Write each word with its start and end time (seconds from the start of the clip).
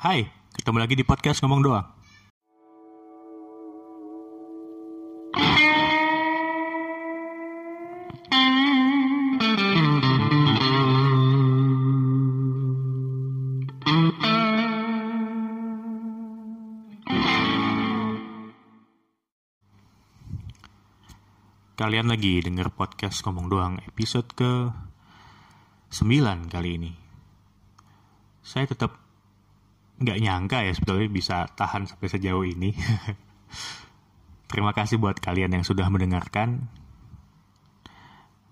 Hai, 0.00 0.24
ketemu 0.56 0.80
lagi 0.80 0.96
di 0.96 1.04
podcast 1.04 1.44
ngomong 1.44 1.60
doang. 1.60 1.84
Kalian 21.76 22.08
lagi 22.08 22.40
denger 22.40 22.72
podcast 22.72 23.20
ngomong 23.28 23.52
doang 23.52 23.76
episode 23.84 24.32
ke 24.32 24.72
9 25.92 26.48
kali 26.48 26.80
ini. 26.80 26.92
Saya 28.40 28.64
tetap 28.64 28.99
nggak 30.00 30.18
nyangka 30.18 30.64
ya 30.64 30.72
sebetulnya 30.72 31.08
bisa 31.12 31.36
tahan 31.52 31.84
sampai 31.84 32.08
sejauh 32.08 32.44
ini. 32.48 32.72
Terima 34.50 34.72
kasih 34.72 34.96
buat 34.96 35.20
kalian 35.20 35.60
yang 35.60 35.64
sudah 35.64 35.86
mendengarkan. 35.92 36.66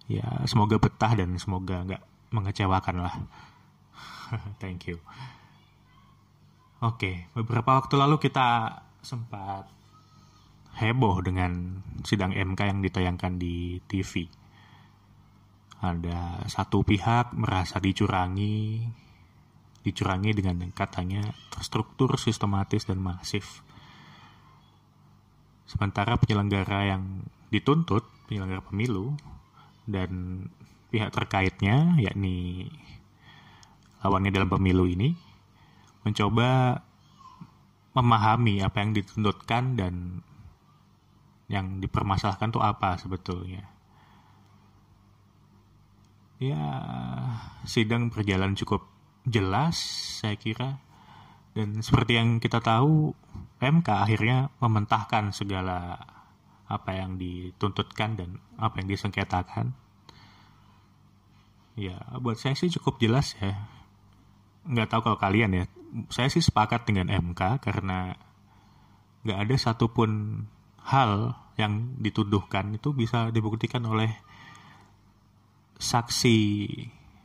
Ya, 0.08 0.44
semoga 0.48 0.80
betah 0.80 1.12
dan 1.16 1.36
semoga 1.40 1.84
nggak 1.84 2.02
mengecewakan 2.32 2.96
lah. 3.02 3.14
Thank 4.62 4.92
you. 4.92 5.00
Oke, 6.78 7.26
beberapa 7.34 7.82
waktu 7.82 7.98
lalu 7.98 8.22
kita 8.22 8.78
sempat 9.02 9.66
heboh 10.78 11.18
dengan 11.26 11.82
sidang 12.06 12.30
MK 12.30 12.60
yang 12.62 12.80
ditayangkan 12.84 13.34
di 13.34 13.82
TV. 13.90 14.30
Ada 15.82 16.46
satu 16.46 16.86
pihak 16.86 17.34
merasa 17.34 17.82
dicurangi, 17.82 18.86
dicurangi 19.88 20.36
dengan 20.36 20.60
katanya 20.70 21.32
terstruktur, 21.48 22.20
sistematis, 22.20 22.84
dan 22.84 23.00
masif. 23.00 23.64
Sementara 25.64 26.16
penyelenggara 26.20 26.92
yang 26.92 27.24
dituntut, 27.48 28.04
penyelenggara 28.28 28.64
pemilu, 28.64 29.16
dan 29.88 30.44
pihak 30.92 31.12
terkaitnya, 31.12 31.96
yakni 32.00 32.68
lawannya 34.04 34.32
dalam 34.32 34.48
pemilu 34.48 34.84
ini, 34.88 35.16
mencoba 36.04 36.80
memahami 37.96 38.62
apa 38.62 38.78
yang 38.84 38.92
dituntutkan 38.94 39.74
dan 39.74 40.22
yang 41.48 41.80
dipermasalahkan 41.80 42.52
tuh 42.52 42.62
apa 42.62 43.00
sebetulnya. 43.00 43.64
Ya, 46.38 46.62
sidang 47.66 48.14
berjalan 48.14 48.54
cukup 48.54 48.86
jelas 49.28 49.76
saya 50.20 50.36
kira. 50.36 50.80
Dan 51.56 51.82
seperti 51.82 52.18
yang 52.18 52.38
kita 52.38 52.62
tahu, 52.62 53.12
MK 53.58 53.88
akhirnya 53.88 54.52
mementahkan 54.62 55.34
segala 55.34 55.98
apa 56.68 56.90
yang 56.94 57.16
dituntutkan 57.16 58.14
dan 58.14 58.38
apa 58.60 58.78
yang 58.78 58.88
disengketakan. 58.92 59.74
Ya, 61.78 61.98
buat 62.18 62.36
saya 62.38 62.54
sih 62.58 62.70
cukup 62.74 63.00
jelas 63.02 63.38
ya. 63.38 63.54
Nggak 64.68 64.88
tahu 64.92 65.00
kalau 65.10 65.18
kalian 65.18 65.54
ya. 65.54 65.64
Saya 66.12 66.28
sih 66.28 66.44
sepakat 66.44 66.84
dengan 66.84 67.08
MK 67.08 67.64
karena 67.64 68.12
nggak 69.24 69.38
ada 69.48 69.54
satupun 69.56 70.44
hal 70.84 71.34
yang 71.58 71.98
dituduhkan 71.98 72.76
itu 72.76 72.94
bisa 72.94 73.34
dibuktikan 73.34 73.82
oleh 73.88 74.14
saksi 75.78 76.38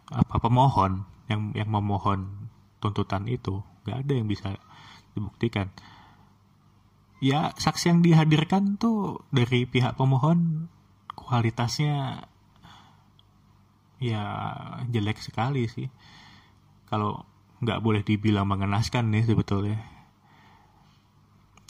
apa 0.09 0.35
pemohon 0.41 1.12
yang 1.31 1.55
yang 1.55 1.69
memohon 1.71 2.49
tuntutan 2.83 3.27
itu. 3.31 3.63
Nggak 3.87 3.97
ada 4.03 4.13
yang 4.13 4.27
bisa 4.27 4.49
dibuktikan. 5.15 5.71
Ya 7.23 7.55
saksi 7.55 7.95
yang 7.95 7.99
dihadirkan 8.03 8.75
tuh 8.75 9.23
dari 9.31 9.63
pihak 9.63 9.95
pemohon 9.95 10.67
kualitasnya 11.15 12.27
ya 14.03 14.23
jelek 14.91 15.23
sekali 15.23 15.71
sih. 15.71 15.87
Kalau 16.91 17.23
nggak 17.63 17.79
boleh 17.79 18.03
dibilang 18.03 18.51
mengenaskan 18.51 19.07
nih 19.15 19.23
sebetulnya. 19.23 19.79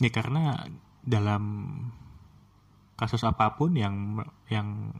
Ya 0.01 0.09
karena 0.09 0.65
dalam 1.05 1.43
kasus 2.97 3.21
apa 3.21 3.53
pun 3.53 3.77
yang 3.77 4.25
yang 4.49 4.97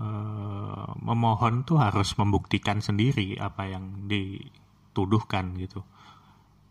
uh, 0.00 0.96
memohon 0.98 1.62
tuh 1.68 1.78
harus 1.78 2.16
membuktikan 2.16 2.80
sendiri 2.80 3.36
apa 3.36 3.68
yang 3.68 4.08
dituduhkan 4.08 5.54
gitu. 5.60 5.84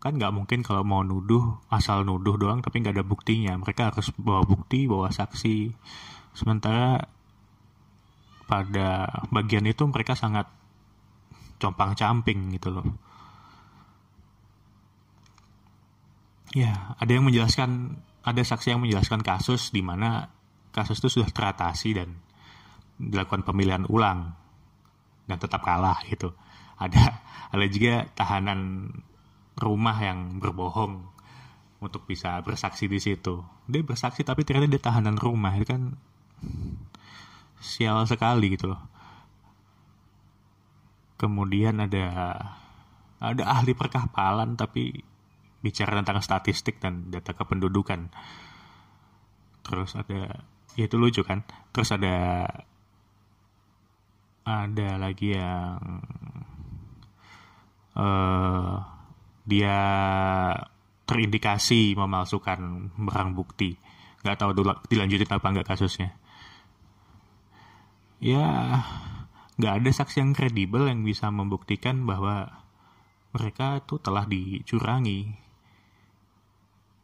Kan 0.00 0.16
nggak 0.18 0.34
mungkin 0.34 0.60
kalau 0.66 0.82
mau 0.82 1.06
nuduh 1.06 1.60
asal 1.70 2.02
nuduh 2.02 2.34
doang 2.40 2.60
tapi 2.60 2.82
nggak 2.82 3.00
ada 3.00 3.06
buktinya. 3.06 3.54
Mereka 3.56 3.94
harus 3.94 4.10
bawa 4.18 4.42
bukti 4.42 4.90
bawa 4.90 5.14
saksi. 5.14 5.70
Sementara 6.34 7.06
pada 8.50 9.06
bagian 9.30 9.62
itu 9.70 9.86
mereka 9.86 10.18
sangat 10.18 10.50
compang 11.62 11.94
camping 11.94 12.50
gitu 12.58 12.74
loh. 12.74 12.86
Ya, 16.50 16.98
ada 16.98 17.14
yang 17.14 17.30
menjelaskan, 17.30 18.02
ada 18.26 18.42
saksi 18.42 18.74
yang 18.74 18.82
menjelaskan 18.82 19.22
kasus 19.22 19.70
di 19.70 19.86
mana 19.86 20.34
kasus 20.74 20.98
itu 20.98 21.22
sudah 21.22 21.30
teratasi 21.30 21.94
dan 21.94 22.18
dilakukan 23.00 23.48
pemilihan 23.48 23.88
ulang 23.88 24.36
dan 25.24 25.38
tetap 25.40 25.64
kalah 25.64 25.96
gitu. 26.04 26.36
Ada 26.76 27.24
ada 27.54 27.66
juga 27.66 28.04
tahanan 28.12 28.92
rumah 29.56 29.96
yang 30.00 30.36
berbohong 30.40 31.08
untuk 31.80 32.04
bisa 32.04 32.44
bersaksi 32.44 32.84
di 32.86 33.00
situ. 33.00 33.40
Dia 33.64 33.80
bersaksi 33.80 34.20
tapi 34.20 34.44
ternyata 34.44 34.68
dia 34.68 34.82
tahanan 34.82 35.16
rumah 35.16 35.56
itu 35.56 35.64
kan 35.64 35.96
sial 37.60 38.04
sekali 38.04 38.52
gitu 38.56 38.76
loh. 38.76 38.82
Kemudian 41.16 41.80
ada 41.80 42.36
ada 43.20 43.44
ahli 43.44 43.76
perkapalan 43.76 44.56
tapi 44.56 44.96
bicara 45.60 46.00
tentang 46.00 46.24
statistik 46.24 46.80
dan 46.80 47.12
data 47.12 47.36
kependudukan. 47.36 48.08
Terus 49.60 49.92
ada 49.96 50.44
ya 50.76 50.84
itu 50.88 50.96
lucu 50.96 51.20
kan. 51.20 51.44
Terus 51.72 51.92
ada 51.92 52.44
ada 54.50 54.98
lagi 54.98 55.36
yang 55.36 55.78
uh, 57.96 58.74
dia 59.46 59.78
terindikasi 61.06 61.98
memalsukan 61.98 62.90
barang 62.94 63.30
bukti. 63.34 63.74
Nggak 64.22 64.36
tahu 64.38 64.50
dilanjutin 64.90 65.30
apa 65.30 65.46
nggak 65.50 65.68
kasusnya. 65.68 66.14
Ya, 68.20 68.46
nggak 69.56 69.74
ada 69.80 69.90
saksi 69.90 70.20
yang 70.20 70.32
kredibel 70.36 70.84
yang 70.86 71.02
bisa 71.02 71.32
membuktikan 71.32 72.04
bahwa 72.04 72.60
mereka 73.32 73.80
itu 73.80 73.96
telah 74.02 74.26
dicurangi 74.26 75.50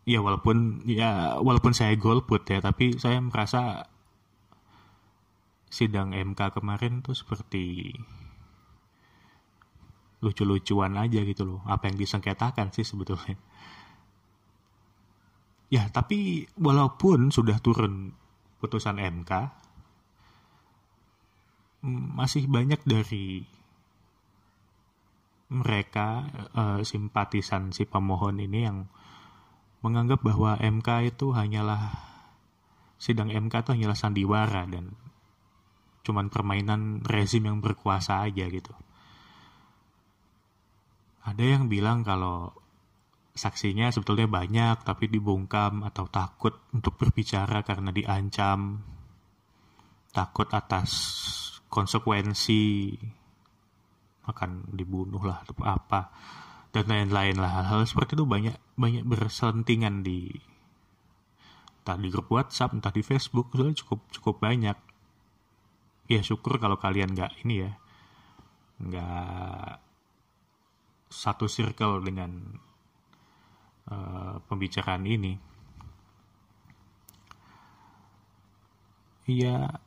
ya 0.06 0.22
walaupun 0.22 0.86
ya 0.86 1.42
walaupun 1.42 1.74
saya 1.74 1.98
golput 1.98 2.46
ya 2.46 2.62
tapi 2.62 2.94
saya 2.94 3.18
merasa 3.18 3.90
sidang 5.66 6.14
MK 6.14 6.56
kemarin 6.56 7.02
tuh 7.02 7.14
seperti 7.14 7.92
lucu-lucuan 10.24 10.96
aja 10.96 11.20
gitu 11.22 11.42
loh. 11.44 11.60
Apa 11.68 11.90
yang 11.92 11.96
disengketakan 12.00 12.72
sih 12.72 12.86
sebetulnya. 12.86 13.36
Ya 15.66 15.90
tapi 15.90 16.46
walaupun 16.54 17.34
sudah 17.34 17.58
turun 17.58 18.14
putusan 18.62 19.02
MK 19.02 19.32
masih 22.16 22.50
banyak 22.50 22.82
dari 22.82 23.46
mereka 25.46 26.26
uh, 26.54 26.80
simpatisan 26.82 27.70
si 27.70 27.86
pemohon 27.86 28.42
ini 28.42 28.66
yang 28.66 28.90
menganggap 29.86 30.18
bahwa 30.26 30.58
MK 30.58 31.14
itu 31.14 31.30
hanyalah 31.30 31.94
sidang 32.98 33.30
MK 33.30 33.62
itu 33.62 33.70
hanyalah 33.78 33.94
sandiwara 33.94 34.66
dan 34.66 34.98
cuman 36.06 36.30
permainan 36.30 37.02
rezim 37.02 37.42
yang 37.42 37.58
berkuasa 37.58 38.22
aja 38.22 38.46
gitu. 38.46 38.70
Ada 41.26 41.42
yang 41.42 41.66
bilang 41.66 42.06
kalau 42.06 42.54
saksinya 43.34 43.90
sebetulnya 43.90 44.30
banyak 44.30 44.86
tapi 44.86 45.10
dibungkam 45.10 45.82
atau 45.82 46.06
takut 46.06 46.54
untuk 46.70 46.94
berbicara 46.94 47.66
karena 47.66 47.90
diancam, 47.90 48.78
takut 50.14 50.46
atas 50.54 50.90
konsekuensi 51.66 52.94
akan 54.26 54.74
dibunuh 54.74 55.22
lah 55.22 55.42
atau 55.42 55.54
apa 55.66 56.10
dan 56.74 56.86
lain-lain 56.86 57.36
lah 57.38 57.62
hal-hal 57.62 57.86
seperti 57.86 58.18
itu 58.18 58.26
banyak 58.26 58.56
banyak 58.74 59.04
berselentingan 59.06 60.02
di 60.02 60.34
entah 61.86 61.96
di 62.02 62.08
grup 62.10 62.26
WhatsApp 62.34 62.74
entah 62.74 62.90
di 62.90 63.06
Facebook 63.06 63.54
cukup 63.54 64.02
cukup 64.10 64.42
banyak 64.42 64.74
ya 66.06 66.20
syukur 66.22 66.58
kalau 66.62 66.78
kalian 66.78 67.12
nggak 67.14 67.42
ini 67.42 67.66
ya 67.66 67.72
nggak 68.76 69.80
satu 71.06 71.46
circle 71.48 72.04
dengan 72.04 72.30
uh, 73.90 74.42
pembicaraan 74.44 75.06
ini. 75.06 75.34
Iya, 79.26 79.82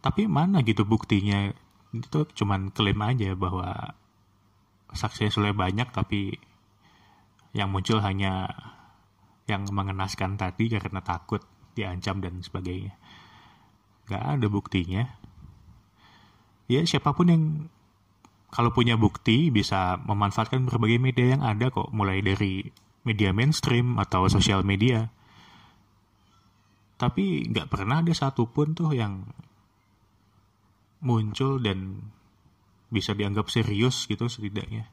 tapi 0.00 0.24
mana 0.30 0.64
gitu 0.64 0.88
buktinya? 0.88 1.52
Itu 1.92 2.24
cuman 2.24 2.72
klaim 2.72 3.00
aja 3.04 3.36
bahwa 3.36 3.96
saksi 4.92 5.28
sudah 5.28 5.52
banyak 5.52 5.92
tapi 5.92 6.40
yang 7.52 7.68
muncul 7.68 8.00
hanya 8.00 8.48
yang 9.48 9.64
mengenaskan 9.68 10.36
tadi 10.40 10.72
karena 10.72 11.00
takut 11.04 11.44
diancam 11.76 12.20
dan 12.20 12.40
sebagainya. 12.40 12.96
Gak 14.08 14.24
ada 14.24 14.46
buktinya. 14.48 15.04
Ya 16.68 16.84
siapa 16.84 17.16
pun 17.16 17.26
yang 17.32 17.44
kalau 18.52 18.72
punya 18.72 18.96
bukti 18.96 19.48
bisa 19.48 20.00
memanfaatkan 20.04 20.68
berbagai 20.68 21.00
media 21.00 21.36
yang 21.36 21.42
ada 21.44 21.72
kok, 21.72 21.92
mulai 21.92 22.20
dari 22.20 22.64
media 23.08 23.32
mainstream 23.32 23.96
atau 23.96 24.28
sosial 24.28 24.64
media. 24.64 25.08
Tapi 27.00 27.48
nggak 27.48 27.68
pernah 27.72 28.04
ada 28.04 28.12
satupun 28.12 28.76
tuh 28.76 28.92
yang 28.92 29.24
muncul 31.00 31.62
dan 31.62 32.04
bisa 32.92 33.16
dianggap 33.16 33.48
serius 33.48 34.04
gitu 34.04 34.28
setidaknya. 34.28 34.88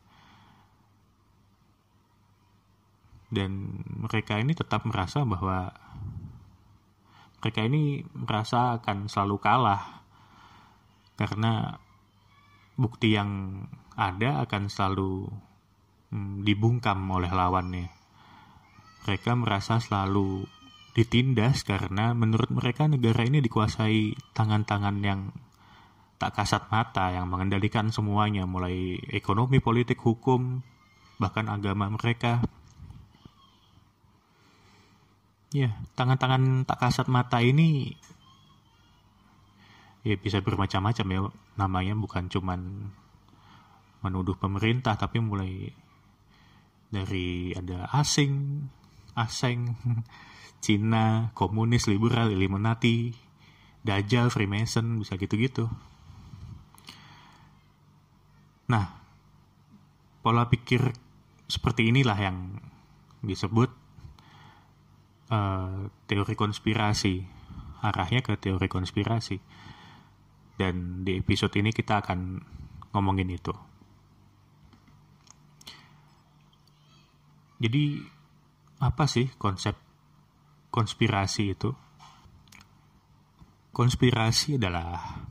Dan 3.32 3.84
mereka 3.84 4.40
ini 4.40 4.56
tetap 4.56 4.88
merasa 4.88 5.28
bahwa 5.28 5.76
mereka 7.44 7.68
ini 7.68 8.06
merasa 8.16 8.80
akan 8.80 9.12
selalu 9.12 9.38
kalah 9.44 10.05
karena 11.16 11.80
bukti 12.76 13.16
yang 13.16 13.64
ada 13.96 14.44
akan 14.44 14.68
selalu 14.68 15.32
hmm, 16.12 16.44
dibungkam 16.44 17.00
oleh 17.08 17.32
lawannya. 17.32 17.88
Mereka 19.08 19.32
merasa 19.40 19.80
selalu 19.80 20.44
ditindas 20.96 21.68
karena 21.68 22.16
menurut 22.16 22.52
mereka 22.52 22.88
negara 22.88 23.28
ini 23.28 23.44
dikuasai 23.44 24.16
tangan-tangan 24.32 24.96
yang 25.04 25.32
tak 26.16 26.32
kasat 26.40 26.72
mata 26.72 27.12
yang 27.12 27.28
mengendalikan 27.28 27.92
semuanya 27.92 28.48
mulai 28.48 28.96
ekonomi, 29.12 29.60
politik, 29.60 30.00
hukum, 30.00 30.64
bahkan 31.20 31.52
agama 31.52 31.92
mereka. 31.92 32.40
Ya, 35.52 35.76
tangan-tangan 35.96 36.68
tak 36.68 36.80
kasat 36.80 37.08
mata 37.08 37.40
ini 37.40 37.96
ya 40.06 40.16
bisa 40.22 40.38
bermacam-macam 40.46 41.08
ya 41.10 41.22
namanya 41.58 41.98
bukan 41.98 42.30
cuman 42.30 42.94
menuduh 44.06 44.38
pemerintah 44.38 44.94
tapi 44.94 45.18
mulai 45.18 45.74
dari 46.94 47.58
ada 47.58 47.90
asing, 47.90 48.62
asing, 49.18 49.74
Cina, 50.64 51.34
komunis, 51.34 51.90
liberal, 51.90 52.30
Illuminati, 52.30 53.14
Dajjal, 53.82 54.30
Freemason, 54.30 55.02
bisa 55.02 55.18
gitu-gitu. 55.18 55.70
Nah, 58.70 58.86
pola 60.22 60.50
pikir 60.50 60.94
seperti 61.46 61.90
inilah 61.94 62.18
yang 62.18 62.62
disebut 63.22 63.70
uh, 65.30 65.90
teori 66.10 66.34
konspirasi 66.34 67.26
arahnya 67.86 68.26
ke 68.26 68.34
teori 68.42 68.66
konspirasi 68.66 69.38
dan 70.56 71.04
di 71.04 71.20
episode 71.20 71.52
ini 71.60 71.76
kita 71.76 72.00
akan 72.00 72.40
ngomongin 72.96 73.28
itu. 73.32 73.52
Jadi 77.60 78.04
apa 78.84 79.08
sih 79.08 79.32
konsep 79.36 79.76
konspirasi 80.72 81.44
itu? 81.56 81.72
Konspirasi 83.76 84.56
adalah 84.56 85.24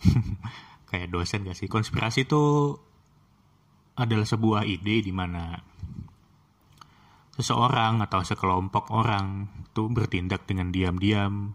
kayak 0.88 1.12
dosen 1.12 1.44
gak 1.44 1.56
sih? 1.56 1.68
Konspirasi 1.68 2.24
itu 2.24 2.72
adalah 3.98 4.24
sebuah 4.24 4.62
ide 4.64 5.04
di 5.04 5.12
mana 5.12 5.52
seseorang 7.38 8.02
atau 8.02 8.24
sekelompok 8.24 8.90
orang 8.90 9.46
itu 9.68 9.86
bertindak 9.90 10.48
dengan 10.48 10.74
diam-diam 10.74 11.54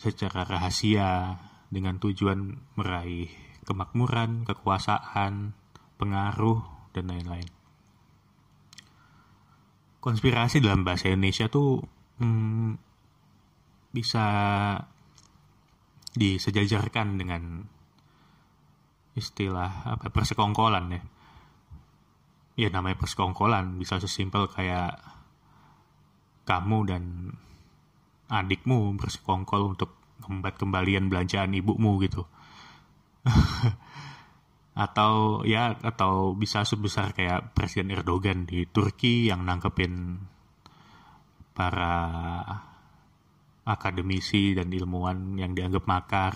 secara 0.00 0.48
rahasia 0.48 1.36
dengan 1.74 1.98
tujuan 1.98 2.54
meraih 2.78 3.28
kemakmuran, 3.66 4.46
kekuasaan, 4.46 5.58
pengaruh, 5.98 6.62
dan 6.94 7.10
lain-lain. 7.10 7.50
Konspirasi 9.98 10.62
dalam 10.62 10.86
bahasa 10.86 11.10
Indonesia 11.10 11.50
tuh 11.50 11.82
hmm, 12.22 12.78
bisa 13.90 14.26
disejajarkan 16.14 17.18
dengan 17.18 17.42
istilah 19.18 19.86
apa 19.86 20.10
persekongkolan 20.10 20.86
ya 20.90 21.02
ya 22.54 22.68
namanya 22.70 22.98
persekongkolan 23.02 23.78
bisa 23.82 23.98
sesimpel 23.98 24.46
kayak 24.46 24.98
kamu 26.46 26.78
dan 26.86 27.02
adikmu 28.30 28.94
bersekongkol 28.94 29.74
untuk 29.74 30.03
membuat 30.22 30.54
kembalian 30.56 31.10
belanjaan 31.10 31.52
ibumu 31.52 31.98
gitu 32.04 32.24
atau 34.84 35.42
ya 35.46 35.74
atau 35.80 36.34
bisa 36.34 36.66
sebesar 36.66 37.14
kayak 37.14 37.54
Presiden 37.54 37.94
Erdogan 37.94 38.46
di 38.46 38.66
Turki 38.66 39.30
yang 39.30 39.46
nangkepin 39.46 40.18
para 41.54 41.96
akademisi 43.64 44.52
dan 44.52 44.68
ilmuwan 44.68 45.38
yang 45.38 45.54
dianggap 45.54 45.86
makar 45.86 46.34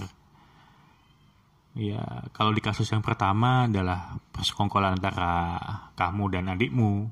Ya, 1.79 2.27
kalau 2.35 2.51
di 2.51 2.59
kasus 2.59 2.91
yang 2.91 3.07
pertama 3.07 3.71
adalah 3.71 4.19
persekongkolan 4.35 4.99
antara 4.99 5.55
kamu 5.95 6.25
dan 6.35 6.51
adikmu. 6.51 7.07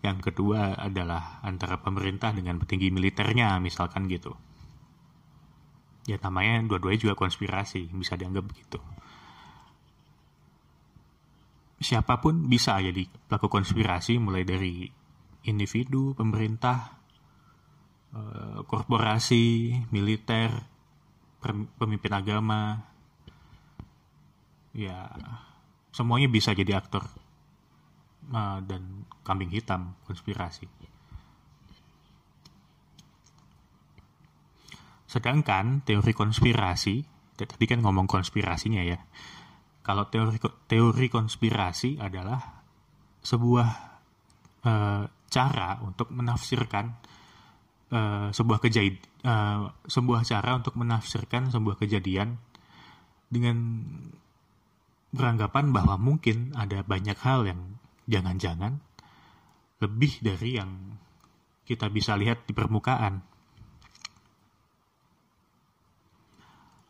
Yang 0.00 0.32
kedua 0.32 0.72
adalah 0.80 1.44
antara 1.44 1.76
pemerintah 1.76 2.32
dengan 2.32 2.56
petinggi 2.56 2.88
militernya, 2.88 3.60
misalkan 3.60 4.08
gitu. 4.08 4.32
Ya 6.10 6.18
namanya 6.18 6.66
dua-duanya 6.66 6.98
juga 6.98 7.14
konspirasi, 7.14 7.86
bisa 7.94 8.18
dianggap 8.18 8.44
begitu. 8.50 8.82
Siapa 11.78 12.18
pun 12.18 12.50
bisa 12.50 12.76
jadi 12.82 13.06
pelaku 13.30 13.46
konspirasi, 13.46 14.18
mulai 14.18 14.42
dari 14.42 14.90
individu, 15.46 16.12
pemerintah, 16.18 16.98
eh, 18.12 18.58
korporasi, 18.66 19.78
militer, 19.94 20.50
pemimpin 21.78 22.12
agama, 22.12 22.90
ya 24.76 25.08
semuanya 25.90 26.28
bisa 26.30 26.54
jadi 26.54 26.78
aktor 26.78 27.02
uh, 28.30 28.58
dan 28.62 29.06
kambing 29.26 29.50
hitam 29.50 29.98
konspirasi. 30.06 30.68
Sedangkan 35.10 35.82
teori 35.82 36.14
konspirasi, 36.14 37.02
tadi 37.34 37.66
kan 37.66 37.82
ngomong 37.82 38.06
konspirasinya 38.06 38.86
ya. 38.86 39.02
Kalau 39.82 40.06
teori 40.06 40.38
teori 40.70 41.10
konspirasi 41.10 41.98
adalah 41.98 42.38
sebuah 43.18 43.68
uh, 44.62 45.02
cara 45.26 45.70
untuk 45.82 46.14
menafsirkan 46.14 46.94
uh, 47.90 48.30
sebuah 48.30 48.58
kejadian, 48.62 49.02
uh, 49.26 49.74
sebuah 49.82 50.22
cara 50.22 50.62
untuk 50.62 50.78
menafsirkan 50.78 51.50
sebuah 51.50 51.74
kejadian 51.82 52.38
dengan 53.26 53.82
beranggapan 55.10 55.74
bahwa 55.74 55.98
mungkin 55.98 56.54
ada 56.54 56.86
banyak 56.86 57.18
hal 57.18 57.50
yang 57.50 57.82
jangan-jangan 58.06 58.78
lebih 59.82 60.22
dari 60.22 60.54
yang 60.54 60.98
kita 61.66 61.90
bisa 61.90 62.14
lihat 62.14 62.46
di 62.46 62.54
permukaan. 62.54 63.29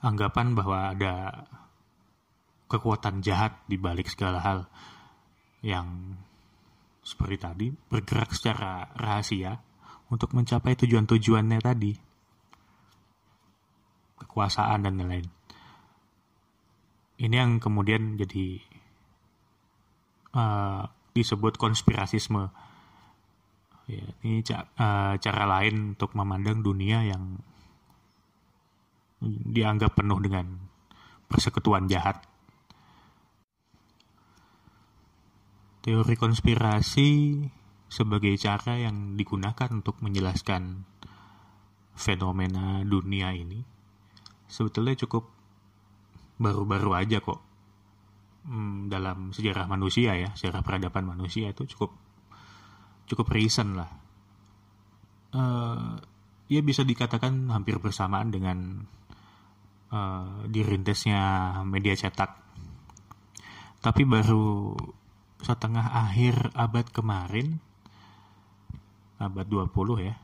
Anggapan 0.00 0.56
bahwa 0.56 0.96
ada 0.96 1.44
kekuatan 2.72 3.20
jahat 3.20 3.60
di 3.68 3.76
balik 3.76 4.08
segala 4.08 4.40
hal 4.40 4.58
yang 5.60 6.16
seperti 7.04 7.36
tadi 7.36 7.66
bergerak 7.68 8.32
secara 8.32 8.88
rahasia 8.96 9.60
untuk 10.08 10.32
mencapai 10.32 10.72
tujuan-tujuannya 10.78 11.58
tadi. 11.60 11.92
Kekuasaan 14.20 14.84
dan 14.88 14.96
lain-lain 15.00 15.40
ini 17.20 17.36
yang 17.36 17.60
kemudian 17.60 18.16
jadi 18.16 18.64
uh, 20.32 20.88
disebut 21.12 21.60
konspirasisme 21.60 22.48
ya, 23.84 24.04
ini 24.24 24.40
ca 24.40 24.64
uh, 24.80 25.14
cara 25.20 25.44
lain 25.44 25.94
untuk 25.96 26.16
memandang 26.16 26.64
dunia 26.64 27.04
yang 27.04 27.36
dianggap 29.20 29.96
penuh 29.96 30.18
dengan 30.20 30.46
persekutuan 31.28 31.86
jahat. 31.86 32.24
Teori 35.80 36.16
konspirasi 36.16 37.08
sebagai 37.88 38.36
cara 38.36 38.76
yang 38.76 39.16
digunakan 39.16 39.68
untuk 39.72 39.98
menjelaskan 40.04 40.84
fenomena 41.96 42.84
dunia 42.84 43.32
ini 43.32 43.60
sebetulnya 44.50 44.98
cukup 45.06 45.30
baru-baru 46.42 46.90
aja 46.98 47.22
kok. 47.22 47.40
Hmm, 48.40 48.88
dalam 48.88 49.36
sejarah 49.36 49.68
manusia 49.68 50.16
ya 50.16 50.32
sejarah 50.32 50.64
peradaban 50.64 51.04
manusia 51.04 51.52
itu 51.52 51.68
cukup 51.76 51.92
cukup 53.06 53.26
recent 53.30 53.78
lah. 53.78 53.90
Uh, 55.30 55.94
ya 56.50 56.58
bisa 56.64 56.82
dikatakan 56.82 57.46
hampir 57.54 57.78
bersamaan 57.78 58.34
dengan 58.34 58.88
uh, 59.92 60.46
dirintisnya 60.46 61.20
media 61.66 61.94
cetak. 61.94 62.38
Tapi 63.80 64.02
baru 64.04 64.76
setengah 65.40 65.96
akhir 66.08 66.52
abad 66.52 66.86
kemarin 66.92 67.64
abad 69.16 69.46
20 69.48 69.72
ya 70.04 70.20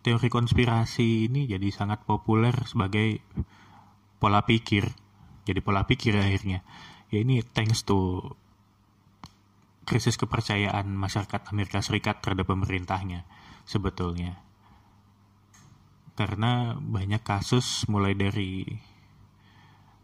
teori 0.00 0.30
konspirasi 0.30 1.26
ini 1.26 1.50
jadi 1.50 1.68
sangat 1.74 2.06
populer 2.06 2.54
sebagai 2.66 3.18
pola 4.22 4.46
pikir 4.46 4.86
jadi 5.50 5.60
pola 5.64 5.82
pikir 5.82 6.14
akhirnya. 6.14 6.62
Ya 7.10 7.18
ini 7.26 7.42
thanks 7.42 7.82
to 7.82 8.22
krisis 9.82 10.14
kepercayaan 10.14 10.86
masyarakat 10.86 11.50
Amerika 11.50 11.82
Serikat 11.82 12.22
terhadap 12.22 12.46
pemerintahnya 12.46 13.26
sebetulnya. 13.66 14.38
Karena 16.14 16.78
banyak 16.78 17.24
kasus 17.26 17.88
mulai 17.90 18.14
dari 18.14 18.62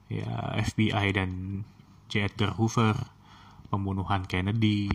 ya 0.06 0.54
FBI 0.62 1.06
dan 1.14 1.62
J. 2.06 2.30
Edgar 2.30 2.54
Hoover 2.54 2.94
pembunuhan 3.70 4.22
Kennedy 4.24 4.88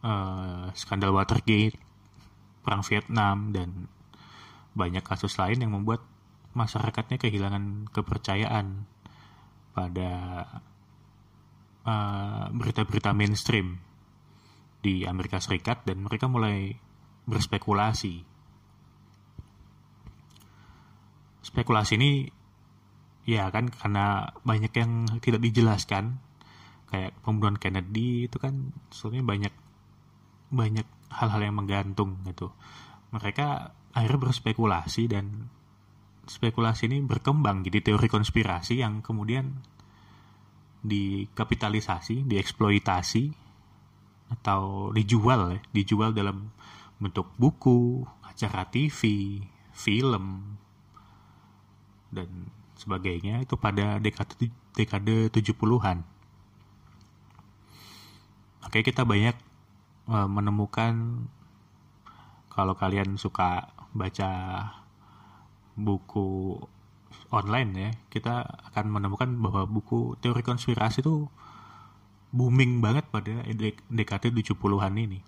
uh, 0.00 0.72
skandal 0.72 1.12
Watergate 1.12 1.76
perang 2.64 2.80
Vietnam 2.86 3.52
dan 3.52 3.90
banyak 4.72 5.04
kasus 5.04 5.36
lain 5.36 5.60
yang 5.60 5.76
membuat 5.76 6.00
masyarakatnya 6.56 7.20
kehilangan 7.20 7.92
kepercayaan 7.92 8.88
pada 9.72 10.44
Eh, 11.82 12.46
berita-berita 12.54 13.10
uh, 13.10 13.16
mainstream 13.18 13.74
di 14.86 15.02
Amerika 15.02 15.42
Serikat 15.42 15.82
dan 15.82 16.06
mereka 16.06 16.30
mulai 16.30 16.78
berspekulasi. 17.26 18.22
Spekulasi 21.42 21.98
ini 21.98 22.30
ya 23.22 23.46
kan 23.54 23.70
karena 23.70 24.34
banyak 24.42 24.72
yang 24.74 25.06
tidak 25.22 25.40
dijelaskan 25.42 26.18
kayak 26.90 27.16
pembunuhan 27.24 27.56
Kennedy 27.56 28.28
itu 28.28 28.36
kan 28.36 28.74
sebenarnya 28.92 29.24
banyak 29.24 29.54
banyak 30.52 30.86
hal-hal 31.08 31.40
yang 31.40 31.56
menggantung 31.56 32.20
gitu. 32.28 32.52
Mereka 33.14 33.72
akhirnya 33.96 34.20
berspekulasi 34.28 35.08
dan 35.08 35.48
spekulasi 36.28 36.88
ini 36.88 37.00
berkembang 37.02 37.64
jadi 37.64 37.92
teori 37.92 38.08
konspirasi 38.08 38.80
yang 38.84 39.00
kemudian 39.00 39.64
dikapitalisasi, 40.82 42.26
dieksploitasi 42.26 43.24
atau 44.32 44.90
dijual 44.90 45.56
ya, 45.56 45.60
dijual 45.70 46.10
dalam 46.16 46.50
bentuk 46.98 47.32
buku, 47.38 48.02
acara 48.24 48.66
TV, 48.68 49.00
film 49.72 50.56
dan 52.12 52.28
sebagainya 52.82 53.46
itu 53.46 53.54
pada 53.54 54.02
dekade 54.02 54.50
dekade 54.74 55.30
70-an. 55.30 56.02
Oke, 58.66 58.82
kita 58.82 59.06
banyak 59.06 59.36
e, 60.10 60.16
menemukan 60.26 61.24
kalau 62.50 62.74
kalian 62.74 63.14
suka 63.14 63.70
baca 63.94 64.30
buku 65.78 66.58
online 67.32 67.70
ya, 67.72 67.90
kita 68.12 68.44
akan 68.72 68.92
menemukan 68.92 69.30
bahwa 69.40 69.64
buku 69.64 70.18
teori 70.20 70.42
konspirasi 70.44 71.00
itu 71.00 71.30
booming 72.32 72.80
banget 72.84 73.08
pada 73.08 73.44
dekade 73.88 74.32
70-an 74.32 74.94
ini. 74.98 75.20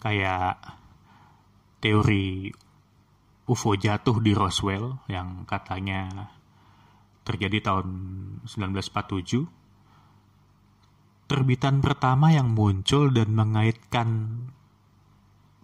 Kayak 0.00 0.58
teori 1.80 2.52
UFO 3.50 3.74
jatuh 3.74 4.22
di 4.22 4.30
Roswell 4.30 5.02
yang 5.10 5.42
katanya 5.42 6.30
terjadi 7.26 7.58
tahun 7.58 7.86
1947. 8.46 11.26
Terbitan 11.26 11.82
pertama 11.82 12.30
yang 12.30 12.54
muncul 12.54 13.10
dan 13.10 13.34
mengaitkan 13.34 14.38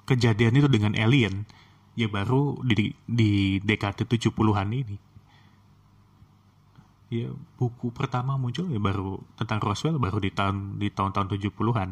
kejadian 0.06 0.62
itu 0.62 0.68
dengan 0.70 0.94
alien 0.98 1.46
ya 1.94 2.10
baru 2.10 2.58
di 2.66 2.90
di 3.06 3.62
dekade 3.62 4.02
70-an 4.02 4.68
ini. 4.74 4.98
Ya 7.06 7.30
buku 7.54 7.94
pertama 7.94 8.34
muncul 8.34 8.66
ya 8.66 8.82
baru 8.82 9.22
tentang 9.38 9.62
Roswell 9.62 10.02
baru 10.02 10.18
di 10.18 10.34
tahun 10.34 10.82
di 10.82 10.90
tahun-tahun 10.90 11.38
70-an. 11.38 11.90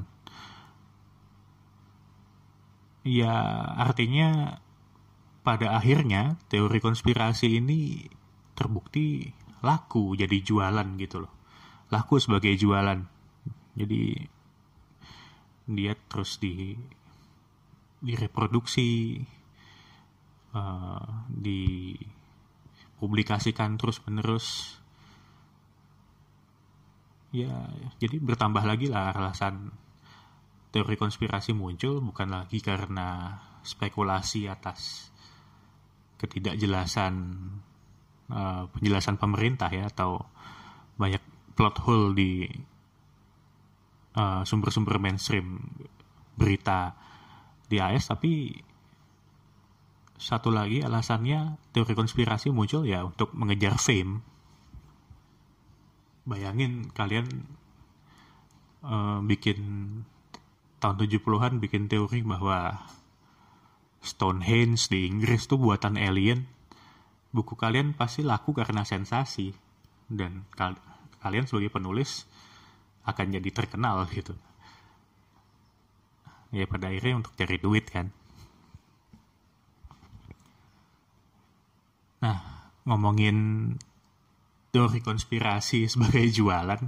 Ya 3.04 3.36
artinya 3.78 4.58
pada 5.44 5.76
akhirnya 5.76 6.40
teori 6.48 6.80
konspirasi 6.80 7.60
ini 7.60 8.00
terbukti 8.56 9.28
laku 9.60 10.16
jadi 10.16 10.40
jualan 10.40 10.88
gitu 10.96 11.22
loh. 11.22 11.32
Laku 11.92 12.16
sebagai 12.16 12.56
jualan. 12.56 12.98
Jadi 13.76 14.02
dia 15.68 15.92
terus 16.08 16.40
di 16.40 16.72
direproduksi 18.04 19.16
uh, 20.52 21.24
dipublikasikan 21.32 23.80
terus 23.80 24.04
menerus 24.04 24.76
ya 27.34 27.66
jadi 27.98 28.20
bertambah 28.20 28.62
lagi 28.62 28.86
lah 28.92 29.10
alasan 29.16 29.72
teori 30.70 30.94
konspirasi 31.00 31.56
muncul 31.56 32.04
bukan 32.04 32.28
lagi 32.30 32.60
karena 32.60 33.40
spekulasi 33.64 34.46
atas 34.46 35.10
ketidakjelasan 36.18 37.14
uh, 38.30 38.71
penjelasan 38.73 39.16
pemerintah 39.21 39.68
ya 39.68 39.90
atau 39.90 40.25
banyak 40.94 41.21
plot 41.54 41.76
hole 41.87 42.14
di 42.18 42.50
eh, 44.14 44.42
sumber-sumber 44.42 44.99
uh, 44.99 45.02
mainstream 45.02 45.59
berita 46.35 46.94
di 47.71 47.78
AS 47.78 48.11
tapi 48.11 48.54
satu 50.14 50.50
lagi 50.54 50.83
alasannya 50.83 51.59
teori 51.75 51.94
konspirasi 51.94 52.54
muncul 52.54 52.87
ya 52.87 53.02
untuk 53.06 53.35
mengejar 53.35 53.78
fame. 53.78 54.23
Bayangin 56.25 56.88
kalian 56.94 57.26
uh, 58.87 59.21
bikin 59.21 59.59
tahun 60.80 60.97
70-an 60.97 61.61
bikin 61.61 61.90
teori 61.90 62.25
bahwa 62.25 62.80
Stonehenge 64.04 64.92
di 64.92 65.08
Inggris 65.08 65.49
tuh 65.49 65.56
buatan 65.56 65.96
alien. 65.96 66.44
Buku 67.32 67.56
kalian 67.56 67.96
pasti 67.96 68.20
laku 68.20 68.52
karena 68.52 68.84
sensasi 68.84 69.50
dan 70.06 70.44
kal 70.52 70.76
kalian 71.25 71.49
sebagai 71.49 71.73
penulis 71.73 72.28
akan 73.08 73.40
jadi 73.40 73.50
terkenal 73.50 74.04
gitu. 74.12 74.37
Ya 76.52 76.68
pada 76.68 76.92
akhirnya 76.92 77.25
untuk 77.25 77.32
cari 77.34 77.56
duit 77.58 77.88
kan. 77.88 78.12
Nah, 82.23 82.38
ngomongin 82.87 83.37
teori 84.70 85.00
konspirasi 85.00 85.88
sebagai 85.92 86.25
jualan, 86.30 86.80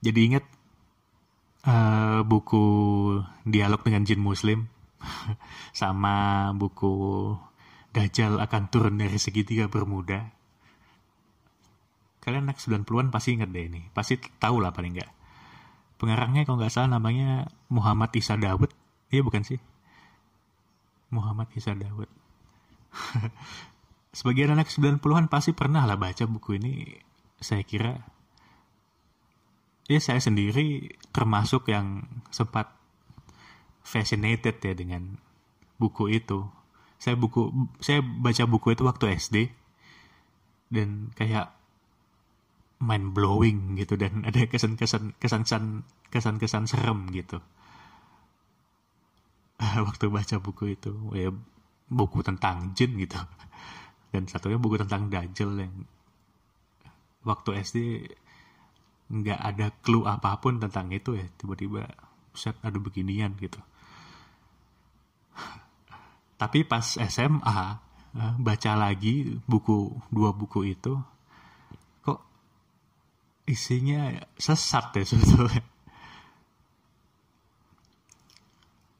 jadi 0.00 0.18
ingat 0.22 0.44
uh, 1.66 2.22
buku 2.22 2.64
Dialog 3.44 3.82
dengan 3.82 4.06
Jin 4.06 4.22
Muslim 4.22 4.77
sama 5.80 6.48
buku 6.54 7.34
Dajjal 7.88 8.38
akan 8.38 8.62
turun 8.68 9.00
dari 9.00 9.16
segitiga 9.16 9.66
bermuda. 9.66 10.28
Kalian 12.20 12.46
anak 12.46 12.60
90-an 12.60 13.08
pasti 13.08 13.34
ingat 13.34 13.48
deh 13.48 13.64
ini. 13.64 13.88
Pasti 13.96 14.20
tahu 14.20 14.60
lah 14.60 14.70
paling 14.70 15.00
nggak. 15.00 15.10
Pengarangnya 15.96 16.44
kalau 16.44 16.60
nggak 16.60 16.70
salah 16.70 17.00
namanya 17.00 17.48
Muhammad 17.72 18.12
Isa 18.14 18.36
Dawud. 18.36 18.70
Iya 19.08 19.24
bukan 19.24 19.42
sih? 19.42 19.58
Muhammad 21.10 21.48
Isa 21.56 21.72
Dawud. 21.72 22.06
sebagian 24.18 24.54
anak 24.54 24.68
90-an 24.68 25.26
pasti 25.32 25.56
pernah 25.56 25.88
lah 25.88 25.96
baca 25.96 26.28
buku 26.28 26.60
ini. 26.60 26.92
Saya 27.40 27.64
kira 27.64 27.98
ya 29.88 29.98
saya 29.98 30.20
sendiri 30.20 30.92
termasuk 31.10 31.66
yang 31.72 32.04
sempat 32.28 32.77
fascinated 33.88 34.60
ya 34.60 34.76
dengan 34.76 35.16
buku 35.80 36.12
itu. 36.12 36.44
Saya 37.00 37.16
buku 37.16 37.48
saya 37.80 38.04
baca 38.04 38.44
buku 38.44 38.76
itu 38.76 38.82
waktu 38.84 39.16
SD 39.16 39.36
dan 40.68 41.08
kayak 41.16 41.56
mind 42.84 43.16
blowing 43.16 43.80
gitu 43.80 43.96
dan 43.96 44.20
ada 44.28 44.44
kesan-kesan 44.44 45.16
kesan-kesan 45.16 45.88
kesan-kesan 46.12 46.68
serem 46.68 47.08
gitu. 47.16 47.40
Waktu 49.88 50.06
baca 50.06 50.38
buku 50.38 50.78
itu 50.78 50.94
ya 51.18 51.34
buku 51.90 52.22
tentang 52.22 52.76
jin 52.78 52.94
gitu. 52.94 53.18
Dan 54.14 54.24
satunya 54.24 54.56
buku 54.56 54.80
tentang 54.80 55.12
dajjal 55.12 55.52
yang 55.60 55.84
waktu 57.28 57.60
SD 57.60 57.76
nggak 59.12 59.36
ada 59.36 59.68
clue 59.84 60.08
apa 60.08 60.40
pun 60.40 60.62
tentang 60.62 60.88
itu 60.94 61.12
ya. 61.12 61.28
Tiba-tiba 61.36 61.84
set 62.32 62.56
ada 62.64 62.78
beginian 62.80 63.36
gitu 63.36 63.60
tapi 66.38 66.62
pas 66.62 66.86
SMA 66.86 67.60
eh, 68.14 68.34
baca 68.38 68.72
lagi 68.78 69.36
buku 69.42 69.90
dua 70.14 70.30
buku 70.30 70.70
itu 70.70 70.94
kok 72.06 72.22
isinya 73.50 74.14
sesat 74.38 74.94
ya 74.94 75.04
sebetulnya. 75.04 75.64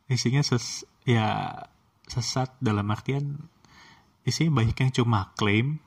Isinya 0.08 0.42
ses 0.42 0.82
ya 1.06 1.54
sesat 2.10 2.58
dalam 2.58 2.90
artian 2.90 3.38
isinya 4.26 4.60
banyak 4.60 4.76
yang 4.76 4.92
cuma 4.92 5.30
klaim 5.38 5.78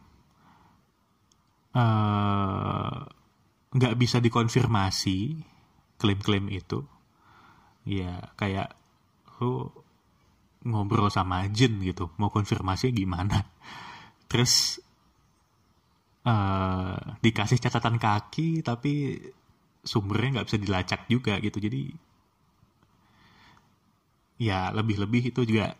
eh, 1.75 2.97
nggak 3.75 3.93
uh, 3.95 3.99
bisa 3.99 4.23
dikonfirmasi 4.23 5.19
klaim-klaim 5.99 6.47
itu. 6.47 6.87
Ya 7.83 8.31
kayak 8.39 8.71
lu 9.41 9.80
ngobrol 10.61 11.09
sama 11.09 11.49
jin 11.49 11.81
gitu 11.81 12.13
mau 12.21 12.29
konfirmasi 12.29 12.93
gimana. 12.93 13.41
Terus 14.29 14.79
uh, 16.25 16.95
dikasih 17.19 17.57
catatan 17.57 17.97
kaki 17.97 18.61
tapi 18.61 19.17
sumbernya 19.81 20.41
nggak 20.41 20.47
bisa 20.47 20.57
dilacak 20.61 21.01
juga 21.09 21.37
gitu. 21.41 21.57
Jadi 21.57 21.81
ya 24.41 24.73
lebih-lebih 24.73 25.33
itu 25.33 25.41
juga 25.45 25.77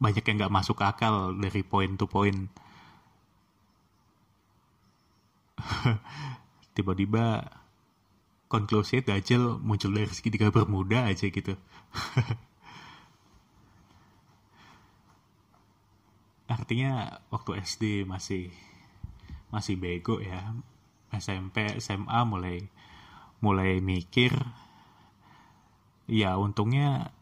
banyak 0.00 0.24
yang 0.24 0.36
nggak 0.46 0.54
masuk 0.54 0.78
akal 0.82 1.34
dari 1.38 1.62
point 1.62 1.94
to 1.98 2.06
point. 2.10 2.50
Tiba-tiba 6.74 7.44
konklusi 8.50 9.06
Dajjal 9.06 9.62
muncul 9.62 9.94
dari 9.94 10.10
segitiga 10.10 10.50
bermuda 10.50 11.06
aja 11.06 11.30
gitu 11.30 11.54
artinya 16.50 17.22
waktu 17.30 17.62
SD 17.62 18.02
masih 18.04 18.50
masih 19.54 19.78
bego 19.78 20.18
ya. 20.18 20.50
SMP 21.14 21.70
SMA 21.78 22.20
mulai 22.26 22.66
mulai 23.38 23.78
mikir. 23.78 24.34
Ya 26.10 26.34
untungnya 26.34 27.14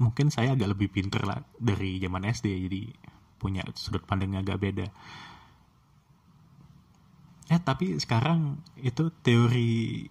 mungkin 0.00 0.32
saya 0.32 0.56
agak 0.56 0.72
lebih 0.72 0.88
pinter 0.88 1.22
lah 1.22 1.44
dari 1.60 2.00
zaman 2.00 2.24
SD 2.24 2.66
jadi 2.66 2.82
punya 3.36 3.62
sudut 3.76 4.08
pandangnya 4.08 4.40
agak 4.40 4.58
beda. 4.60 4.86
Ya 7.52 7.60
tapi 7.60 8.00
sekarang 8.00 8.64
itu 8.80 9.12
teori 9.20 10.08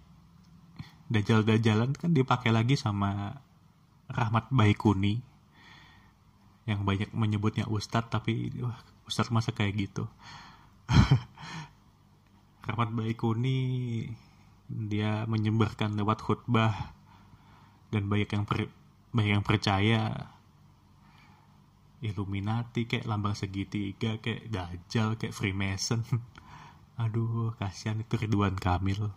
dajal-dajalan 1.10 1.92
kan 1.98 2.14
dipakai 2.14 2.54
lagi 2.54 2.78
sama 2.78 3.42
Rahmat 4.06 4.48
Baikuni 4.54 5.31
yang 6.62 6.86
banyak 6.86 7.10
menyebutnya 7.10 7.66
ustadz 7.66 8.10
tapi 8.10 8.54
wah, 8.62 8.78
ustadz 9.06 9.34
masa 9.34 9.50
kayak 9.50 9.90
gitu? 9.90 10.06
Rahmat 12.66 12.94
Baikuni 12.94 13.58
dia 14.70 15.26
menyebarkan 15.26 15.98
lewat 15.98 16.22
khutbah 16.22 16.94
dan 17.90 18.06
banyak 18.06 18.30
yang 18.30 18.44
per, 18.46 18.70
banyak 19.10 19.32
yang 19.40 19.46
percaya. 19.46 20.30
Illuminati 22.02 22.90
kayak 22.90 23.06
lambang 23.06 23.38
segitiga 23.38 24.18
kayak 24.18 24.50
Dajjal 24.50 25.18
kayak 25.18 25.34
Freemason. 25.34 26.02
Aduh 27.02 27.54
kasihan 27.58 27.98
itu 27.98 28.14
Ridwan 28.18 28.58
Kamil. 28.58 29.10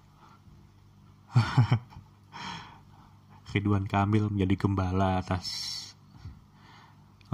Ridwan 3.54 3.86
Kamil 3.86 4.30
menjadi 4.30 4.56
gembala 4.58 5.22
atas 5.22 5.46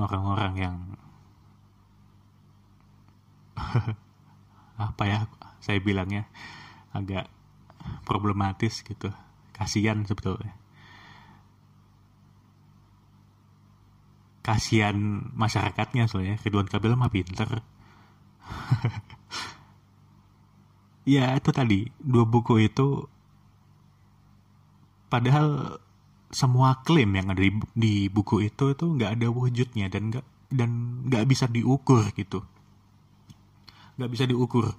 orang-orang 0.02 0.54
yang 0.58 0.76
apa 4.82 5.04
ya 5.06 5.20
saya 5.62 5.78
bilangnya 5.78 6.26
agak 6.92 7.30
problematis 8.04 8.82
gitu. 8.82 9.14
Kasihan 9.54 10.02
sebetulnya. 10.10 10.58
Kasihan 14.42 14.98
masyarakatnya 15.38 16.10
soalnya. 16.10 16.42
Ridwan 16.42 16.66
Kamil 16.66 16.98
mah 16.98 17.14
pinter. 17.14 17.62
Ya 21.02 21.34
itu 21.34 21.50
tadi. 21.50 21.90
Dua 21.98 22.30
buku 22.30 22.62
itu 22.62 23.10
padahal 25.10 25.82
semua 26.32 26.80
klaim 26.84 27.12
yang 27.12 27.28
ada 27.32 27.42
di, 27.44 27.52
di 27.76 27.94
buku 28.08 28.48
itu 28.48 28.72
itu 28.72 28.86
nggak 28.88 29.20
ada 29.20 29.28
wujudnya 29.28 29.92
dan 29.92 30.12
nggak 30.12 30.26
dan 30.52 30.70
nggak 31.08 31.28
bisa 31.28 31.48
diukur 31.48 32.08
gitu. 32.16 32.44
Nggak 34.00 34.12
bisa 34.12 34.26
diukur. 34.28 34.72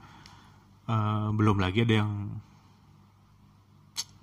Uh, 0.82 1.30
belum 1.32 1.62
lagi 1.62 1.86
ada 1.86 2.04
yang 2.04 2.42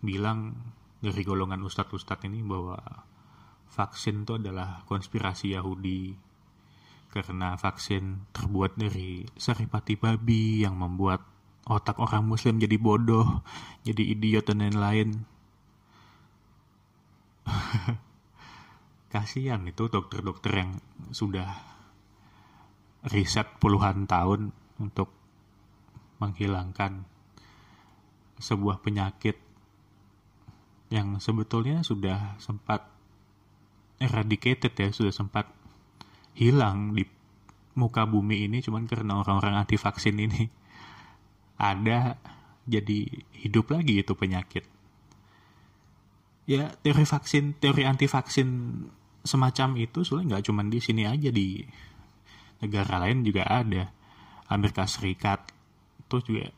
bilang 0.03 0.57
dari 0.99 1.21
golongan 1.23 1.63
ustadz-ustadz 1.63 2.27
ini 2.27 2.43
bahwa 2.43 2.77
vaksin 3.71 4.27
itu 4.27 4.35
adalah 4.37 4.83
konspirasi 4.89 5.55
Yahudi. 5.55 6.13
Karena 7.09 7.57
vaksin 7.57 8.29
terbuat 8.35 8.77
dari 8.77 9.25
saripati 9.33 9.97
babi 9.97 10.61
yang 10.61 10.77
membuat 10.77 11.25
otak 11.69 12.01
orang 12.01 12.25
muslim 12.25 12.57
jadi 12.57 12.81
bodoh 12.81 13.45
jadi 13.85 14.17
idiot 14.17 14.49
dan 14.49 14.65
lain-lain 14.65 15.25
kasihan 19.13 19.61
itu 19.65 19.89
dokter-dokter 19.89 20.51
yang 20.53 20.71
sudah 21.09 21.49
riset 23.09 23.47
puluhan 23.57 24.05
tahun 24.05 24.53
untuk 24.77 25.09
menghilangkan 26.19 27.07
sebuah 28.39 28.83
penyakit 28.83 29.39
yang 30.89 31.21
sebetulnya 31.21 31.85
sudah 31.85 32.39
sempat 32.41 32.87
eradicated 33.99 34.73
ya 34.73 34.89
sudah 34.89 35.13
sempat 35.13 35.45
hilang 36.33 36.95
di 36.95 37.03
muka 37.77 38.07
bumi 38.07 38.47
ini 38.47 38.63
cuman 38.63 38.87
karena 38.89 39.21
orang-orang 39.21 39.59
anti 39.59 39.75
vaksin 39.75 40.17
ini. 40.17 40.43
Ada 41.59 42.15
jadi 42.63 42.99
hidup 43.43 43.75
lagi 43.75 43.99
itu 43.99 44.13
penyakit 44.15 44.78
ya 46.49 46.73
teori 46.81 47.05
vaksin 47.05 47.61
teori 47.61 47.85
anti 47.85 48.09
vaksin 48.09 48.49
semacam 49.21 49.77
itu 49.77 50.01
soalnya 50.01 50.41
nggak 50.41 50.45
cuma 50.49 50.65
di 50.65 50.81
sini 50.81 51.05
aja 51.05 51.29
di 51.29 51.61
negara 52.65 53.05
lain 53.05 53.21
juga 53.21 53.45
ada. 53.45 53.93
Amerika 54.49 54.89
Serikat 54.89 55.53
itu 56.01 56.17
juga 56.25 56.49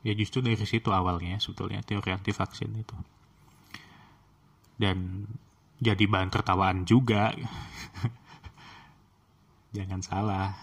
ya 0.00 0.16
justru 0.16 0.40
dari 0.40 0.64
situ 0.64 0.88
awalnya 0.88 1.36
sebetulnya 1.36 1.84
teori 1.84 2.08
anti 2.08 2.32
vaksin 2.32 2.72
itu. 2.72 2.96
Dan 4.80 5.28
jadi 5.76 6.08
bahan 6.08 6.32
tertawaan 6.32 6.88
juga. 6.88 7.36
Jangan 9.76 10.00
salah 10.00 10.56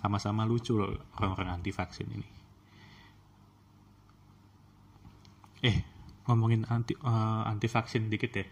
sama-sama 0.00 0.48
lucu 0.48 0.72
loh 0.80 0.96
orang-orang 1.20 1.60
anti 1.60 1.68
vaksin 1.68 2.08
ini. 2.08 2.28
Eh 5.60 5.95
ngomongin 6.26 6.66
anti 6.66 6.98
uh, 7.00 7.46
anti 7.46 7.70
vaksin 7.70 8.10
dikit 8.10 8.32
ya. 8.34 8.46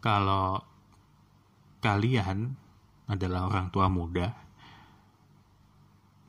Kalau 0.00 0.64
kalian 1.84 2.56
adalah 3.10 3.50
orang 3.50 3.68
tua 3.68 3.90
muda, 3.90 4.32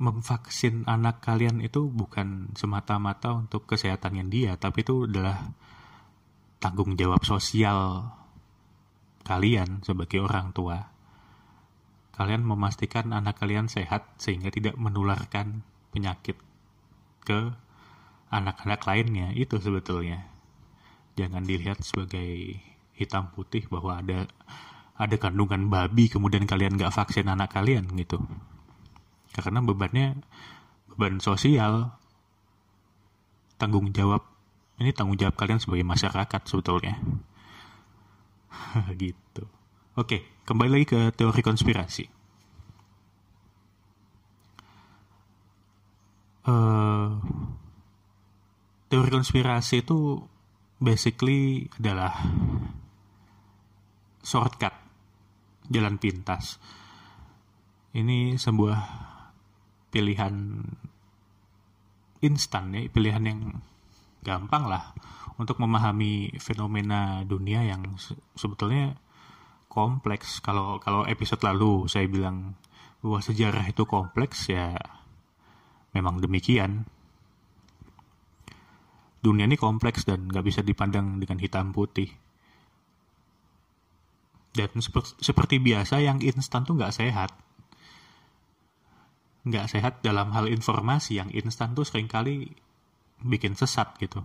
memvaksin 0.01 0.89
anak 0.89 1.21
kalian 1.21 1.61
itu 1.61 1.85
bukan 1.87 2.51
semata-mata 2.57 3.37
untuk 3.37 3.69
kesehatannya 3.69 4.25
dia, 4.33 4.57
tapi 4.57 4.81
itu 4.81 5.05
adalah 5.05 5.53
tanggung 6.57 6.97
jawab 6.97 7.21
sosial 7.21 8.09
kalian 9.21 9.85
sebagai 9.85 10.25
orang 10.25 10.49
tua. 10.51 10.89
Kalian 12.17 12.43
memastikan 12.43 13.13
anak 13.13 13.39
kalian 13.39 13.69
sehat 13.69 14.09
sehingga 14.17 14.51
tidak 14.51 14.75
menularkan 14.75 15.63
penyakit 15.93 16.35
ke 17.21 17.53
anak-anak 18.31 18.81
lainnya 18.87 19.27
itu 19.35 19.59
sebetulnya. 19.59 20.23
Jangan 21.19 21.43
dilihat 21.43 21.83
sebagai 21.83 22.57
hitam 22.95 23.29
putih 23.35 23.67
bahwa 23.67 23.99
ada 23.99 24.25
ada 24.95 25.15
kandungan 25.19 25.67
babi 25.67 26.07
kemudian 26.07 26.47
kalian 26.47 26.79
nggak 26.79 26.95
vaksin 26.95 27.27
anak 27.27 27.51
kalian 27.51 27.91
gitu. 27.99 28.23
Karena 29.35 29.59
bebannya 29.59 30.23
beban 30.87 31.19
sosial 31.19 31.91
tanggung 33.59 33.91
jawab 33.91 34.23
ini 34.79 34.95
tanggung 34.95 35.19
jawab 35.19 35.35
kalian 35.35 35.59
sebagai 35.59 35.85
masyarakat 35.85 36.41
sebetulnya. 36.47 36.97
Gitu. 38.99 39.43
Oke 39.99 40.23
kembali 40.47 40.69
lagi 40.71 40.87
ke 40.87 40.99
teori 41.15 41.41
konspirasi. 41.43 42.05
Uh, 46.41 47.21
teori 48.91 49.07
konspirasi 49.07 49.87
itu 49.87 50.19
basically 50.75 51.71
adalah 51.79 52.11
shortcut 54.19 54.75
jalan 55.71 55.95
pintas. 55.95 56.59
Ini 57.95 58.35
sebuah 58.35 58.79
pilihan 59.95 60.35
instan 62.19 62.75
ya 62.75 62.83
pilihan 62.91 63.23
yang 63.23 63.41
gampang 64.27 64.67
lah 64.67 64.91
untuk 65.39 65.57
memahami 65.63 66.35
fenomena 66.43 67.23
dunia 67.23 67.63
yang 67.63 67.95
se 67.95 68.19
sebetulnya 68.35 68.99
kompleks. 69.71 70.43
Kalau 70.43 70.83
kalau 70.83 71.07
episode 71.07 71.39
lalu 71.47 71.87
saya 71.87 72.11
bilang 72.11 72.59
bahwa 72.99 73.23
sejarah 73.23 73.71
itu 73.71 73.87
kompleks 73.87 74.51
ya 74.51 74.75
memang 75.95 76.19
demikian 76.19 76.83
dunia 79.21 79.45
ini 79.45 79.57
kompleks 79.57 80.03
dan 80.03 80.25
nggak 80.27 80.45
bisa 80.45 80.61
dipandang 80.65 81.21
dengan 81.21 81.37
hitam 81.37 81.69
putih 81.69 82.09
dan 84.51 84.67
seperti 85.21 85.63
biasa 85.63 86.03
yang 86.03 86.19
instan 86.19 86.67
tuh 86.67 86.75
nggak 86.75 86.91
sehat 86.91 87.31
nggak 89.41 89.65
sehat 89.69 89.93
dalam 90.05 90.29
hal 90.33 90.45
informasi 90.45 91.17
yang 91.17 91.29
instan 91.33 91.73
tuh 91.73 91.81
sering 91.81 92.05
kali 92.05 92.45
bikin 93.25 93.57
sesat 93.57 93.97
gitu. 93.97 94.21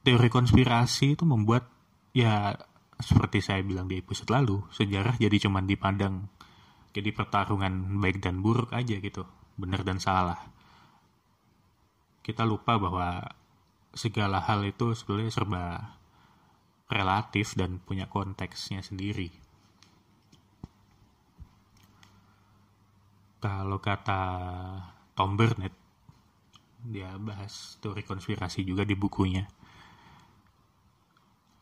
Teori 0.00 0.28
konspirasi 0.32 1.12
itu 1.12 1.28
membuat 1.28 1.68
ya 2.16 2.56
seperti 2.96 3.44
saya 3.44 3.60
bilang 3.60 3.84
di 3.88 4.00
episode 4.00 4.32
lalu, 4.32 4.64
sejarah 4.72 5.16
jadi 5.20 5.48
cuman 5.48 5.68
dipandang 5.68 6.28
jadi 6.96 7.12
pertarungan 7.12 8.00
baik 8.00 8.24
dan 8.24 8.40
buruk 8.40 8.72
aja 8.72 8.96
gitu, 8.96 9.28
benar 9.60 9.84
dan 9.84 10.00
salah. 10.00 10.40
Kita 12.30 12.46
lupa 12.46 12.78
bahwa 12.78 13.26
segala 13.90 14.38
hal 14.38 14.62
itu 14.62 14.94
sebenarnya 14.94 15.34
serba 15.34 15.64
relatif 16.86 17.58
dan 17.58 17.82
punya 17.82 18.06
konteksnya 18.06 18.86
sendiri. 18.86 19.34
kalau 23.40 23.80
kata 23.80 24.20
Tom 25.16 25.34
Burnett 25.34 25.72
dia 26.84 27.16
bahas 27.16 27.80
teori 27.80 28.04
konspirasi 28.04 28.64
juga 28.64 28.84
di 28.84 28.92
bukunya 28.92 29.48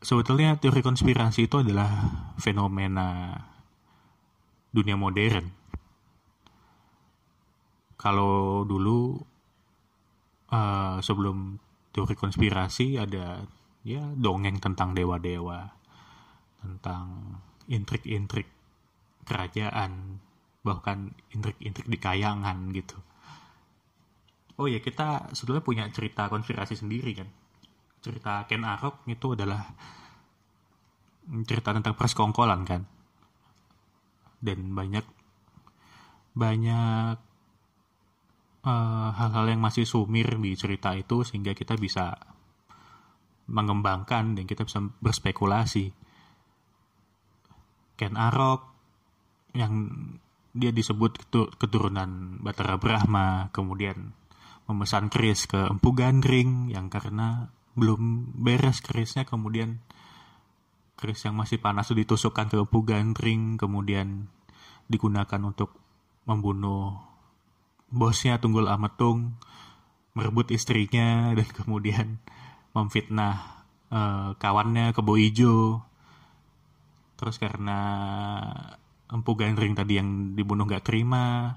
sebetulnya 0.03 0.59
teori 0.59 0.83
konspirasi 0.83 1.47
itu 1.47 1.63
adalah 1.63 1.91
fenomena 2.39 3.35
dunia 4.75 4.99
modern 4.99 5.47
kalau 7.99 8.63
dulu 8.67 9.23
uh, 10.53 10.99
sebelum 11.01 11.57
teori 11.93 12.15
konspirasi 12.15 13.01
ada 13.01 13.43
ya 13.87 14.05
dongeng 14.15 14.61
tentang 14.61 14.93
dewa-dewa 14.93 15.73
tentang 16.61 17.39
intrik-intrik 17.71 18.49
kerajaan 19.25 20.21
bahkan 20.65 21.15
intrik-intrik 21.33 21.87
di 21.87 21.99
kayangan 22.01 22.75
gitu. 22.75 22.99
Oh 24.59 24.67
ya 24.67 24.83
kita 24.83 25.31
sebetulnya 25.33 25.63
punya 25.63 25.85
cerita 25.95 26.27
konspirasi 26.27 26.75
sendiri 26.75 27.15
kan. 27.15 27.29
Cerita 28.03 28.43
Ken 28.51 28.67
Arok 28.67 29.07
itu 29.07 29.39
adalah 29.39 29.63
cerita 31.47 31.71
tentang 31.71 31.95
persekongkolan 31.95 32.67
kan. 32.67 32.83
Dan 34.43 34.75
banyak 34.75 35.07
banyak 36.35 37.17
hal-hal 39.15 39.45
uh, 39.47 39.51
yang 39.51 39.63
masih 39.63 39.89
sumir 39.89 40.29
di 40.39 40.53
cerita 40.55 40.93
itu 40.93 41.25
sehingga 41.25 41.57
kita 41.57 41.75
bisa 41.81 42.19
mengembangkan 43.49 44.37
dan 44.37 44.45
kita 44.45 44.69
bisa 44.69 44.85
berspekulasi. 45.01 45.91
Ken 47.99 48.15
Arok 48.15 48.63
yang 49.57 49.91
dia 50.55 50.71
disebut 50.71 51.33
keturunan 51.59 52.39
Batara 52.45 52.77
Brahma, 52.79 53.51
kemudian 53.51 54.13
memesan 54.69 55.09
keris 55.09 55.49
ke 55.49 55.59
Empu 55.67 55.97
Gandring 55.97 56.69
yang 56.69 56.93
karena 56.93 57.49
belum 57.73 58.35
beres 58.37 58.85
kerisnya 58.85 59.25
kemudian 59.25 59.81
keris 60.99 61.25
yang 61.25 61.39
masih 61.39 61.63
panas 61.63 61.89
itu 61.89 62.05
ditusukkan 62.05 62.53
ke 62.53 62.57
Empu 62.61 62.85
Gandring 62.85 63.57
kemudian 63.57 64.29
digunakan 64.91 65.41
untuk 65.41 65.73
membunuh 66.29 67.08
bosnya 67.89 68.41
Tunggul 68.41 68.69
Ametung 68.69 69.37
merebut 70.13 70.51
istrinya 70.51 71.33
dan 71.39 71.49
kemudian 71.49 72.21
memfitnah 72.77 73.65
uh, 73.89 74.37
kawannya 74.37 74.93
Kebo 74.93 75.15
Ijo 75.17 75.83
terus 77.19 77.37
karena 77.43 77.81
Empu 79.09 79.33
Gandring 79.35 79.73
tadi 79.73 79.97
yang 79.97 80.37
dibunuh 80.37 80.69
gak 80.69 80.85
terima, 80.85 81.57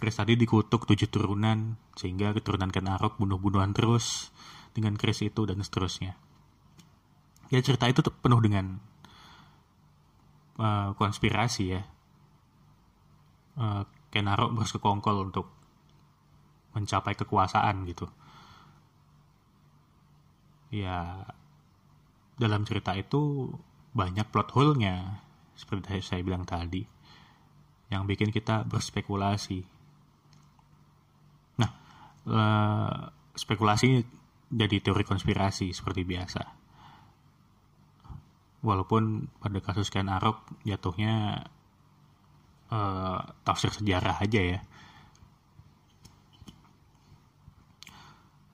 Chris 0.00 0.16
tadi 0.16 0.32
dikutuk 0.32 0.88
tujuh 0.88 1.12
turunan, 1.12 1.76
sehingga 1.92 2.32
keturunan 2.32 2.72
Ken 2.72 2.88
Arok 2.88 3.20
bunuh-bunuhan 3.20 3.76
terus 3.76 4.32
dengan 4.72 4.96
Chris 4.96 5.20
itu 5.20 5.44
dan 5.44 5.60
seterusnya. 5.60 6.16
Ya 7.52 7.60
cerita 7.60 7.84
itu 7.84 8.00
penuh 8.00 8.40
dengan 8.40 8.80
uh, 10.56 10.96
konspirasi 10.96 11.64
ya. 11.68 11.84
Uh, 13.60 13.84
Ken 14.08 14.32
Arok 14.32 14.56
bersekongkol 14.56 15.20
untuk 15.20 15.52
mencapai 16.76 17.16
kekuasaan 17.16 17.88
gitu. 17.88 18.04
Ya 20.68 21.24
dalam 22.36 22.68
cerita 22.68 22.92
itu 22.92 23.48
banyak 23.96 24.28
plot 24.28 24.52
hole-nya 24.52 25.24
seperti 25.56 26.04
saya 26.04 26.20
bilang 26.20 26.44
tadi 26.44 26.84
yang 27.88 28.04
bikin 28.04 28.28
kita 28.28 28.68
berspekulasi. 28.68 29.64
Nah, 31.56 31.70
uh, 32.28 33.08
spekulasi 33.32 34.04
jadi 34.52 34.76
teori 34.82 35.04
konspirasi 35.06 35.70
seperti 35.72 36.02
biasa. 36.02 36.42
Walaupun 38.66 39.30
pada 39.38 39.58
kasus 39.62 39.88
Ken 39.88 40.10
Arok 40.10 40.42
jatuhnya 40.66 41.46
uh, 42.74 43.20
tafsir 43.46 43.70
sejarah 43.70 44.18
aja 44.18 44.40
ya. 44.42 44.60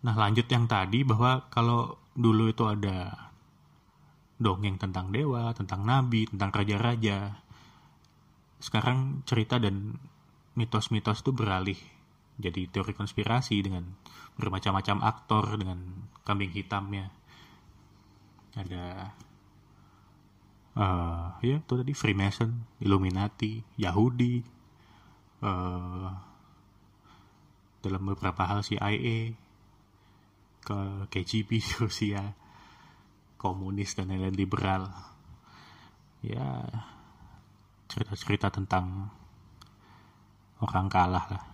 Nah 0.03 0.15
lanjut 0.19 0.47
yang 0.51 0.67
tadi 0.67 1.07
bahwa 1.07 1.47
kalau 1.47 1.99
dulu 2.13 2.51
itu 2.51 2.67
ada 2.67 3.31
dongeng 4.43 4.77
tentang 4.77 5.15
dewa, 5.15 5.55
tentang 5.55 5.87
nabi, 5.87 6.27
tentang 6.27 6.51
raja-raja. 6.51 7.39
Sekarang 8.59 9.23
cerita 9.23 9.63
dan 9.63 9.99
mitos-mitos 10.59 11.23
itu 11.23 11.31
beralih 11.31 11.79
jadi 12.43 12.67
teori 12.67 12.93
konspirasi 12.97 13.63
dengan 13.63 13.87
bermacam-macam 14.35 14.99
aktor 15.07 15.45
dengan 15.55 15.79
kambing 16.27 16.51
hitamnya. 16.51 17.15
Ada 18.59 19.15
uh, 20.77 21.27
ya 21.41 21.63
itu 21.63 21.73
tadi 21.79 21.93
Freemason, 21.95 22.51
Illuminati, 22.83 23.63
Yahudi, 23.79 24.43
uh, 25.47 26.11
dalam 27.83 28.03
beberapa 28.07 28.43
hal 28.47 28.67
CIA, 28.67 29.35
ke 30.63 31.11
KGB 31.11 31.83
Rusia 31.83 32.23
komunis 33.43 33.99
dan 33.99 34.15
lain-lain 34.15 34.39
liberal. 34.39 34.87
Ya 36.23 36.63
cerita-cerita 37.91 38.49
tentang 38.49 39.11
orang 40.63 40.87
kalah 40.87 41.27
lah. 41.29 41.45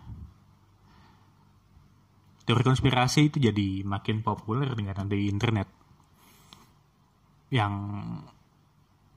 Teori 2.44 2.64
konspirasi 2.64 3.28
itu 3.32 3.40
jadi 3.40 3.84
makin 3.84 4.20
populer 4.20 4.72
dengan 4.76 5.04
ada 5.04 5.16
internet. 5.16 5.68
Yang 7.48 7.74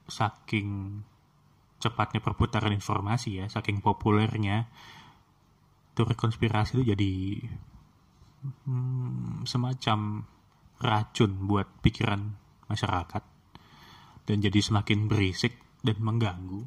saking 0.08 1.00
cepatnya 1.82 2.22
perputaran 2.22 2.70
informasi 2.70 3.42
ya 3.42 3.46
saking 3.50 3.82
populernya 3.82 4.70
teori 5.98 6.14
konspirasi 6.14 6.78
itu 6.78 6.94
jadi 6.94 7.12
hmm, 8.42 9.46
semacam 9.46 10.26
racun 10.82 11.32
buat 11.46 11.68
pikiran 11.80 12.20
masyarakat 12.66 13.24
dan 14.26 14.36
jadi 14.38 14.58
semakin 14.58 15.06
berisik 15.06 15.58
dan 15.82 15.98
mengganggu. 15.98 16.62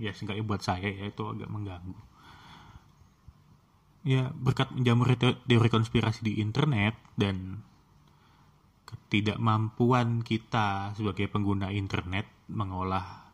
Ya 0.00 0.16
seenggaknya 0.16 0.44
buat 0.44 0.64
saya 0.64 0.88
ya 0.88 1.12
itu 1.12 1.22
agak 1.28 1.48
mengganggu. 1.52 1.96
Ya 4.00 4.32
berkat 4.32 4.72
menjamur 4.72 5.12
teori 5.20 5.68
konspirasi 5.68 6.24
di 6.24 6.40
internet 6.40 6.96
dan 7.20 7.60
ketidakmampuan 8.88 10.24
kita 10.24 10.96
sebagai 10.96 11.28
pengguna 11.28 11.68
internet 11.68 12.24
mengolah 12.48 13.28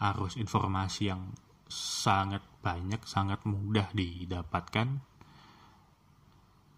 arus 0.00 0.40
informasi 0.40 1.12
yang 1.12 1.36
sangat 1.68 2.40
banyak, 2.64 3.04
sangat 3.04 3.44
mudah 3.44 3.92
didapatkan 3.92 5.04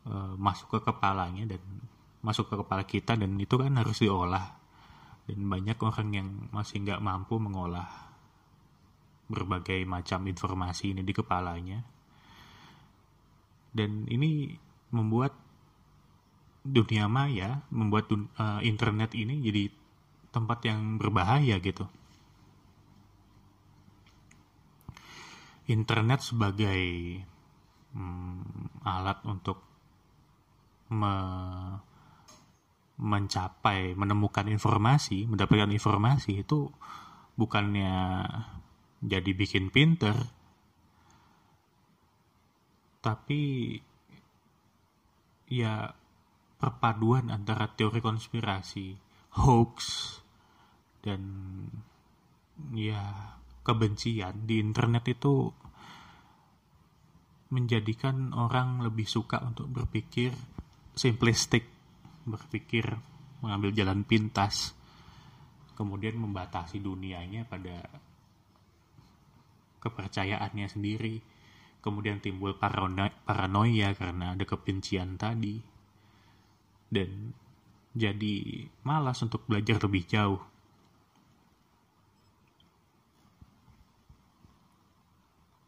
e, 0.07 0.15
masuk 0.39 0.79
ke 0.79 0.81
kepalanya 0.87 1.45
dan 1.45 1.63
masuk 2.23 2.49
ke 2.51 2.55
kepala 2.57 2.83
kita 2.87 3.19
dan 3.19 3.35
itu 3.37 3.55
kan 3.59 3.75
harus 3.75 3.99
diolah. 3.99 4.57
Dan 5.27 5.51
banyak 5.51 5.79
orang 5.83 6.09
yang 6.15 6.29
masih 6.55 6.87
nggak 6.87 7.03
mampu 7.03 7.37
mengolah 7.43 8.07
berbagai 9.27 9.83
macam 9.83 10.23
informasi 10.31 10.95
ini 10.95 11.03
di 11.03 11.11
kepalanya. 11.11 11.83
Dan 13.75 14.07
ini 14.07 14.55
membuat 14.95 15.35
dunia 16.67 17.07
maya 17.07 17.63
membuat 17.71 18.11
dun 18.11 18.27
uh, 18.43 18.59
internet 18.67 19.15
ini 19.15 19.39
jadi 19.39 19.71
tempat 20.35 20.59
yang 20.67 20.99
berbahaya 20.99 21.63
gitu. 21.63 21.87
Internet 25.67 26.23
sebagai 26.23 26.83
hmm, 27.95 28.83
alat 28.87 29.19
untuk 29.27 29.63
me 30.93 31.15
mencapai 32.97 33.93
menemukan 33.93 34.49
informasi 34.49 35.29
mendapatkan 35.29 35.69
informasi 35.69 36.41
itu 36.49 36.73
bukannya 37.37 38.25
jadi 39.05 39.31
bikin 39.37 39.69
pinter 39.69 40.17
tapi 43.05 43.77
ya 45.53 45.93
perpaduan 46.57 47.29
antara 47.29 47.69
teori 47.77 48.01
konspirasi 48.01 48.97
hoax 49.37 49.77
dan 51.05 51.23
ya 52.73 53.37
kebencian 53.61 54.49
di 54.49 54.59
internet 54.59 55.05
itu 55.13 55.53
menjadikan 57.53 58.35
orang 58.35 58.83
lebih 58.83 59.07
suka 59.07 59.39
untuk 59.45 59.71
berpikir 59.71 60.35
simplistik 60.97 61.69
berpikir 62.25 62.89
mengambil 63.45 63.71
jalan 63.77 64.03
pintas 64.03 64.73
kemudian 65.77 66.17
membatasi 66.17 66.81
dunianya 66.81 67.45
pada 67.45 67.85
kepercayaannya 69.85 70.67
sendiri 70.67 71.21
kemudian 71.87 72.19
timbul 72.19 72.59
paranoia, 72.59 73.15
paranoia 73.23 73.95
karena 73.95 74.35
ada 74.35 74.43
kebencian 74.43 75.15
tadi 75.15 75.63
dan 76.91 77.31
jadi 77.95 78.67
malas 78.83 79.23
untuk 79.23 79.47
belajar 79.47 79.79
lebih 79.79 80.03
jauh. 80.11 80.43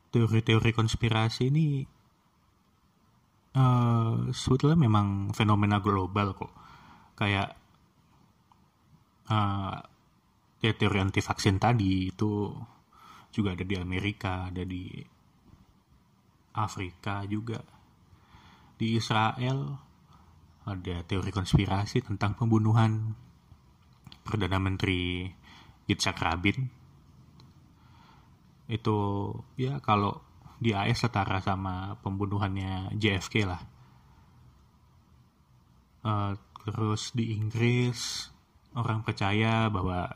Teori-teori 0.09 0.73
konspirasi 0.75 1.55
ini 1.55 1.87
uh, 3.55 4.29
sebetulnya 4.35 4.77
memang 4.77 5.33
fenomena 5.33 5.81
global 5.81 6.35
kok. 6.37 6.53
Kayak 7.15 7.57
uh, 9.31 9.77
ya 10.59 10.73
teori 10.75 10.99
anti 10.99 11.23
vaksin 11.23 11.63
tadi 11.63 12.11
itu 12.11 12.51
juga 13.31 13.55
ada 13.55 13.63
di 13.63 13.77
Amerika 13.79 14.51
ada 14.51 14.65
di 14.67 14.91
Afrika 16.59 17.23
juga. 17.31 17.63
Di 18.79 18.99
Israel 18.99 19.79
ada 20.69 20.97
teori 21.07 21.31
konspirasi 21.33 22.05
tentang 22.05 22.37
pembunuhan 22.37 23.17
Perdana 24.27 24.61
Menteri 24.61 25.25
Yitzhak 25.89 26.21
Rabin. 26.21 26.69
Itu 28.69 28.97
ya 29.57 29.81
kalau 29.81 30.28
di 30.59 30.75
AS 30.75 31.07
setara 31.07 31.39
sama 31.39 31.95
pembunuhannya 32.03 32.95
JFK 32.99 33.35
lah. 33.47 33.63
Uh, 36.03 36.35
terus 36.67 37.15
di 37.15 37.35
Inggris 37.35 38.31
orang 38.75 39.03
percaya 39.03 39.71
bahwa 39.71 40.11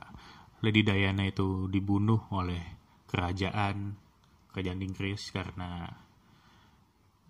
Lady 0.63 0.87
Diana 0.87 1.27
itu 1.27 1.67
dibunuh 1.67 2.23
oleh 2.31 2.61
kerajaan 3.11 3.99
kerajaan 4.53 4.85
Inggris 4.85 5.33
karena 5.33 5.89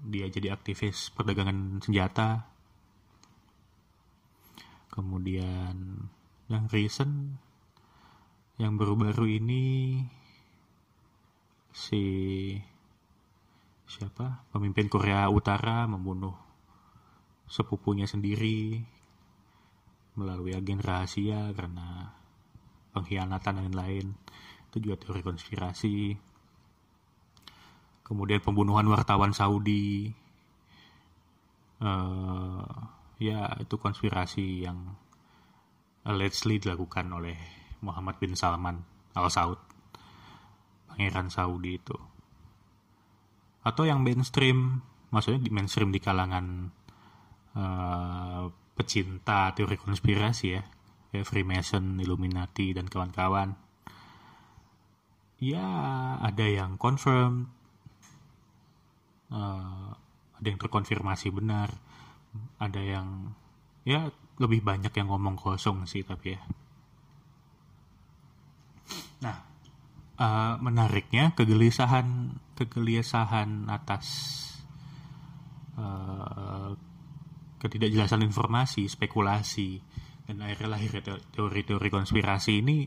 dia 0.02 0.26
jadi 0.26 0.52
aktivis 0.52 1.14
perdagangan 1.14 1.78
senjata. 1.80 2.48
Kemudian 4.92 6.04
yang 6.52 6.64
recent 6.68 7.40
yang 8.60 8.76
baru-baru 8.76 9.40
ini 9.40 9.64
si 11.72 12.04
siapa? 13.92 14.48
Pemimpin 14.48 14.88
Korea 14.88 15.28
Utara 15.28 15.84
membunuh 15.84 16.32
sepupunya 17.44 18.08
sendiri 18.08 18.80
melalui 20.16 20.56
agen 20.56 20.80
rahasia 20.80 21.52
karena 21.52 22.16
pengkhianatan 22.96 23.60
dan 23.60 23.64
lain-lain. 23.68 24.16
Itu 24.72 24.80
juga 24.80 24.96
teori 24.96 25.20
konspirasi. 25.20 26.16
Kemudian 28.00 28.40
pembunuhan 28.40 28.88
wartawan 28.88 29.36
Saudi. 29.36 30.08
Uh, 31.82 32.64
ya 33.20 33.52
itu 33.60 33.74
konspirasi 33.76 34.64
yang 34.64 34.96
allegedly 36.06 36.62
dilakukan 36.62 37.10
oleh 37.12 37.36
Muhammad 37.82 38.16
bin 38.22 38.38
Salman 38.38 38.86
Al 39.18 39.26
Saud 39.30 39.58
pangeran 40.86 41.26
Saudi 41.26 41.78
itu 41.78 42.11
atau 43.62 43.86
yang 43.86 44.02
mainstream 44.02 44.82
maksudnya 45.12 45.40
di 45.44 45.50
mainstream 45.52 45.94
di 45.94 46.00
kalangan 46.02 46.72
uh, 47.54 48.48
pecinta 48.74 49.52
teori 49.52 49.76
konspirasi 49.78 50.46
ya. 50.48 50.62
Kayak 51.12 51.28
Freemason, 51.28 52.00
Illuminati 52.00 52.72
dan 52.72 52.88
kawan-kawan. 52.88 53.52
Ya 55.42 55.66
ada 56.22 56.46
yang 56.48 56.80
confirm 56.80 57.52
uh, 59.28 59.92
ada 60.40 60.46
yang 60.48 60.58
terkonfirmasi 60.58 61.28
benar. 61.28 61.68
Ada 62.56 62.80
yang 62.80 63.36
ya 63.84 64.08
lebih 64.40 64.64
banyak 64.64 64.90
yang 64.96 65.12
ngomong 65.12 65.36
kosong 65.36 65.84
sih 65.84 66.00
tapi 66.00 66.34
ya. 66.34 66.42
Nah 69.20 69.51
uh, 70.22 70.54
menariknya 70.62 71.34
kegelisahan 71.34 72.38
kegelisahan 72.54 73.66
atas 73.66 74.06
uh, 75.74 76.78
ketidakjelasan 77.58 78.22
informasi, 78.26 78.86
spekulasi, 78.86 79.82
dan 80.26 80.42
akhirnya 80.42 80.78
lahir 80.78 80.90
teori-teori 81.34 81.88
konspirasi 81.90 82.62
ini 82.62 82.86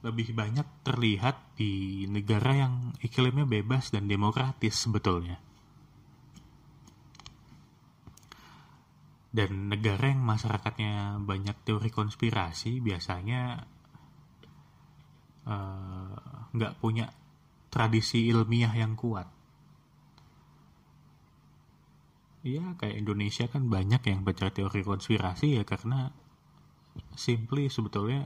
lebih 0.00 0.32
banyak 0.32 0.86
terlihat 0.86 1.58
di 1.60 2.06
negara 2.08 2.56
yang 2.56 2.74
iklimnya 3.04 3.44
bebas 3.44 3.92
dan 3.92 4.08
demokratis 4.08 4.78
sebetulnya. 4.78 5.36
Dan 9.30 9.70
negara 9.70 10.10
yang 10.10 10.26
masyarakatnya 10.26 11.22
banyak 11.22 11.54
teori 11.62 11.90
konspirasi 11.94 12.82
biasanya 12.82 13.62
uh, 15.46 16.29
nggak 16.50 16.76
punya 16.82 17.10
tradisi 17.70 18.26
ilmiah 18.26 18.74
yang 18.74 18.98
kuat. 18.98 19.28
Iya, 22.40 22.72
kayak 22.80 22.96
Indonesia 22.96 23.44
kan 23.52 23.68
banyak 23.68 24.00
yang 24.08 24.24
baca 24.24 24.48
teori 24.48 24.80
konspirasi 24.80 25.60
ya 25.60 25.62
karena 25.68 26.08
simply 27.12 27.68
sebetulnya 27.68 28.24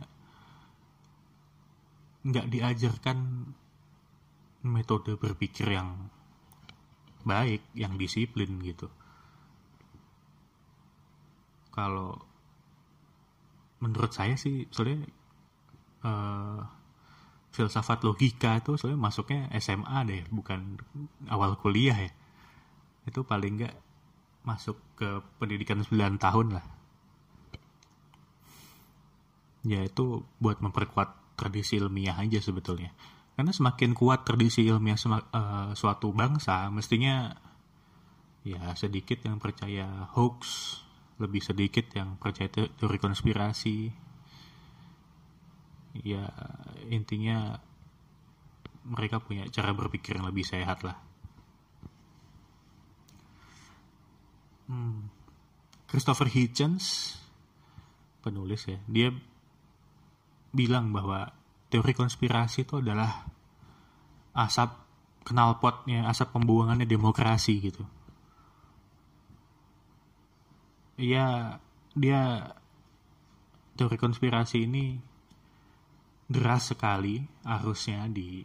nggak 2.25 2.47
diajarkan 2.49 3.19
metode 4.65 5.21
berpikir 5.21 5.77
yang 5.77 6.09
baik, 7.27 7.61
yang 7.77 8.01
disiplin 8.01 8.61
gitu. 8.65 8.89
Kalau 11.75 12.17
menurut 13.83 14.15
saya 14.15 14.39
sih, 14.39 14.65
soalnya 14.71 15.05
uh, 16.07 16.63
filsafat 17.55 18.03
logika 18.03 18.59
itu 18.59 18.75
soalnya 18.75 18.99
masuknya 18.99 19.47
SMA 19.63 19.99
deh 20.11 20.27
bukan 20.35 20.83
awal 21.31 21.55
kuliah 21.55 21.95
ya. 21.95 22.13
Itu 23.07 23.23
paling 23.23 23.63
nggak 23.63 23.75
masuk 24.43 24.77
ke 24.99 25.23
pendidikan 25.39 25.79
9 25.81 26.19
tahun 26.19 26.59
lah. 26.59 26.67
Ya 29.65 29.81
itu 29.87 30.27
buat 30.43 30.59
memperkuat 30.59 31.39
tradisi 31.39 31.79
ilmiah 31.79 32.19
aja 32.19 32.43
sebetulnya. 32.43 32.91
Karena 33.39 33.55
semakin 33.55 33.95
kuat 33.95 34.27
tradisi 34.27 34.67
ilmiah 34.67 34.99
uh, 34.99 35.73
suatu 35.79 36.11
bangsa 36.11 36.69
mestinya 36.75 37.33
ya 38.45 38.77
sedikit 38.77 39.25
yang 39.25 39.41
percaya 39.41 40.11
hoax 40.13 40.77
lebih 41.17 41.41
sedikit 41.41 41.89
yang 41.97 42.21
percaya 42.21 42.51
teori 42.53 42.99
konspirasi 43.01 44.04
ya 46.03 46.27
intinya 46.91 47.59
mereka 48.85 49.23
punya 49.23 49.47
cara 49.49 49.71
berpikir 49.71 50.19
yang 50.19 50.27
lebih 50.27 50.43
sehat 50.43 50.83
lah 50.83 50.99
hmm. 54.67 55.13
Christopher 55.87 56.27
Hitchens 56.27 57.15
penulis 58.25 58.67
ya 58.67 58.81
dia 58.91 59.15
bilang 60.51 60.91
bahwa 60.91 61.31
teori 61.71 61.95
konspirasi 61.95 62.67
itu 62.67 62.83
adalah 62.83 63.27
asap 64.35 64.75
knalpotnya 65.31 66.11
asap 66.11 66.35
pembuangannya 66.35 66.91
demokrasi 66.91 67.63
gitu 67.63 67.87
Iya, 70.95 71.59
dia 71.99 72.21
teori 73.75 73.99
konspirasi 73.99 74.71
ini 74.71 75.03
deras 76.25 76.73
sekali 76.73 77.21
arusnya 77.45 78.09
di 78.09 78.41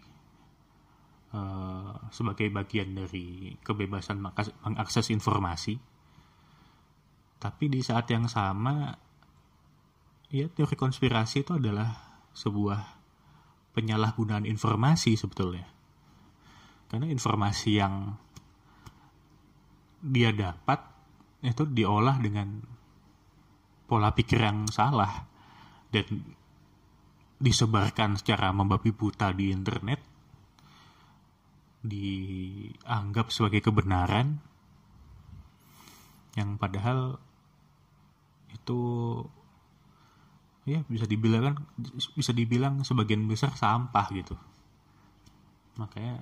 uh, 1.33 1.95
sebagai 2.11 2.51
bagian 2.51 2.95
dari 2.95 3.55
kebebasan 3.63 4.19
mengakses 4.19 5.07
informasi. 5.13 5.79
Tapi 7.39 7.65
di 7.71 7.79
saat 7.79 8.11
yang 8.11 8.27
sama, 8.27 8.91
ya 10.27 10.51
teori 10.51 10.75
konspirasi 10.75 11.47
itu 11.47 11.55
adalah 11.55 12.19
sebuah 12.35 12.99
penyalahgunaan 13.71 14.43
informasi 14.43 15.15
sebetulnya. 15.15 15.67
Karena 16.91 17.07
informasi 17.07 17.69
yang 17.79 18.11
dia 20.03 20.35
dapat 20.35 20.79
itu 21.39 21.63
diolah 21.63 22.19
dengan 22.19 22.59
pola 23.87 24.11
pikir 24.11 24.43
yang 24.43 24.67
salah 24.67 25.27
dan 25.91 26.05
disebarkan 27.39 28.19
secara 28.19 28.51
membabi 28.51 28.91
buta 28.91 29.31
di 29.31 29.49
internet 29.49 29.99
dianggap 31.79 33.31
sebagai 33.31 33.63
kebenaran 33.63 34.43
yang 36.35 36.59
padahal 36.59 37.15
itu 38.51 38.79
ya 40.67 40.83
bisa 40.91 41.07
dibilang 41.07 41.55
bisa 42.13 42.35
dibilang 42.35 42.83
sebagian 42.83 43.23
besar 43.25 43.55
sampah 43.55 44.07
gitu 44.11 44.35
makanya 45.79 46.19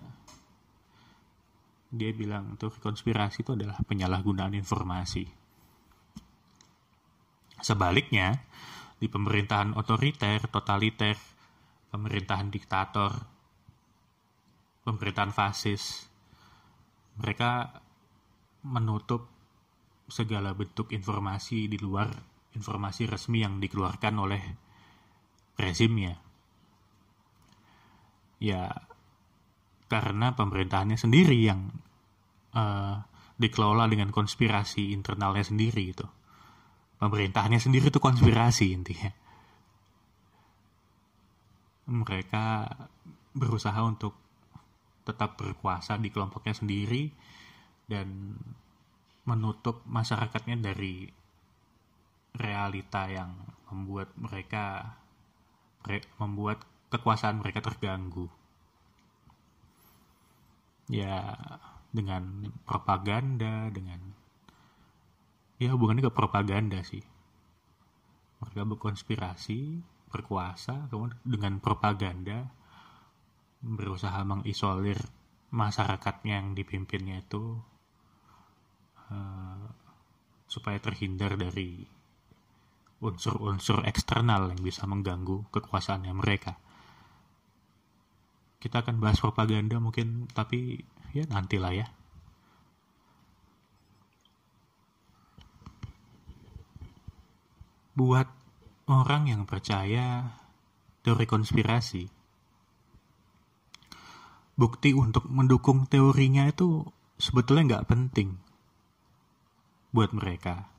dia 1.88 2.12
bilang 2.12 2.60
tuh 2.60 2.72
konspirasi 2.84 3.48
itu 3.48 3.56
adalah 3.56 3.80
penyalahgunaan 3.88 4.52
informasi. 4.60 5.24
Sebaliknya, 7.64 8.44
di 8.98 9.06
pemerintahan 9.06 9.78
otoriter, 9.78 10.50
totaliter, 10.50 11.18
pemerintahan 11.94 12.50
diktator, 12.50 13.14
pemerintahan 14.82 15.34
fasis, 15.34 16.10
mereka 17.22 17.78
menutup 18.66 19.30
segala 20.10 20.58
bentuk 20.58 20.90
informasi 20.90 21.70
di 21.70 21.78
luar 21.78 22.10
informasi 22.58 23.06
resmi 23.06 23.46
yang 23.46 23.62
dikeluarkan 23.62 24.16
oleh 24.18 24.42
rezimnya. 25.62 26.18
Ya, 28.42 28.70
karena 29.90 30.34
pemerintahannya 30.34 30.98
sendiri 30.98 31.38
yang 31.38 31.70
uh, 32.54 33.02
dikelola 33.38 33.86
dengan 33.86 34.10
konspirasi 34.10 34.94
internalnya 34.94 35.46
sendiri 35.46 35.84
itu 35.94 36.17
pemerintahannya 36.98 37.62
sendiri 37.62 37.94
itu 37.94 38.02
konspirasi 38.02 38.74
intinya. 38.74 39.12
Mereka 41.88 42.46
berusaha 43.38 43.80
untuk 43.86 44.18
tetap 45.08 45.40
berkuasa 45.40 45.96
di 45.96 46.12
kelompoknya 46.12 46.58
sendiri 46.58 47.08
dan 47.88 48.36
menutup 49.24 49.86
masyarakatnya 49.88 50.60
dari 50.60 51.08
realita 52.36 53.08
yang 53.08 53.32
membuat 53.72 54.12
mereka 54.20 54.96
membuat 56.20 56.60
kekuasaan 56.92 57.40
mereka 57.40 57.64
terganggu. 57.64 58.28
Ya 60.92 61.36
dengan 61.92 62.52
propaganda 62.68 63.72
dengan 63.72 64.17
ya 65.58 65.74
hubungannya 65.74 66.06
ke 66.06 66.14
propaganda 66.14 66.82
sih. 66.86 67.02
Mereka 68.38 68.70
berkonspirasi 68.78 69.82
berkuasa 70.08 70.88
kemudian 70.88 71.20
dengan 71.26 71.60
propaganda 71.60 72.48
berusaha 73.60 74.22
mengisolir 74.24 74.96
masyarakatnya 75.52 76.40
yang 76.40 76.50
dipimpinnya 76.54 77.26
itu 77.26 77.58
uh, 79.12 79.66
supaya 80.48 80.80
terhindar 80.80 81.36
dari 81.36 81.84
unsur-unsur 82.98 83.86
eksternal 83.86 84.54
yang 84.54 84.62
bisa 84.62 84.86
mengganggu 84.90 85.50
kekuasaannya 85.54 86.14
mereka. 86.18 86.58
Kita 88.58 88.82
akan 88.82 88.98
bahas 88.98 89.22
propaganda 89.22 89.78
mungkin 89.78 90.30
tapi 90.34 90.82
ya 91.14 91.26
nantilah 91.30 91.74
ya 91.78 91.88
buat 97.98 98.30
orang 98.86 99.26
yang 99.26 99.50
percaya 99.50 100.38
teori 101.02 101.26
konspirasi. 101.26 102.06
Bukti 104.54 104.94
untuk 104.94 105.26
mendukung 105.26 105.90
teorinya 105.90 106.46
itu 106.46 106.86
sebetulnya 107.18 107.82
nggak 107.82 107.88
penting 107.90 108.38
buat 109.90 110.14
mereka. 110.14 110.70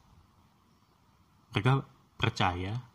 Mereka 1.51 1.83
percaya 2.15 2.87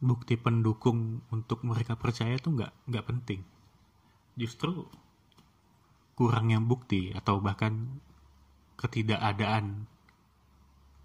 bukti 0.00 0.40
pendukung 0.40 1.20
untuk 1.28 1.60
mereka 1.68 2.00
percaya 2.00 2.40
itu 2.40 2.48
nggak 2.48 2.72
nggak 2.88 3.04
penting. 3.04 3.44
Justru 4.40 4.88
kurangnya 6.16 6.64
bukti 6.64 7.12
atau 7.12 7.44
bahkan 7.44 8.00
ketidakadaan 8.80 9.84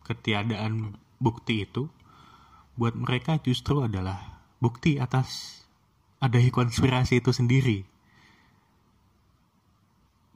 ketiadaan 0.08 1.03
bukti 1.24 1.64
itu 1.64 1.88
buat 2.76 2.92
mereka 3.00 3.40
justru 3.40 3.80
adalah 3.88 4.44
bukti 4.60 5.00
atas 5.00 5.64
adanya 6.20 6.52
konspirasi 6.52 7.24
itu 7.24 7.32
sendiri 7.32 7.88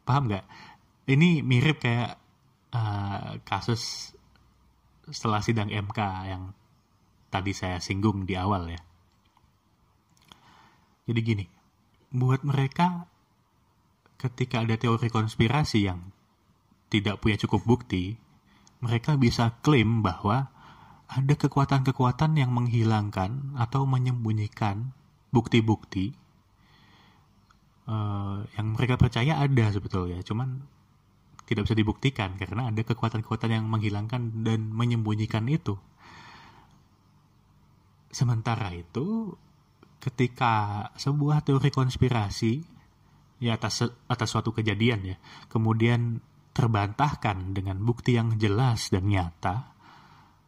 paham 0.07 0.31
nggak 0.31 0.47
ini 1.11 1.43
mirip 1.43 1.83
kayak 1.83 2.15
uh, 2.71 3.39
kasus 3.43 4.11
setelah 5.07 5.39
sidang 5.39 5.71
MK 5.71 5.99
yang 6.27 6.51
tadi 7.31 7.51
saya 7.55 7.79
singgung 7.79 8.27
di 8.27 8.35
awal 8.35 8.67
ya. 8.71 8.81
Jadi 11.07 11.19
gini, 11.23 11.45
buat 12.11 12.43
mereka 12.43 13.07
ketika 14.19 14.67
ada 14.67 14.75
teori 14.75 15.07
konspirasi 15.07 15.87
yang 15.87 16.11
tidak 16.91 17.23
punya 17.23 17.39
cukup 17.39 17.63
bukti, 17.63 18.19
mereka 18.83 19.15
bisa 19.15 19.55
klaim 19.63 20.03
bahwa 20.03 20.51
ada 21.07 21.33
kekuatan-kekuatan 21.39 22.35
yang 22.35 22.51
menghilangkan 22.51 23.55
atau 23.55 23.87
menyembunyikan 23.87 24.91
bukti-bukti 25.31 26.11
uh, 27.87 28.43
yang 28.59 28.67
mereka 28.75 28.99
percaya 28.99 29.39
ada 29.39 29.65
sebetulnya, 29.71 30.19
cuman 30.21 30.67
tidak 31.47 31.63
bisa 31.63 31.79
dibuktikan 31.79 32.35
karena 32.35 32.67
ada 32.67 32.81
kekuatan-kekuatan 32.83 33.55
yang 33.55 33.65
menghilangkan 33.71 34.43
dan 34.43 34.67
menyembunyikan 34.67 35.47
itu. 35.47 35.79
Sementara 38.11 38.75
itu, 38.75 39.31
ketika 40.03 40.87
sebuah 40.99 41.47
teori 41.47 41.71
konspirasi 41.71 42.53
ya 43.39 43.55
atas 43.55 43.87
atas 44.11 44.27
suatu 44.27 44.51
kejadian 44.51 45.15
ya, 45.15 45.17
kemudian 45.47 46.19
terbantahkan 46.51 47.55
dengan 47.55 47.79
bukti 47.79 48.19
yang 48.19 48.35
jelas 48.35 48.91
dan 48.91 49.07
nyata, 49.07 49.76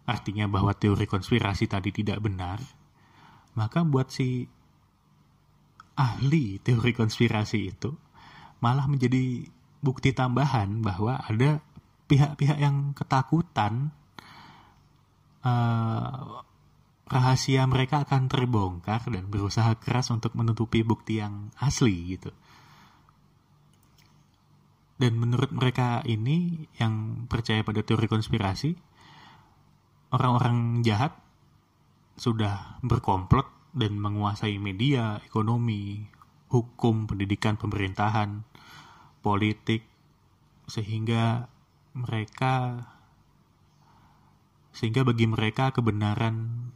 artinya 0.09 0.49
bahwa 0.49 0.73
teori 0.73 1.05
konspirasi 1.05 1.69
tadi 1.69 1.93
tidak 1.93 2.19
benar, 2.19 2.57
maka 3.53 3.85
buat 3.85 4.09
si 4.09 4.49
ahli 5.99 6.57
teori 6.63 6.95
konspirasi 6.95 7.59
itu 7.69 7.91
malah 8.63 8.87
menjadi 8.87 9.47
bukti 9.83 10.15
tambahan 10.15 10.79
bahwa 10.79 11.19
ada 11.19 11.59
pihak-pihak 12.07 12.57
yang 12.59 12.91
ketakutan 12.95 13.91
uh, 15.43 16.43
rahasia 17.09 17.65
mereka 17.67 18.05
akan 18.07 18.31
terbongkar 18.31 19.01
dan 19.11 19.27
berusaha 19.27 19.75
keras 19.79 20.11
untuk 20.13 20.35
menutupi 20.35 20.83
bukti 20.85 21.19
yang 21.19 21.51
asli 21.59 22.15
gitu. 22.15 22.31
dan 24.99 25.15
menurut 25.15 25.49
mereka 25.55 26.03
ini 26.03 26.67
yang 26.75 27.25
percaya 27.31 27.63
pada 27.63 27.79
teori 27.81 28.11
konspirasi 28.11 28.75
orang-orang 30.09 30.81
jahat 30.81 31.13
sudah 32.17 32.81
berkomplot 32.81 33.47
dan 33.77 34.01
menguasai 34.01 34.57
media, 34.57 35.21
ekonomi, 35.23 36.09
hukum, 36.49 37.05
pendidikan, 37.05 37.55
pemerintahan, 37.55 38.43
politik 39.21 39.85
sehingga 40.65 41.49
mereka 41.93 42.85
sehingga 44.73 45.01
bagi 45.05 45.25
mereka 45.25 45.73
kebenaran 45.73 46.69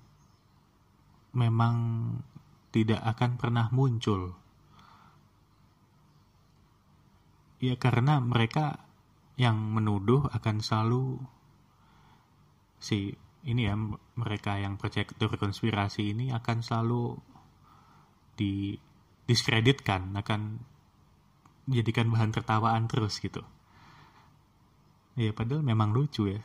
memang 1.33 1.75
tidak 2.73 3.01
akan 3.01 3.37
pernah 3.37 3.69
muncul. 3.69 4.37
Ya 7.63 7.79
karena 7.79 8.19
mereka 8.19 8.83
yang 9.39 9.55
menuduh 9.71 10.29
akan 10.29 10.59
selalu 10.59 11.21
si 12.77 13.15
ini 13.43 13.67
ya 13.67 13.75
mereka 14.15 14.55
yang 14.55 14.79
percaya 14.79 15.03
teori 15.03 15.35
konspirasi 15.35 16.15
ini 16.15 16.31
akan 16.31 16.63
selalu 16.63 17.19
di 18.39 18.79
diskreditkan 19.23 20.15
akan 20.15 20.59
dijadikan 21.67 22.11
bahan 22.11 22.31
tertawaan 22.31 22.87
terus 22.87 23.19
gitu. 23.19 23.43
Ya 25.15 25.31
padahal 25.35 25.63
memang 25.63 25.91
lucu 25.95 26.27
ya. 26.27 26.41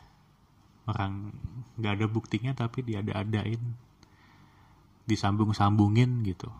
Orang 0.87 1.31
nggak 1.79 1.93
ada 2.01 2.07
buktinya 2.09 2.51
tapi 2.55 2.81
dia 2.83 2.99
ada 3.03 3.21
adain 3.23 3.75
disambung 5.07 5.55
sambungin 5.55 6.21
gitu. 6.27 6.51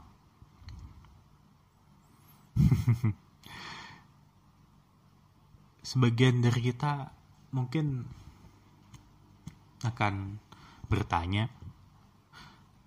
Sebagian 5.90 6.42
dari 6.44 6.62
kita 6.62 7.12
mungkin 7.56 8.06
akan 9.86 10.40
bertanya 10.90 11.48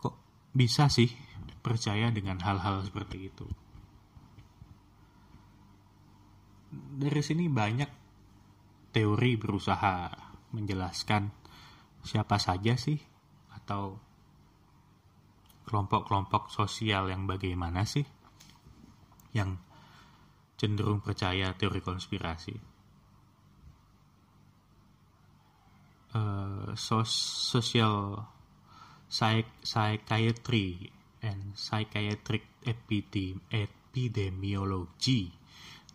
kok 0.01 0.17
bisa 0.53 0.91
sih 0.93 1.09
percaya 1.63 2.11
dengan 2.11 2.43
hal-hal 2.43 2.83
seperti 2.85 3.19
itu 3.31 3.47
dari 6.73 7.21
sini 7.21 7.53
banyak 7.53 7.91
teori 8.93 9.37
berusaha 9.37 10.09
menjelaskan 10.53 11.33
siapa 12.05 12.37
saja 12.37 12.77
sih 12.77 12.97
atau 13.53 13.97
kelompok-kelompok 15.69 16.53
sosial 16.53 17.09
yang 17.09 17.25
bagaimana 17.25 17.87
sih 17.87 18.05
yang 19.33 19.57
cenderung 20.61 21.01
percaya 21.01 21.57
teori 21.57 21.81
konspirasi. 21.81 22.72
Uh, 26.13 26.77
social 26.77 28.21
psychiatry 29.65 30.93
and 31.25 31.57
psychiatric 31.57 32.45
epidem 32.69 33.41
epidemiology 33.49 35.33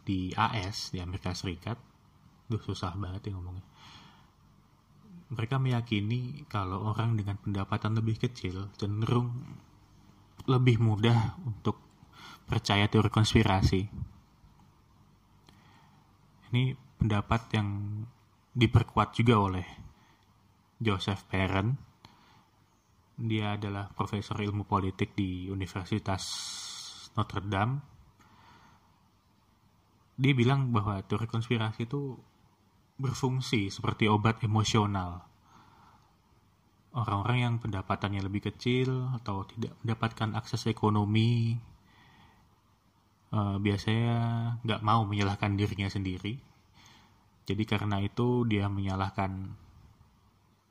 di 0.01 0.33
AS 0.33 0.89
di 0.89 0.97
Amerika 0.97 1.37
Serikat. 1.37 1.77
Duh 2.49 2.61
susah 2.61 2.97
banget 2.97 3.29
ya 3.29 3.37
ngomongnya 3.37 3.65
mereka 5.27 5.59
meyakini 5.59 6.47
kalau 6.47 6.87
orang 6.87 7.19
dengan 7.19 7.35
pendapatan 7.35 7.99
lebih 7.99 8.15
kecil 8.15 8.71
cenderung 8.79 9.43
lebih 10.47 10.79
mudah 10.79 11.35
untuk 11.43 11.75
percaya 12.47 12.87
teori 12.87 13.11
konspirasi. 13.11 13.81
Ini 16.47 16.63
pendapat 16.95 17.41
yang 17.59 17.67
diperkuat 18.55 19.19
juga 19.19 19.35
oleh 19.35 19.67
Joseph 20.77 21.25
Perren. 21.25 21.73
Dia 23.17 23.57
adalah 23.57 23.89
profesor 23.89 24.37
ilmu 24.37 24.69
politik 24.69 25.17
di 25.17 25.49
Universitas 25.49 26.23
Notre 27.17 27.41
Dame. 27.41 27.75
Dia 30.17 30.33
bilang 30.37 30.69
bahwa 30.69 31.01
teori 31.01 31.25
konspirasi 31.25 31.89
itu 31.89 32.17
berfungsi 32.97 33.69
seperti 33.69 34.09
obat 34.09 34.41
emosional. 34.45 35.25
Orang-orang 36.93 37.37
yang 37.41 37.55
pendapatannya 37.61 38.25
lebih 38.25 38.49
kecil 38.49 39.13
atau 39.21 39.45
tidak 39.45 39.77
mendapatkan 39.85 40.33
akses 40.33 40.65
ekonomi 40.65 41.57
uh, 43.33 43.57
biasanya 43.61 44.17
nggak 44.65 44.81
mau 44.81 45.05
menyalahkan 45.05 45.53
dirinya 45.53 45.89
sendiri. 45.89 46.41
Jadi 47.47 47.63
karena 47.69 48.01
itu 48.01 48.43
dia 48.49 48.65
menyalahkan 48.67 49.55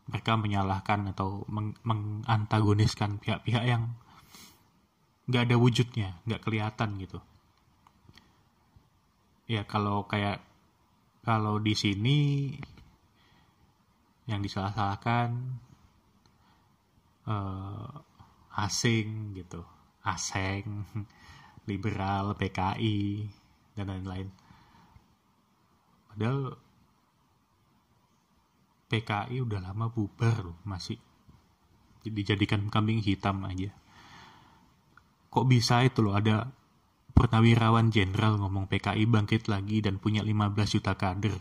mereka 0.06 0.38
menyalahkan 0.38 1.10
atau 1.10 1.42
meng 1.50 1.74
mengantagoniskan 1.82 3.18
pihak-pihak 3.18 3.64
yang 3.66 3.98
nggak 5.26 5.50
ada 5.50 5.56
wujudnya, 5.58 6.22
nggak 6.22 6.42
kelihatan 6.46 6.98
gitu. 7.02 7.18
Ya 9.50 9.66
kalau 9.66 10.06
kayak 10.06 10.42
kalau 11.26 11.58
di 11.58 11.74
sini 11.74 12.18
yang 14.30 14.42
disalah-salahkan 14.42 15.58
uh, 17.26 17.90
asing 18.62 19.34
gitu, 19.34 19.66
asing, 20.06 20.86
liberal, 21.70 22.38
PKI 22.38 23.26
dan 23.74 23.90
lain-lain. 23.90 24.30
Padahal 26.10 26.58
PKI 28.86 29.42
udah 29.42 29.60
lama 29.60 29.90
bubar 29.90 30.46
loh, 30.46 30.58
masih 30.62 30.98
dijadikan 32.06 32.70
kambing 32.70 33.02
hitam 33.02 33.42
aja. 33.42 33.74
Kok 35.26 35.46
bisa 35.50 35.82
itu 35.82 36.06
loh 36.06 36.14
ada 36.14 36.46
Purnawirawan 37.16 37.88
Jenderal 37.88 38.36
ngomong 38.36 38.68
PKI 38.68 39.08
bangkit 39.08 39.48
lagi 39.48 39.80
dan 39.80 39.96
punya 39.96 40.20
15 40.20 40.74
juta 40.78 40.94
kader. 40.94 41.34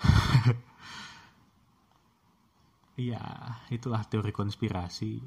Iya, 2.94 3.18
itulah 3.74 4.06
teori 4.06 4.30
konspirasi. 4.30 5.18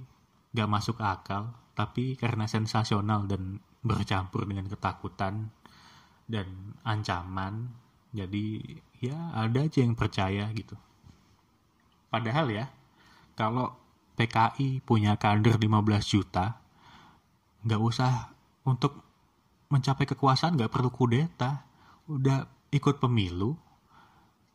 Gak 0.56 0.72
masuk 0.72 1.04
akal, 1.04 1.52
tapi 1.76 2.16
karena 2.16 2.48
sensasional 2.48 3.28
dan 3.28 3.60
bercampur 3.84 4.48
dengan 4.48 4.72
ketakutan 4.72 5.52
dan 6.24 6.48
ancaman, 6.88 7.68
jadi 8.16 8.64
ya 9.04 9.34
ada 9.34 9.64
aja 9.66 9.80
yang 9.84 9.94
percaya 9.94 10.50
gitu. 10.54 10.74
Padahal 12.08 12.48
ya, 12.50 12.66
kalau 13.36 13.76
PKI 14.18 14.82
punya 14.82 15.20
kader 15.20 15.60
15 15.60 15.68
juta, 16.08 16.58
nggak 17.68 17.82
usah 17.82 18.34
untuk 18.66 19.04
mencapai 19.70 20.08
kekuasaan 20.08 20.56
nggak 20.58 20.72
perlu 20.72 20.90
kudeta. 20.90 21.68
Udah 22.08 22.48
ikut 22.72 23.04
pemilu 23.04 23.54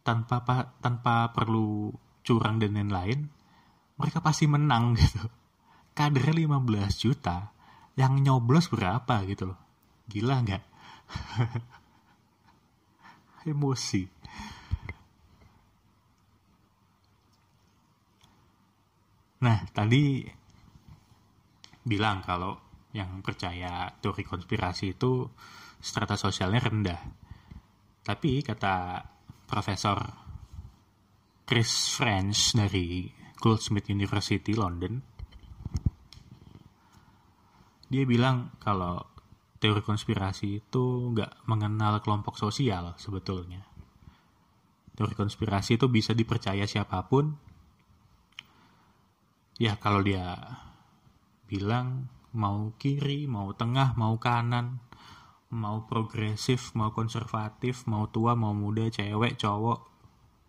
tanpa 0.02 0.42
tanpa 0.80 1.30
perlu 1.30 1.94
curang 2.26 2.58
dan 2.58 2.74
lain-lain 2.74 3.28
mereka 4.00 4.18
pasti 4.18 4.50
menang 4.50 4.94
gitu. 5.00 5.22
Kadernya 5.92 6.48
15 6.48 7.04
juta 7.04 7.52
yang 7.94 8.16
nyoblos 8.18 8.72
berapa 8.72 9.22
gitu 9.28 9.52
loh? 9.52 9.60
Gila 10.08 10.40
nggak? 10.40 10.64
Emosi 13.52 14.21
nah 19.42 19.58
tadi 19.74 20.22
bilang 21.82 22.22
kalau 22.22 22.54
yang 22.94 23.24
percaya 23.24 23.88
teori 23.98 24.22
konspirasi 24.22 24.94
itu 24.94 25.26
strata 25.82 26.14
sosialnya 26.14 26.60
rendah. 26.62 27.00
Tapi 28.02 28.44
kata 28.44 29.02
Profesor 29.48 29.98
Chris 31.42 31.98
French 31.98 32.54
dari 32.54 33.10
Goldsmith 33.36 33.90
University 33.90 34.54
London, 34.54 35.02
dia 37.90 38.04
bilang 38.06 38.54
kalau 38.62 39.02
teori 39.58 39.82
konspirasi 39.82 40.62
itu 40.62 41.12
nggak 41.14 41.46
mengenal 41.50 41.98
kelompok 42.00 42.38
sosial 42.38 42.94
sebetulnya. 42.96 43.66
Teori 44.92 45.14
konspirasi 45.16 45.80
itu 45.80 45.86
bisa 45.88 46.12
dipercaya 46.12 46.68
siapa 46.68 47.02
pun. 47.08 47.51
Ya 49.62 49.78
kalau 49.78 50.02
dia 50.02 50.58
bilang 51.46 52.10
mau 52.34 52.74
kiri, 52.82 53.30
mau 53.30 53.54
tengah, 53.54 53.94
mau 53.94 54.18
kanan, 54.18 54.82
mau 55.54 55.86
progresif, 55.86 56.74
mau 56.74 56.90
konservatif, 56.90 57.86
mau 57.86 58.10
tua, 58.10 58.34
mau 58.34 58.50
muda, 58.50 58.90
cewek, 58.90 59.38
cowok, 59.38 59.86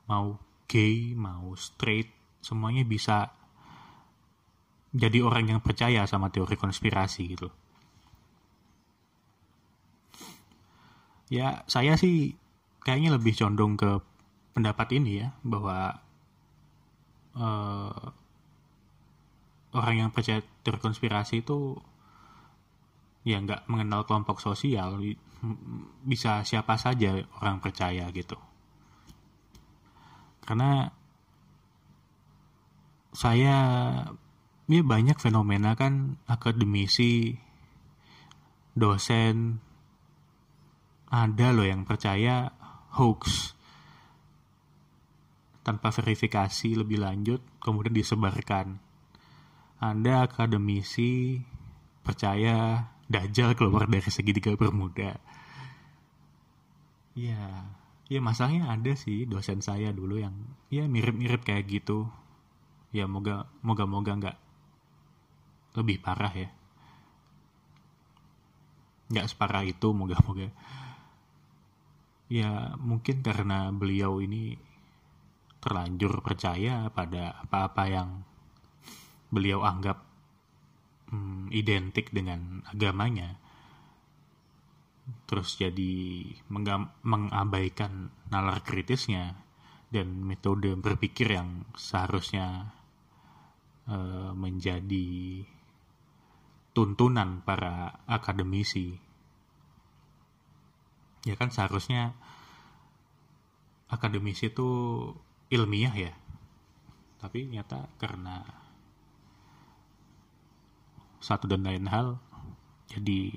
mau 0.09 0.41
gay, 0.65 1.13
mau 1.13 1.53
straight, 1.53 2.09
semuanya 2.41 2.81
bisa 2.81 3.29
jadi 4.89 5.21
orang 5.21 5.45
yang 5.45 5.61
percaya 5.61 6.09
sama 6.09 6.33
teori 6.33 6.57
konspirasi 6.57 7.37
gitu. 7.37 7.53
Ya, 11.29 11.61
saya 11.69 12.01
sih 12.01 12.33
kayaknya 12.81 13.21
lebih 13.21 13.37
condong 13.37 13.77
ke 13.77 14.01
pendapat 14.57 14.89
ini 14.97 15.21
ya 15.21 15.37
bahwa 15.45 16.01
uh, 17.37 18.22
orang 19.73 20.07
yang 20.07 20.09
percaya 20.13 20.41
teori 20.61 20.79
konspirasi 20.79 21.41
itu 21.41 21.77
ya 23.25 23.41
nggak 23.41 23.65
mengenal 23.67 24.05
kelompok 24.05 24.39
sosial. 24.39 25.01
Bisa 26.05 26.45
siapa 26.47 26.79
saja 26.79 27.19
orang 27.41 27.59
percaya 27.59 28.07
gitu. 28.13 28.37
Karena 30.43 30.87
saya 33.13 33.57
ya 34.63 34.81
banyak 34.81 35.19
fenomena 35.19 35.75
kan 35.75 36.17
akademisi 36.25 37.35
dosen 38.73 39.59
ada 41.13 41.53
loh 41.53 41.67
yang 41.67 41.83
percaya 41.83 42.49
hoax. 42.95 43.53
Tanpa 45.63 45.95
verifikasi 45.95 46.75
lebih 46.75 46.99
lanjut 46.99 47.39
kemudian 47.63 47.95
disebarkan 47.95 48.92
ada 49.83 50.23
akademisi 50.23 51.43
percaya 52.03 52.87
Dajjal 53.03 53.53
keluar 53.53 53.85
dari 53.85 54.09
segitiga 54.09 54.55
bermuda. 54.55 55.19
Ya 57.13 57.67
ya 58.07 58.19
masalahnya 58.23 58.73
ada 58.73 58.95
sih 58.95 59.27
dosen 59.27 59.59
saya 59.59 59.91
dulu 59.91 60.17
yang 60.17 60.33
ya 60.71 60.87
mirip-mirip 60.87 61.43
kayak 61.43 61.67
gitu. 61.67 62.07
Ya 62.95 63.05
moga 63.05 63.51
moga 63.61 63.83
moga 63.85 64.11
nggak 64.17 64.37
lebih 65.77 65.99
parah 65.99 66.33
ya. 66.33 66.49
Nggak 69.11 69.29
separah 69.29 69.67
itu 69.67 69.91
moga 69.93 70.17
moga 70.23 70.47
ya 72.33 72.73
mungkin 72.81 73.21
karena 73.21 73.69
beliau 73.69 74.17
ini 74.17 74.57
terlanjur 75.61 76.25
percaya 76.25 76.89
pada 76.89 77.45
apa-apa 77.45 77.83
yang 77.85 78.09
beliau 79.33 79.65
anggap 79.65 80.05
hmm, 81.09 81.49
identik 81.49 82.13
dengan 82.13 82.61
agamanya 82.69 83.41
terus 85.27 85.59
jadi 85.59 86.23
mengabaikan 87.03 88.13
nalar 88.31 88.63
kritisnya 88.63 89.35
dan 89.91 90.23
metode 90.23 90.77
berpikir 90.79 91.35
yang 91.35 91.67
seharusnya 91.75 92.71
Eh, 93.83 94.31
menjadi 94.31 95.43
tuntunan 96.71 97.43
para 97.43 97.99
akademisi. 98.07 98.95
Ya 101.27 101.35
kan 101.35 101.51
seharusnya 101.51 102.15
akademisi 103.91 104.55
itu 104.55 104.69
ilmiah 105.51 105.91
ya. 105.91 106.15
Tapi 107.19 107.51
nyata 107.51 107.91
karena 107.99 108.62
satu 111.23 111.47
dan 111.47 111.63
lain 111.63 111.87
hal 111.87 112.19
jadi 112.91 113.31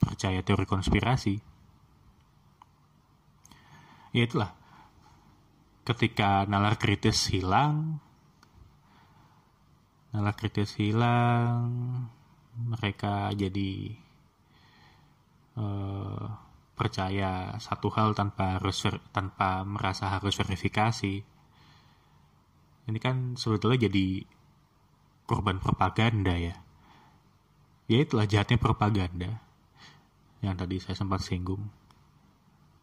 percaya 0.00 0.40
teori 0.40 0.64
konspirasi. 0.64 1.36
Ya 4.16 4.24
itulah. 4.24 4.56
Ketika 5.84 6.48
nalar 6.48 6.80
kritis 6.80 7.28
hilang, 7.28 8.00
nalar 10.16 10.32
kritis 10.32 10.80
hilang 10.80 11.68
mereka 12.56 13.30
jadi 13.36 13.94
uh, 15.60 16.24
percaya 16.74 17.60
satu 17.60 17.92
hal 17.92 18.16
tanpa 18.16 18.56
harus 18.56 18.88
tanpa 19.12 19.62
merasa 19.68 20.08
harus 20.08 20.32
verifikasi 20.40 21.20
ini 22.88 22.98
kan 22.98 23.36
sebetulnya 23.38 23.86
jadi 23.86 24.26
korban 25.30 25.62
propaganda 25.62 26.34
ya. 26.34 26.58
Ya 27.86 28.02
itulah 28.02 28.26
jahatnya 28.26 28.58
propaganda 28.58 29.38
yang 30.42 30.58
tadi 30.58 30.82
saya 30.82 30.98
sempat 30.98 31.22
singgung. 31.22 31.70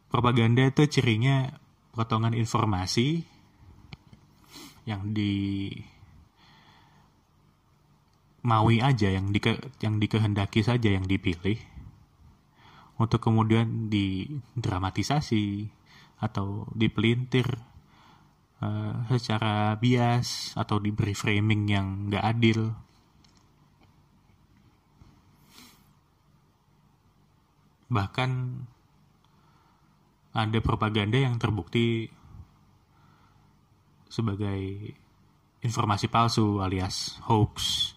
Propaganda 0.07 0.63
itu 0.63 0.87
cirinya 0.87 1.59
potongan 1.91 2.31
informasi 2.31 3.27
yang 4.87 5.11
di 5.11 5.67
maui 8.47 8.79
aja 8.79 9.11
yang 9.11 9.35
di 9.35 9.43
yang 9.83 9.99
dikehendaki 9.99 10.63
saja 10.63 10.87
yang 10.87 11.03
dipilih 11.03 11.59
untuk 12.95 13.19
kemudian 13.19 13.91
didramatisasi 13.91 15.67
atau 16.23 16.63
dipelintir 16.71 17.59
uh, 18.61 19.05
secara 19.11 19.75
bias 19.77 20.53
atau 20.57 20.77
diberi 20.81 21.13
framing 21.13 21.63
yang 21.69 21.87
nggak 22.09 22.25
adil. 22.25 22.73
Bahkan 27.87 28.31
ada 30.37 30.59
propaganda 30.61 31.17
yang 31.17 31.41
terbukti 31.41 32.05
sebagai 34.07 34.93
informasi 35.65 36.07
palsu 36.07 36.61
alias 36.61 37.17
hoax 37.25 37.91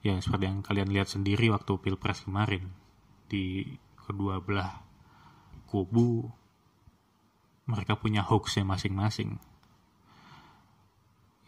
ya 0.00 0.16
seperti 0.22 0.48
yang 0.48 0.62
kalian 0.64 0.88
lihat 0.88 1.10
sendiri 1.10 1.52
waktu 1.52 1.76
pilpres 1.82 2.24
kemarin 2.24 2.70
di 3.28 3.76
kedua 3.98 4.40
belah 4.40 4.80
kubu 5.68 6.30
mereka 7.68 7.98
punya 7.98 8.24
hoaxnya 8.24 8.64
masing-masing 8.64 9.36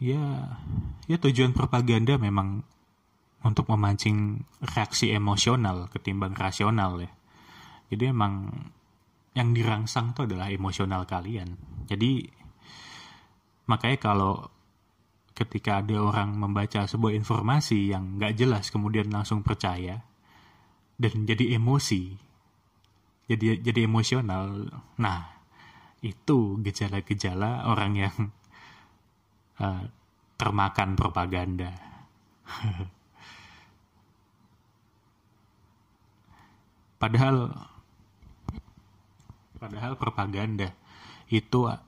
ya 0.03 0.59
ya 1.07 1.15
tujuan 1.15 1.55
propaganda 1.55 2.19
memang 2.19 2.67
untuk 3.43 3.71
memancing 3.71 4.43
reaksi 4.75 5.15
emosional 5.15 5.87
ketimbang 5.91 6.35
rasional 6.35 6.99
ya. 6.99 7.11
Jadi 7.87 8.11
emang 8.11 8.51
yang 9.35 9.55
dirangsang 9.55 10.11
itu 10.11 10.27
adalah 10.27 10.51
emosional 10.51 11.07
kalian. 11.07 11.55
Jadi 11.87 12.27
makanya 13.67 13.99
kalau 13.99 14.33
ketika 15.33 15.81
ada 15.81 15.97
orang 15.97 16.37
membaca 16.37 16.85
sebuah 16.85 17.15
informasi 17.17 17.89
yang 17.89 18.21
nggak 18.21 18.37
jelas 18.37 18.69
kemudian 18.69 19.09
langsung 19.09 19.41
percaya 19.41 20.05
dan 20.93 21.25
jadi 21.25 21.57
emosi 21.57 22.13
jadi 23.25 23.57
jadi 23.65 23.89
emosional 23.89 24.69
nah 25.01 25.33
itu 26.05 26.61
gejala-gejala 26.61 27.65
orang 27.65 27.93
yang 27.97 28.15
uh, 29.59 29.83
termakan 30.39 30.95
propaganda. 30.95 31.71
Padahal 37.01 37.51
padahal 39.59 39.99
propaganda 39.99 40.71
itu 41.27 41.67
uh, 41.67 41.79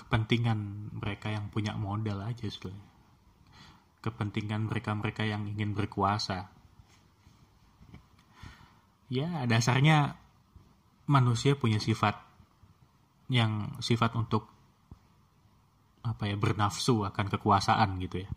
kepentingan 0.00 0.92
mereka 0.96 1.28
yang 1.28 1.52
punya 1.52 1.76
modal 1.76 2.24
aja 2.24 2.48
sebetulnya 2.48 2.90
kepentingan 4.00 4.68
mereka-mereka 4.68 5.28
yang 5.28 5.44
ingin 5.46 5.76
berkuasa. 5.76 6.48
Ya 9.12 9.44
dasarnya 9.44 10.16
manusia 11.04 11.58
punya 11.58 11.82
sifat 11.82 12.16
yang 13.30 13.76
sifat 13.82 14.16
untuk 14.16 14.48
apa 16.00 16.24
ya 16.24 16.36
bernafsu 16.36 17.04
akan 17.04 17.26
kekuasaan 17.28 18.00
gitu 18.00 18.24
ya. 18.24 18.30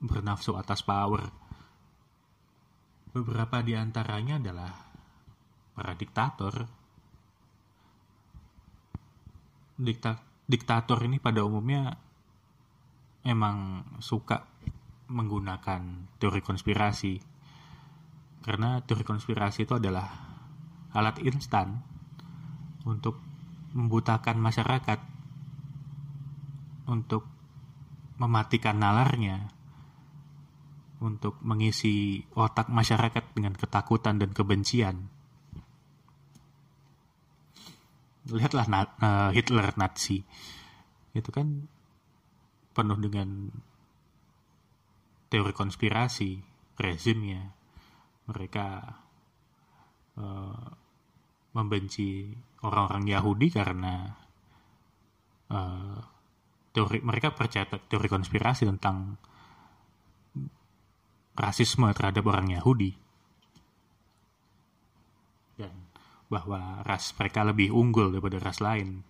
Bernafsu 0.00 0.56
atas 0.56 0.80
power. 0.80 1.28
Beberapa 3.10 3.60
di 3.60 3.76
antaranya 3.76 4.40
adalah 4.40 4.72
para 5.76 5.92
diktator. 5.92 6.64
Diktat 9.80 10.18
diktator 10.50 10.98
ini 11.04 11.20
pada 11.20 11.44
umumnya 11.44 11.94
emang 13.24 13.84
suka 14.00 14.48
menggunakan 15.12 16.16
teori 16.16 16.40
konspirasi. 16.40 17.14
Karena 18.40 18.80
teori 18.80 19.04
konspirasi 19.04 19.68
itu 19.68 19.76
adalah 19.76 20.08
alat 20.96 21.20
instan 21.20 21.84
untuk 22.88 23.20
membutakan 23.76 24.40
masyarakat 24.40 25.19
untuk 26.90 27.22
mematikan 28.18 28.76
nalarnya 28.76 29.48
untuk 31.00 31.40
mengisi 31.40 32.20
otak 32.36 32.68
masyarakat 32.68 33.32
dengan 33.32 33.56
ketakutan 33.56 34.20
dan 34.20 34.36
kebencian. 34.36 35.08
Lihatlah 38.28 38.68
uh, 38.68 39.30
Hitler 39.32 39.72
Nazi. 39.80 40.20
Itu 41.16 41.32
kan 41.32 41.64
penuh 42.76 43.00
dengan 43.00 43.48
teori 45.32 45.56
konspirasi 45.56 46.36
rezimnya. 46.76 47.48
Mereka 48.28 48.66
uh, 50.20 50.64
membenci 51.56 52.28
orang-orang 52.60 53.08
Yahudi 53.08 53.48
karena 53.48 54.04
uh, 55.48 56.19
teori 56.70 57.02
mereka 57.02 57.34
percaya 57.34 57.66
teori 57.66 58.06
konspirasi 58.06 58.66
tentang 58.66 59.18
rasisme 61.34 61.88
terhadap 61.96 62.22
orang 62.26 62.52
Yahudi 62.52 62.92
dan 65.58 65.74
bahwa 66.30 66.86
ras 66.86 67.10
mereka 67.18 67.42
lebih 67.42 67.74
unggul 67.74 68.14
daripada 68.14 68.38
ras 68.38 68.62
lain. 68.62 69.02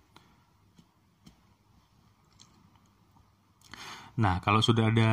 Nah, 4.20 4.36
kalau 4.44 4.61
sudah 4.61 4.92
ada 4.92 5.12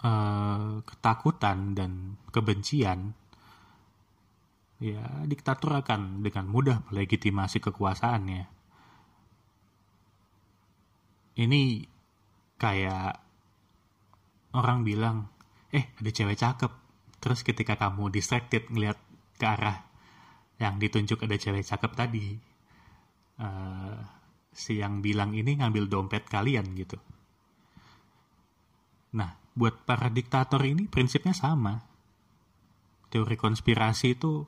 uh, 0.00 0.80
ketakutan 0.80 1.76
dan 1.76 2.16
kebencian, 2.32 3.12
ya 4.80 5.02
diktator 5.26 5.82
akan 5.82 6.24
dengan 6.24 6.48
mudah 6.48 6.86
melegitimasi 6.88 7.60
kekuasaannya. 7.60 8.57
Ini 11.38 11.86
kayak 12.58 13.14
orang 14.58 14.82
bilang, 14.82 15.30
eh 15.70 15.94
ada 15.94 16.10
cewek 16.10 16.34
cakep. 16.34 16.72
Terus 17.22 17.46
ketika 17.46 17.78
kamu 17.78 18.10
distracted 18.10 18.66
ngeliat 18.66 18.98
ke 19.38 19.46
arah 19.46 19.86
yang 20.58 20.82
ditunjuk 20.82 21.22
ada 21.22 21.38
cewek 21.38 21.62
cakep 21.62 21.92
tadi, 21.94 22.34
uh, 23.38 23.98
si 24.50 24.82
yang 24.82 24.98
bilang 24.98 25.38
ini 25.38 25.54
ngambil 25.62 25.86
dompet 25.86 26.26
kalian 26.26 26.74
gitu. 26.74 26.98
Nah, 29.14 29.38
buat 29.54 29.86
para 29.86 30.10
diktator 30.10 30.62
ini 30.66 30.90
prinsipnya 30.90 31.32
sama. 31.32 31.86
Teori 33.08 33.38
konspirasi 33.38 34.18
itu 34.18 34.44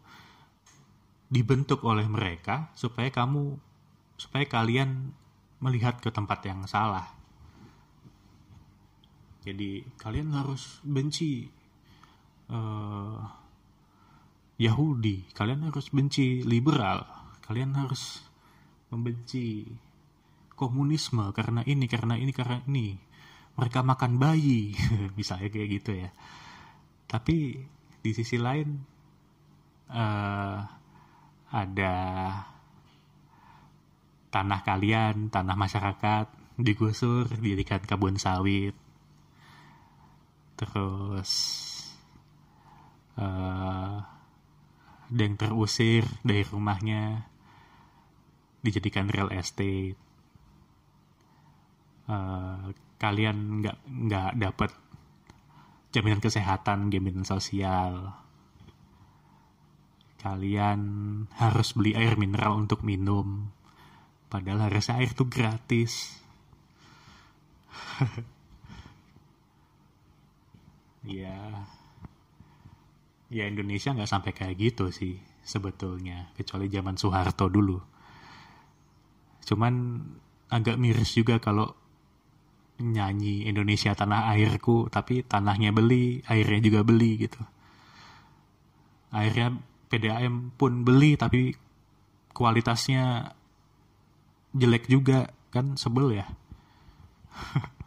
dibentuk 1.31 1.87
oleh 1.87 2.05
mereka 2.11 2.75
supaya 2.75 3.09
kamu 3.09 3.57
supaya 4.19 4.45
kalian 4.45 5.15
melihat 5.61 6.01
ke 6.01 6.09
tempat 6.09 6.41
yang 6.49 6.65
salah. 6.65 7.13
Jadi 9.41 9.85
kalian 9.97 10.37
harus 10.37 10.81
benci 10.85 11.49
uh, 12.53 13.21
Yahudi, 14.61 15.33
kalian 15.33 15.73
harus 15.73 15.89
benci 15.89 16.45
liberal, 16.45 17.05
kalian 17.49 17.73
harus 17.77 18.21
membenci 18.93 19.65
komunisme 20.53 21.33
karena 21.33 21.65
ini, 21.65 21.89
karena 21.89 22.21
ini, 22.21 22.33
karena 22.37 22.61
ini. 22.69 23.01
Mereka 23.57 23.81
makan 23.81 24.21
bayi, 24.21 24.77
misalnya 25.19 25.49
kayak 25.49 25.69
gitu 25.81 25.93
ya. 26.05 26.11
Tapi 27.09 27.57
di 28.01 28.11
sisi 28.13 28.37
lain 28.37 28.69
uh, 29.89 30.61
ada 31.51 31.95
tanah 34.31 34.63
kalian, 34.63 35.29
tanah 35.29 35.59
masyarakat 35.59 36.27
digusur, 36.55 37.27
dirikan 37.41 37.83
kebun 37.83 38.17
sawit, 38.17 38.77
terus 40.55 41.33
uh, 43.19 43.99
yang 45.11 45.35
terusir 45.35 46.07
dari 46.23 46.47
rumahnya 46.47 47.27
dijadikan 48.63 49.11
real 49.11 49.33
estate. 49.35 49.99
Uh, 52.11 52.75
kalian 53.01 53.63
nggak 53.63 53.77
nggak 53.87 54.31
dapat 54.39 54.71
jaminan 55.91 56.23
kesehatan 56.23 56.93
jaminan 56.93 57.27
sosial. 57.27 58.15
Kalian 60.21 60.81
harus 61.41 61.73
beli 61.73 61.97
air 61.97 62.21
mineral 62.21 62.61
untuk 62.61 62.85
minum 62.85 63.49
padahal 64.31 64.71
harusnya 64.71 65.03
air 65.03 65.11
itu 65.13 65.27
gratis. 65.27 66.17
Ya. 71.01 71.65
Ya 73.33 73.49
Indonesia 73.49 73.97
nggak 73.97 74.11
sampai 74.11 74.37
kayak 74.37 74.61
gitu 74.61 74.93
sih 74.93 75.17
sebetulnya 75.41 76.29
kecuali 76.37 76.69
zaman 76.69 77.01
Soeharto 77.01 77.49
dulu. 77.49 77.81
Cuman 79.49 80.05
agak 80.53 80.77
miris 80.77 81.17
juga 81.17 81.41
kalau 81.41 81.73
nyanyi 82.81 83.49
Indonesia 83.49 83.93
tanah 83.97 84.33
airku 84.37 84.89
tapi 84.93 85.25
tanahnya 85.25 85.73
beli 85.73 86.21
airnya 86.29 86.61
juga 86.61 86.81
beli 86.85 87.17
gitu. 87.17 87.41
Airnya 89.15 89.57
PDAM 89.89 90.55
pun 90.55 90.85
beli 90.85 91.17
tapi 91.17 91.55
kualitasnya 92.35 93.35
jelek 94.55 94.91
juga 94.91 95.31
kan 95.55 95.75
sebel 95.79 96.23
ya. 96.23 96.27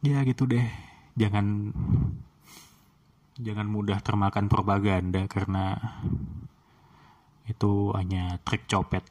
Ya 0.00 0.24
gitu 0.24 0.48
deh. 0.48 0.64
Jangan 1.20 1.76
jangan 3.36 3.68
mudah 3.68 4.00
termakan 4.00 4.48
propaganda 4.48 5.28
karena 5.28 5.76
itu 7.44 7.92
hanya 7.92 8.40
trik 8.40 8.64
copet. 8.64 9.04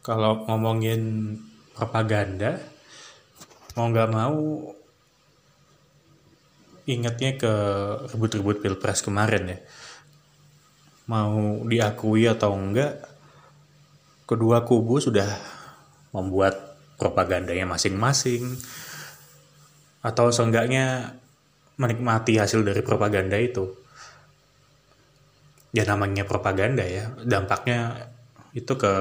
Kalau 0.00 0.48
ngomongin 0.48 1.36
propaganda 1.76 2.56
mau 3.76 3.90
nggak 3.92 4.08
mau 4.08 4.36
ingatnya 6.84 7.40
ke 7.40 7.52
rebut-rebut 8.12 8.60
pilpres 8.60 9.00
kemarin 9.00 9.56
ya. 9.56 9.58
Mau 11.08 11.64
diakui 11.68 12.28
atau 12.28 12.56
enggak 12.56 13.00
kedua 14.24 14.64
kubu 14.64 15.00
sudah 15.00 15.28
membuat 16.12 16.76
propagandanya 17.00 17.64
masing-masing. 17.68 18.56
Atau 20.04 20.28
seenggaknya 20.28 21.16
menikmati 21.80 22.36
hasil 22.36 22.60
dari 22.60 22.84
propaganda 22.84 23.40
itu. 23.40 23.72
Ya 25.74 25.82
namanya 25.88 26.22
propaganda 26.28 26.84
ya 26.86 27.10
dampaknya 27.24 28.08
itu 28.54 28.78
ke 28.78 28.94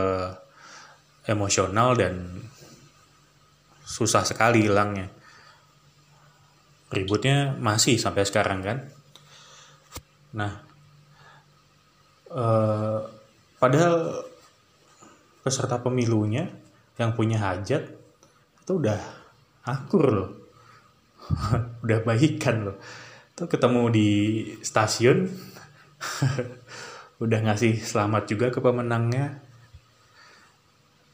emosional 1.29 1.93
dan 1.93 2.43
susah 3.85 4.25
sekali 4.25 4.65
hilangnya 4.65 5.11
ributnya 6.93 7.57
masih 7.57 7.97
sampai 7.97 8.23
sekarang 8.23 8.61
kan? 8.61 8.77
Nah 10.37 10.53
eh, 12.31 12.99
padahal 13.57 14.23
peserta 15.43 15.81
pemilunya 15.83 16.47
yang 16.95 17.11
punya 17.17 17.41
hajat 17.41 18.03
itu 18.63 18.71
udah 18.79 18.99
akur 19.67 20.05
loh. 20.07 20.31
Udah 21.83 22.03
baikan 22.03 22.67
loh. 22.67 22.77
Tuh 23.31 23.47
ketemu 23.47 23.87
di 23.91 24.09
stasiun 24.59 25.23
udah 27.23 27.39
ngasih 27.47 27.79
selamat 27.79 28.23
juga 28.27 28.51
ke 28.51 28.59
pemenangnya. 28.59 29.39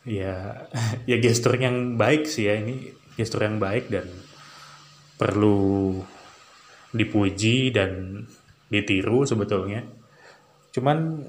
Ya 0.05 0.65
ya 1.09 1.17
gestur 1.21 1.57
yang 1.57 1.97
baik 1.97 2.25
sih 2.25 2.49
ya 2.49 2.57
ini 2.57 2.93
gestur 3.17 3.45
yang 3.45 3.61
baik 3.61 3.93
dan 3.93 4.09
perlu 5.19 5.99
dipuji 6.95 7.75
dan 7.75 8.23
ditiru 8.71 9.27
sebetulnya 9.27 9.83
cuman 10.71 11.27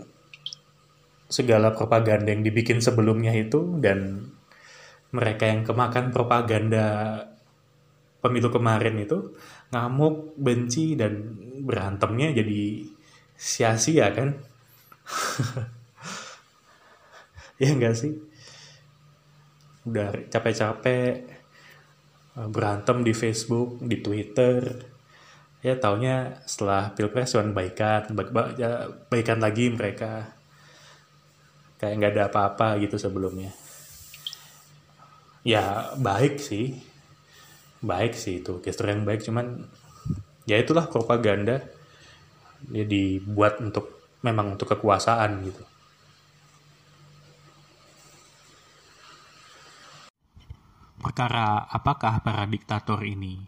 segala 1.30 1.74
propaganda 1.74 2.30
yang 2.30 2.46
dibikin 2.46 2.78
sebelumnya 2.78 3.34
itu 3.34 3.82
dan 3.82 4.30
mereka 5.10 5.50
yang 5.50 5.66
kemakan 5.66 6.14
propaganda 6.14 6.86
pemilu 8.20 8.52
kemarin 8.52 9.00
itu 9.00 9.32
ngamuk, 9.72 10.36
benci 10.36 10.94
dan 10.94 11.40
berantemnya 11.64 12.36
jadi 12.36 12.84
sia-sia 13.34 14.12
kan? 14.12 14.36
ya 17.62 17.72
enggak 17.72 17.96
sih? 17.96 18.12
Udah 19.88 20.12
capek-capek 20.28 21.39
berantem 22.36 23.02
di 23.02 23.12
Facebook, 23.16 23.82
di 23.82 23.98
Twitter. 24.00 24.86
Ya 25.60 25.76
taunya 25.76 26.40
setelah 26.48 26.96
Pilpres 26.96 27.36
cuma 27.36 27.44
baikan, 27.52 28.08
ya, 28.56 28.88
baikan 29.12 29.38
lagi 29.44 29.68
mereka. 29.68 30.32
Kayak 31.76 31.94
nggak 31.96 32.12
ada 32.16 32.24
apa-apa 32.28 32.80
gitu 32.80 32.96
sebelumnya 32.96 33.52
ya 35.46 35.96
baik 35.96 36.36
sih 36.36 36.76
baik 37.80 38.12
sih 38.12 38.44
itu 38.44 38.60
gestur 38.60 38.92
yang 38.92 39.08
baik 39.08 39.24
cuman 39.24 39.64
ya 40.44 40.60
itulah 40.60 40.84
propaganda 40.84 41.64
dia 42.60 42.84
dibuat 42.84 43.56
untuk 43.64 44.12
memang 44.20 44.52
untuk 44.52 44.68
kekuasaan 44.76 45.40
gitu 45.48 45.64
perkara 51.10 51.66
apakah 51.66 52.22
para 52.22 52.46
diktator 52.46 53.02
ini 53.02 53.42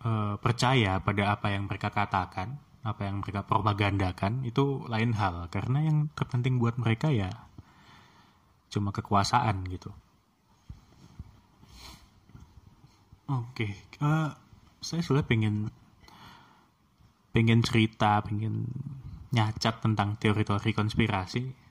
uh, 0.00 0.40
percaya 0.40 1.04
pada 1.04 1.36
apa 1.36 1.52
yang 1.52 1.68
mereka 1.68 1.92
katakan, 1.92 2.56
apa 2.80 3.04
yang 3.04 3.20
mereka 3.20 3.44
propagandakan 3.44 4.40
itu 4.48 4.88
lain 4.88 5.12
hal 5.12 5.52
karena 5.52 5.84
yang 5.84 6.08
terpenting 6.16 6.56
buat 6.56 6.80
mereka 6.80 7.12
ya 7.12 7.28
cuma 8.72 8.88
kekuasaan 8.88 9.68
gitu. 9.68 9.92
Oke, 13.28 13.68
okay. 13.68 13.72
uh, 14.00 14.32
saya 14.80 15.04
sudah 15.04 15.20
pengen 15.20 15.68
pengen 17.36 17.60
cerita, 17.60 18.24
pengen 18.24 18.64
nyacat 19.36 19.84
tentang 19.84 20.16
teori-teori 20.16 20.72
konspirasi. 20.72 21.67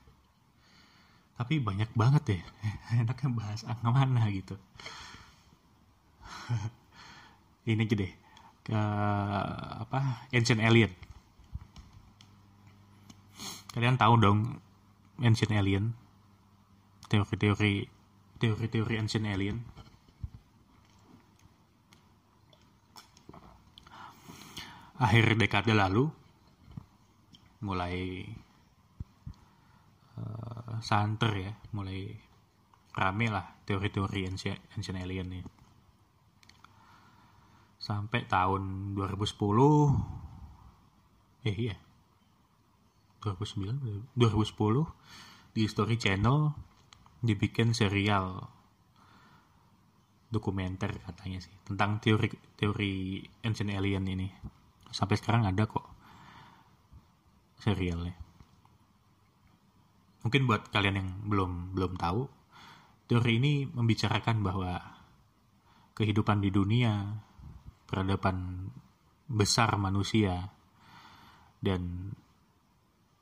Tapi 1.38 1.62
banyak 1.62 1.94
banget 1.94 2.24
ya. 2.34 2.40
Enaknya 3.06 3.28
bahas 3.30 3.62
angka 3.62 3.88
mana 3.94 4.26
gitu. 4.34 4.58
Ini 7.70 7.86
aja. 7.86 8.08
Ke 8.66 8.80
apa? 9.86 10.26
Ancient 10.34 10.58
Alien. 10.58 10.90
Kalian 13.70 13.94
tahu 13.94 14.18
dong 14.18 14.58
Ancient 15.22 15.54
Alien? 15.54 15.94
Teori-teori 17.06 17.86
teori-teori 18.42 18.94
Ancient 18.98 19.30
Alien. 19.30 19.62
Akhir 24.98 25.38
dekade 25.38 25.70
lalu 25.78 26.10
mulai 27.62 28.26
uh, 30.18 30.82
santer 30.82 31.32
ya, 31.38 31.52
mulai 31.70 32.10
rame 32.98 33.30
lah 33.30 33.46
teori-teori 33.62 34.26
ancient, 34.26 34.58
ancient 34.74 34.98
alien 34.98 35.30
nih. 35.30 35.46
Sampai 37.78 38.26
tahun 38.26 38.92
2010 38.98 40.18
eh 41.46 41.54
iya 41.54 41.78
2009 43.22 44.18
2010 44.18 45.54
di 45.54 45.60
History 45.62 45.96
Channel 45.96 46.50
dibikin 47.22 47.72
serial 47.72 48.50
dokumenter 50.28 50.92
katanya 51.08 51.40
sih 51.40 51.54
tentang 51.64 52.02
teori 52.04 52.28
teori 52.58 53.24
ancient 53.46 53.72
alien 53.72 54.04
ini 54.04 54.28
sampai 54.92 55.16
sekarang 55.16 55.48
ada 55.48 55.64
kok 55.64 55.86
serialnya. 57.58 58.27
Mungkin 60.26 60.50
buat 60.50 60.68
kalian 60.74 60.96
yang 60.98 61.10
belum 61.30 61.78
belum 61.78 61.94
tahu, 61.94 62.26
teori 63.06 63.38
ini 63.38 63.52
membicarakan 63.70 64.42
bahwa 64.42 64.78
kehidupan 65.94 66.42
di 66.42 66.50
dunia, 66.50 67.18
peradaban 67.86 68.68
besar 69.30 69.74
manusia, 69.78 70.50
dan 71.58 72.12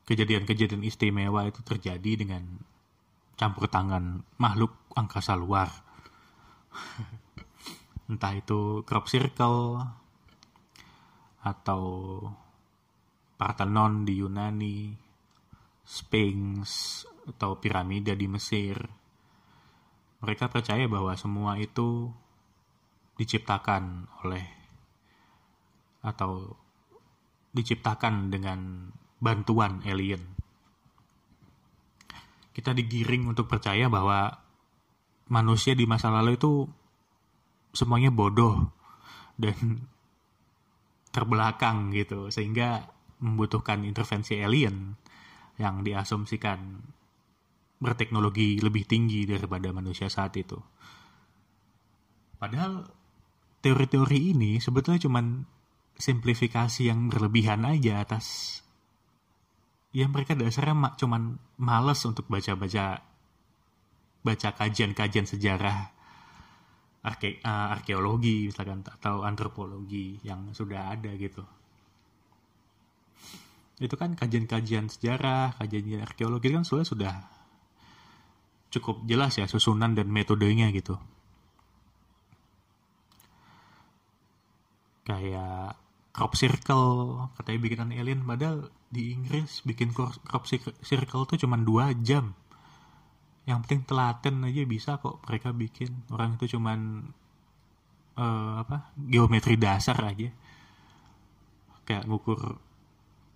kejadian-kejadian 0.06 0.86
istimewa 0.86 1.48
itu 1.48 1.60
terjadi 1.66 2.12
dengan 2.20 2.42
campur 3.36 3.68
tangan 3.68 4.24
makhluk 4.40 4.72
angkasa 4.96 5.36
luar. 5.36 5.68
Entah 8.10 8.32
itu 8.38 8.86
crop 8.86 9.10
circle 9.10 9.82
atau 11.42 11.82
Parthenon 13.36 14.08
di 14.08 14.22
Yunani, 14.22 15.05
Sphinx 15.86 16.66
atau 17.30 17.62
piramida 17.62 18.18
di 18.18 18.26
Mesir. 18.26 18.74
Mereka 20.18 20.50
percaya 20.50 20.90
bahwa 20.90 21.14
semua 21.14 21.54
itu 21.62 22.10
diciptakan 23.14 24.10
oleh 24.26 24.44
atau 26.02 26.58
diciptakan 27.54 28.28
dengan 28.28 28.90
bantuan 29.22 29.80
alien. 29.86 30.20
Kita 32.50 32.74
digiring 32.74 33.30
untuk 33.30 33.46
percaya 33.46 33.86
bahwa 33.86 34.32
manusia 35.30 35.72
di 35.78 35.86
masa 35.86 36.10
lalu 36.10 36.34
itu 36.36 36.66
semuanya 37.72 38.10
bodoh 38.10 38.72
dan 39.40 39.86
terbelakang 41.14 41.92
gitu 41.92 42.28
sehingga 42.32 42.88
membutuhkan 43.20 43.84
intervensi 43.88 44.36
alien 44.40 44.96
yang 45.56 45.84
diasumsikan 45.84 46.80
berteknologi 47.76 48.60
lebih 48.60 48.88
tinggi 48.88 49.28
daripada 49.28 49.72
manusia 49.72 50.08
saat 50.08 50.36
itu. 50.36 50.56
Padahal 52.36 52.88
teori-teori 53.64 54.36
ini 54.36 54.60
sebetulnya 54.60 55.00
cuma 55.00 55.20
simplifikasi 55.96 56.86
yang 56.86 57.08
berlebihan 57.08 57.64
aja 57.64 58.04
atas 58.04 58.60
ya 59.96 60.04
mereka 60.12 60.36
dasarnya 60.36 60.76
ma 60.76 60.88
cuman 60.92 61.40
males 61.56 62.04
untuk 62.04 62.28
baca-baca 62.28 63.00
baca 64.20 64.48
kajian-kajian 64.60 65.24
sejarah 65.24 65.88
arke 67.00 67.40
uh, 67.40 67.72
arkeologi 67.72 68.52
misalkan 68.52 68.84
atau 68.84 69.24
antropologi 69.24 70.20
yang 70.20 70.52
sudah 70.52 70.92
ada 70.92 71.08
gitu 71.16 71.40
itu 73.76 73.92
kan 73.94 74.16
kajian-kajian 74.16 74.88
sejarah, 74.88 75.52
kajian 75.60 76.00
arkeologi 76.00 76.48
kan 76.48 76.64
sudah 76.64 76.86
sudah 76.88 77.14
cukup 78.72 79.04
jelas 79.04 79.36
ya 79.36 79.44
susunan 79.44 79.92
dan 79.92 80.08
metodenya 80.08 80.72
gitu. 80.72 80.96
Kayak 85.06 85.76
crop 86.10 86.32
circle, 86.34 87.28
katanya 87.36 87.58
bikinan 87.60 87.90
alien, 87.92 88.24
padahal 88.24 88.72
di 88.88 89.12
Inggris 89.12 89.60
bikin 89.68 89.92
crop 89.92 90.44
circle 90.80 91.22
tuh 91.28 91.36
cuma 91.36 91.60
dua 91.60 91.92
jam. 92.00 92.32
Yang 93.46 93.58
penting 93.68 93.82
telaten 93.86 94.36
aja 94.42 94.62
bisa 94.66 94.90
kok 94.98 95.22
mereka 95.28 95.54
bikin. 95.54 96.02
Orang 96.10 96.34
itu 96.40 96.58
cuman 96.58 97.12
uh, 98.18 98.64
apa 98.66 98.90
geometri 98.98 99.54
dasar 99.54 99.94
aja. 100.02 100.32
Kayak 101.86 102.10
ngukur 102.10 102.58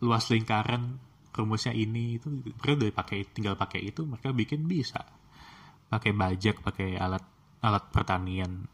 luas 0.01 0.32
lingkaran 0.32 0.96
rumusnya 1.30 1.72
ini 1.72 2.18
itu 2.18 2.26
mereka 2.28 2.74
udah 2.76 2.90
pakai 2.92 3.18
tinggal 3.30 3.55
pakai 3.55 3.80
itu 3.86 4.03
mereka 4.05 4.34
bikin 4.34 4.66
bisa. 4.66 5.01
Pakai 5.90 6.14
bajak 6.14 6.62
pakai 6.62 6.96
alat 6.96 7.24
alat 7.61 7.84
pertanian 7.92 8.66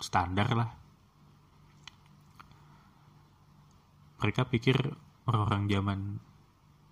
standar 0.00 0.48
lah. 0.54 0.70
Mereka 4.18 4.50
pikir 4.50 4.76
orang-orang 5.30 5.62
zaman 5.70 6.00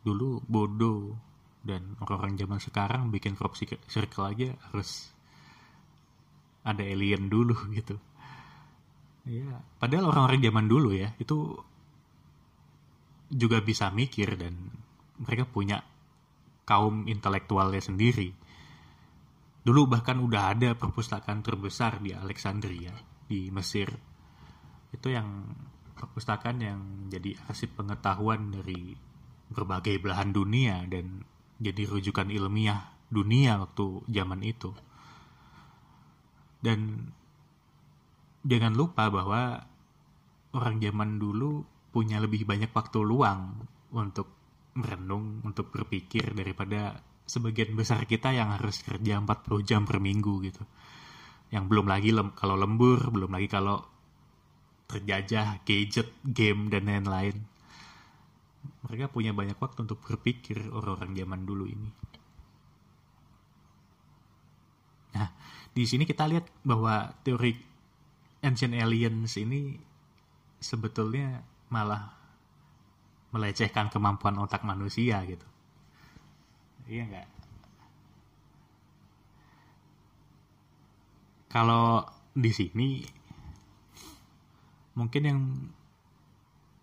dulu 0.06 0.38
bodoh 0.46 1.18
dan 1.66 1.98
orang-orang 1.98 2.38
zaman 2.38 2.62
sekarang 2.62 3.02
bikin 3.10 3.34
crop 3.34 3.58
circle 3.58 4.30
aja 4.30 4.54
harus 4.70 5.10
ada 6.62 6.82
alien 6.86 7.26
dulu 7.26 7.56
gitu. 7.78 7.98
Ya 9.26 9.58
padahal 9.82 10.14
orang-orang 10.14 10.38
zaman 10.38 10.66
dulu 10.70 10.94
ya 10.94 11.10
itu 11.18 11.58
juga 13.30 13.58
bisa 13.62 13.90
mikir 13.90 14.38
dan 14.38 14.54
mereka 15.18 15.48
punya 15.48 15.82
kaum 16.66 17.06
intelektualnya 17.06 17.82
sendiri. 17.82 18.34
Dulu 19.66 19.90
bahkan 19.90 20.22
udah 20.22 20.54
ada 20.54 20.78
perpustakaan 20.78 21.42
terbesar 21.42 21.98
di 21.98 22.14
Alexandria 22.14 22.94
di 23.26 23.50
Mesir. 23.50 23.90
Itu 24.94 25.10
yang 25.10 25.50
perpustakaan 25.96 26.58
yang 26.62 26.80
jadi 27.10 27.34
arsip 27.50 27.74
pengetahuan 27.74 28.54
dari 28.54 28.94
berbagai 29.50 29.98
belahan 30.02 30.30
dunia 30.30 30.86
dan 30.86 31.22
jadi 31.58 31.88
rujukan 31.88 32.30
ilmiah 32.30 32.94
dunia 33.10 33.58
waktu 33.62 34.06
zaman 34.10 34.42
itu. 34.42 34.70
Dan 36.62 37.10
jangan 38.42 38.74
lupa 38.74 39.10
bahwa 39.10 39.66
orang 40.54 40.82
zaman 40.82 41.18
dulu 41.18 41.62
punya 41.96 42.20
lebih 42.20 42.44
banyak 42.44 42.76
waktu 42.76 43.00
luang 43.00 43.56
untuk 43.96 44.28
merenung, 44.76 45.40
untuk 45.48 45.72
berpikir 45.72 46.36
daripada 46.36 47.00
sebagian 47.24 47.72
besar 47.72 48.04
kita 48.04 48.36
yang 48.36 48.52
harus 48.52 48.84
kerja 48.84 49.16
40 49.16 49.64
jam 49.64 49.88
per 49.88 49.96
minggu 49.96 50.44
gitu. 50.44 50.60
Yang 51.48 51.64
belum 51.72 51.88
lagi 51.88 52.12
lem 52.12 52.36
kalau 52.36 52.52
lembur, 52.52 53.00
belum 53.08 53.32
lagi 53.32 53.48
kalau 53.48 53.80
terjajah 54.92 55.64
gadget, 55.64 56.12
game 56.20 56.68
dan 56.68 56.84
lain-lain. 56.84 57.40
Mereka 58.84 59.08
punya 59.08 59.32
banyak 59.32 59.56
waktu 59.56 59.88
untuk 59.88 60.04
berpikir 60.04 60.68
orang-orang 60.68 61.16
zaman 61.16 61.40
dulu 61.48 61.64
ini. 61.64 61.90
Nah, 65.16 65.32
di 65.72 65.88
sini 65.88 66.04
kita 66.04 66.28
lihat 66.28 66.44
bahwa 66.60 67.08
teori 67.24 67.56
ancient 68.44 68.76
aliens 68.76 69.32
ini 69.40 69.80
sebetulnya 70.60 71.55
malah 71.68 72.14
melecehkan 73.34 73.90
kemampuan 73.90 74.38
otak 74.38 74.62
manusia 74.62 75.20
gitu 75.26 75.46
iya 76.86 77.02
nggak 77.06 77.28
kalau 81.50 82.06
di 82.36 82.52
sini 82.52 82.88
mungkin 84.96 85.22
yang 85.24 85.40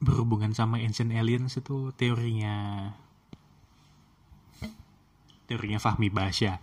berhubungan 0.04 0.52
sama 0.52 0.84
ancient 0.84 1.16
aliens 1.16 1.56
itu 1.56 1.96
teorinya 1.96 2.92
teorinya 5.48 5.80
Fahmi 5.80 6.10
Basya. 6.12 6.60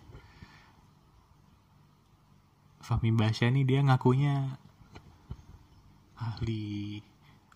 Fahmi 2.81 3.11
Basya 3.15 3.49
ini 3.49 3.65
dia 3.65 3.81
ngakunya 3.85 4.61
ahli 6.21 7.01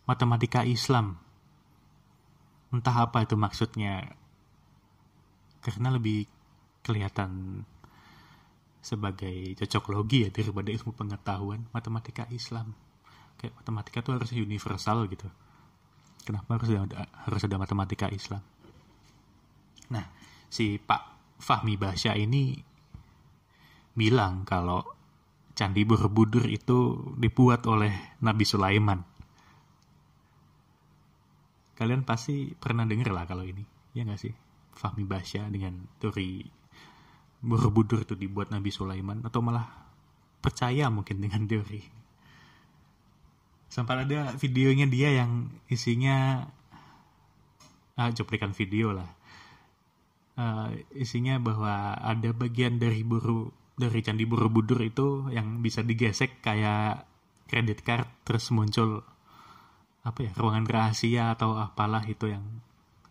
matematika 0.04 0.64
Islam. 0.64 1.16
Entah 2.72 3.08
apa 3.08 3.24
itu 3.24 3.36
maksudnya. 3.36 4.14
Karena 5.64 5.88
lebih 5.92 6.28
kelihatan 6.84 7.64
sebagai 8.84 9.56
cocok 9.56 9.84
logi 9.96 10.28
ya 10.28 10.30
daripada 10.30 10.68
ilmu 10.68 10.92
pengetahuan 10.92 11.64
matematika 11.72 12.28
Islam. 12.28 12.76
Kayak 13.40 13.56
matematika 13.64 14.04
itu 14.04 14.10
harus 14.12 14.30
universal 14.36 15.08
gitu. 15.08 15.24
Kenapa 16.24 16.60
harus 16.60 16.68
ada, 16.68 17.08
harus 17.24 17.42
ada 17.44 17.56
matematika 17.56 18.12
Islam? 18.12 18.44
Nah, 19.88 20.04
si 20.48 20.76
Pak 20.76 21.36
Fahmi 21.40 21.76
Basya 21.80 22.16
ini 22.16 22.56
bilang 23.96 24.44
kalau 24.44 24.84
Candi 25.54 25.86
Borobudur 25.86 26.50
itu 26.50 26.98
dibuat 27.14 27.64
oleh 27.70 28.18
Nabi 28.20 28.44
Sulaiman. 28.44 29.13
Kalian 31.74 32.06
pasti 32.06 32.54
pernah 32.54 32.86
denger 32.86 33.10
lah 33.10 33.26
kalau 33.26 33.42
ini, 33.42 33.62
ya 33.94 34.06
nggak 34.06 34.20
sih? 34.20 34.34
Fahmi 34.74 35.06
Basya 35.06 35.46
dengan 35.50 35.86
teori 36.02 36.42
Borobudur 37.44 38.02
itu 38.02 38.16
dibuat 38.16 38.48
Nabi 38.50 38.72
Sulaiman 38.72 39.20
atau 39.20 39.44
malah 39.44 39.66
percaya 40.40 40.88
mungkin 40.88 41.20
dengan 41.20 41.44
teori. 41.44 41.82
Sampai 43.68 44.06
ada 44.06 44.32
videonya 44.38 44.86
dia 44.88 45.12
yang 45.12 45.50
isinya 45.68 46.46
ah, 47.98 48.10
cuplikan 48.14 48.54
video 48.54 48.94
lah 48.94 49.10
uh, 50.38 50.68
isinya 50.94 51.38
bahwa 51.38 51.98
ada 51.98 52.30
bagian 52.34 52.78
dari 52.78 53.06
buru 53.06 53.50
dari 53.74 54.00
candi 54.06 54.22
borobudur 54.22 54.78
itu 54.86 55.30
yang 55.34 55.58
bisa 55.58 55.82
digesek 55.82 56.38
kayak 56.38 57.06
credit 57.50 57.82
card 57.82 58.06
terus 58.22 58.50
muncul 58.54 59.02
apa 60.04 60.18
ya 60.20 60.30
ruangan 60.36 60.68
rahasia 60.68 61.32
atau 61.32 61.56
apalah 61.56 62.04
itu 62.04 62.28
yang 62.28 62.44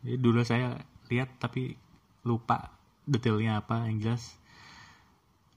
ya, 0.06 0.16
dulu 0.16 0.46
saya 0.46 0.78
lihat 1.10 1.42
tapi 1.42 1.74
lupa 2.24 2.72
detailnya 3.10 3.60
apa 3.60 3.90
yang 3.90 4.00
jelas 4.00 4.38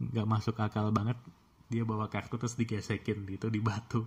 nggak 0.01 0.28
masuk 0.28 0.57
akal 0.61 0.93
banget. 0.93 1.16
Dia 1.66 1.82
bawa 1.82 2.07
kartu 2.07 2.39
terus 2.39 2.55
digesekin 2.55 3.26
gitu 3.26 3.51
di 3.51 3.59
batu. 3.59 4.07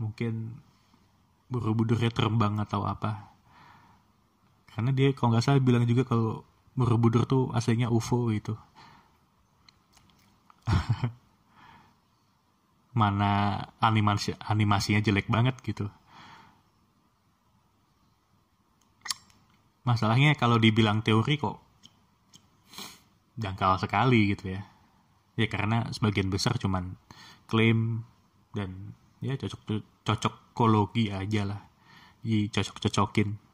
Mungkin 0.00 0.58
buru-budurnya 1.52 2.08
terbang 2.08 2.56
atau 2.62 2.88
apa. 2.88 3.30
Karena 4.72 4.90
dia 4.96 5.12
kalau 5.12 5.36
nggak 5.36 5.44
salah 5.44 5.60
bilang 5.60 5.84
juga 5.84 6.08
kalau 6.08 6.46
Borobudur 6.72 7.28
tuh 7.28 7.52
aslinya 7.52 7.92
UFO 7.92 8.32
gitu 8.32 8.56
mana 12.92 13.56
animasi 13.80 14.36
animasinya 14.36 15.00
jelek 15.00 15.28
banget 15.32 15.56
gitu. 15.64 15.88
Masalahnya 19.82 20.38
kalau 20.38 20.62
dibilang 20.62 21.02
teori 21.02 21.34
kok 21.40 21.58
dangkal 23.34 23.80
sekali 23.82 24.36
gitu 24.36 24.54
ya. 24.54 24.62
Ya 25.34 25.46
karena 25.48 25.88
sebagian 25.90 26.28
besar 26.28 26.60
cuman 26.60 26.94
klaim 27.48 28.04
dan 28.52 28.94
ya 29.24 29.34
cocok 29.40 29.82
cocok 30.04 30.34
kologi 30.54 31.08
aja 31.08 31.48
lah. 31.48 31.60
Cocok 32.22 32.78
cocokin 32.78 33.52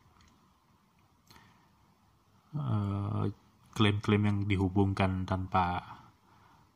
Eh, 2.56 3.24
klaim-klaim 3.76 4.22
uh, 4.24 4.28
yang 4.32 4.38
dihubungkan 4.48 5.28
tanpa 5.28 5.84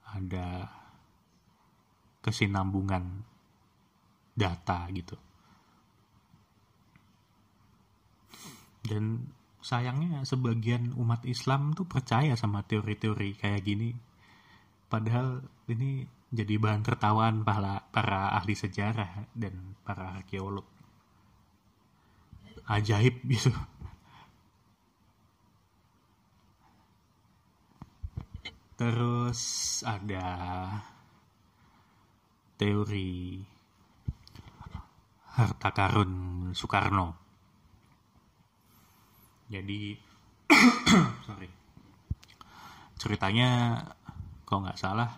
ada 0.05 0.69
kesinambungan 2.23 3.27
data 4.33 4.89
gitu. 4.95 5.19
Dan 8.83 9.31
sayangnya 9.63 10.27
sebagian 10.27 10.95
umat 10.99 11.23
Islam 11.27 11.75
tuh 11.75 11.87
percaya 11.87 12.35
sama 12.35 12.67
teori-teori 12.67 13.39
kayak 13.39 13.63
gini. 13.63 13.95
Padahal 14.91 15.43
ini 15.71 16.03
jadi 16.33 16.59
bahan 16.59 16.83
tertawaan 16.83 17.47
para, 17.47 17.87
para 17.93 18.35
ahli 18.35 18.57
sejarah 18.57 19.29
dan 19.37 19.77
para 19.87 20.19
arkeolog. 20.19 20.67
Ajaib 22.67 23.23
gitu. 23.27 23.53
Terus 28.75 29.41
ada 29.87 30.27
teori 32.63 33.43
harta 35.35 35.71
karun 35.75 36.13
Soekarno. 36.55 37.19
Jadi 39.51 39.99
sorry. 41.27 41.51
Ceritanya 43.03 43.83
kalau 44.47 44.63
nggak 44.63 44.79
salah 44.79 45.11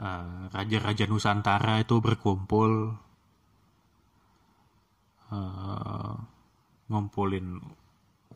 uh, 0.00 0.48
raja-raja 0.48 1.04
Nusantara 1.04 1.84
itu 1.84 2.00
berkumpul 2.00 2.96
uh, 5.28 6.14
ngumpulin 6.88 7.60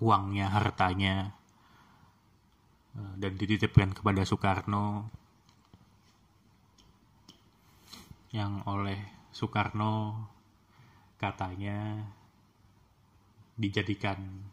uangnya, 0.05 0.53
hartanya 0.53 1.41
Eh, 2.91 3.15
dan 3.23 3.39
dititipkan 3.39 3.95
kepada 3.95 4.27
Soekarno 4.27 5.07
yang 8.31 8.63
oleh 8.67 8.99
Soekarno 9.35 10.27
katanya 11.19 12.07
dijadikan 13.59 14.49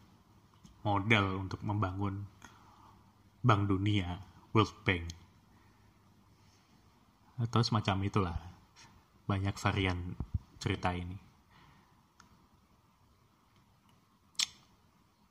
modal 0.82 1.46
untuk 1.46 1.62
membangun 1.62 2.26
Bank 3.38 3.70
Dunia, 3.70 4.18
World 4.50 4.74
Bank. 4.82 5.06
Atau 7.38 7.62
semacam 7.62 7.96
itulah. 8.04 8.38
Banyak 9.30 9.54
varian 9.54 10.18
cerita 10.58 10.90
ini. 10.90 11.16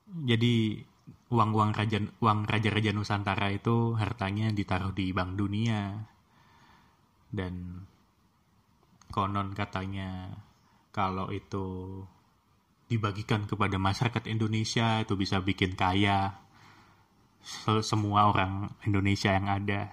Jadi 0.08 0.80
uang-uang 1.28 1.76
raja 1.76 2.00
uang 2.00 2.48
raja-raja 2.48 2.96
Nusantara 2.96 3.52
itu 3.52 3.92
hartanya 3.92 4.48
ditaruh 4.48 4.96
di 4.96 5.12
Bank 5.12 5.36
Dunia 5.36 6.00
dan 7.28 7.84
konon 9.08 9.56
katanya 9.56 10.32
kalau 10.92 11.30
itu 11.32 12.02
dibagikan 12.88 13.44
kepada 13.44 13.76
masyarakat 13.76 14.24
Indonesia 14.32 15.04
itu 15.04 15.12
bisa 15.14 15.44
bikin 15.44 15.76
kaya 15.76 16.40
semua 17.84 18.32
orang 18.32 18.72
Indonesia 18.84 19.32
yang 19.32 19.46
ada. 19.48 19.92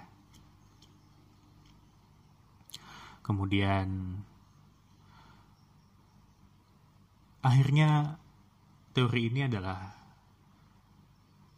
Kemudian 3.26 4.22
akhirnya 7.42 8.22
teori 8.96 9.30
ini 9.34 9.46
adalah 9.46 9.92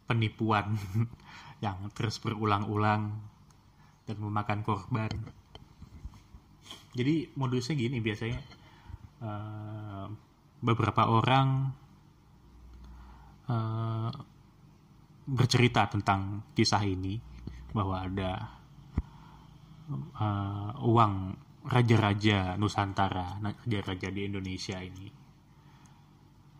penipuan 0.08 0.74
yang 1.64 1.92
terus 1.92 2.18
berulang-ulang 2.18 3.20
dan 4.08 4.16
memakan 4.18 4.64
korban. 4.64 5.37
Jadi 6.98 7.30
modusnya 7.38 7.78
gini 7.78 8.02
biasanya 8.02 8.40
uh, 9.22 10.06
beberapa 10.58 11.06
orang 11.06 11.48
uh, 13.46 14.10
bercerita 15.28 15.86
tentang 15.86 16.50
kisah 16.58 16.82
ini 16.82 17.14
bahwa 17.70 18.02
ada 18.02 18.32
uh, 20.18 20.74
uang 20.82 21.14
raja-raja 21.68 22.58
Nusantara, 22.58 23.38
raja-raja 23.38 24.08
di 24.10 24.26
Indonesia 24.26 24.82
ini 24.82 25.06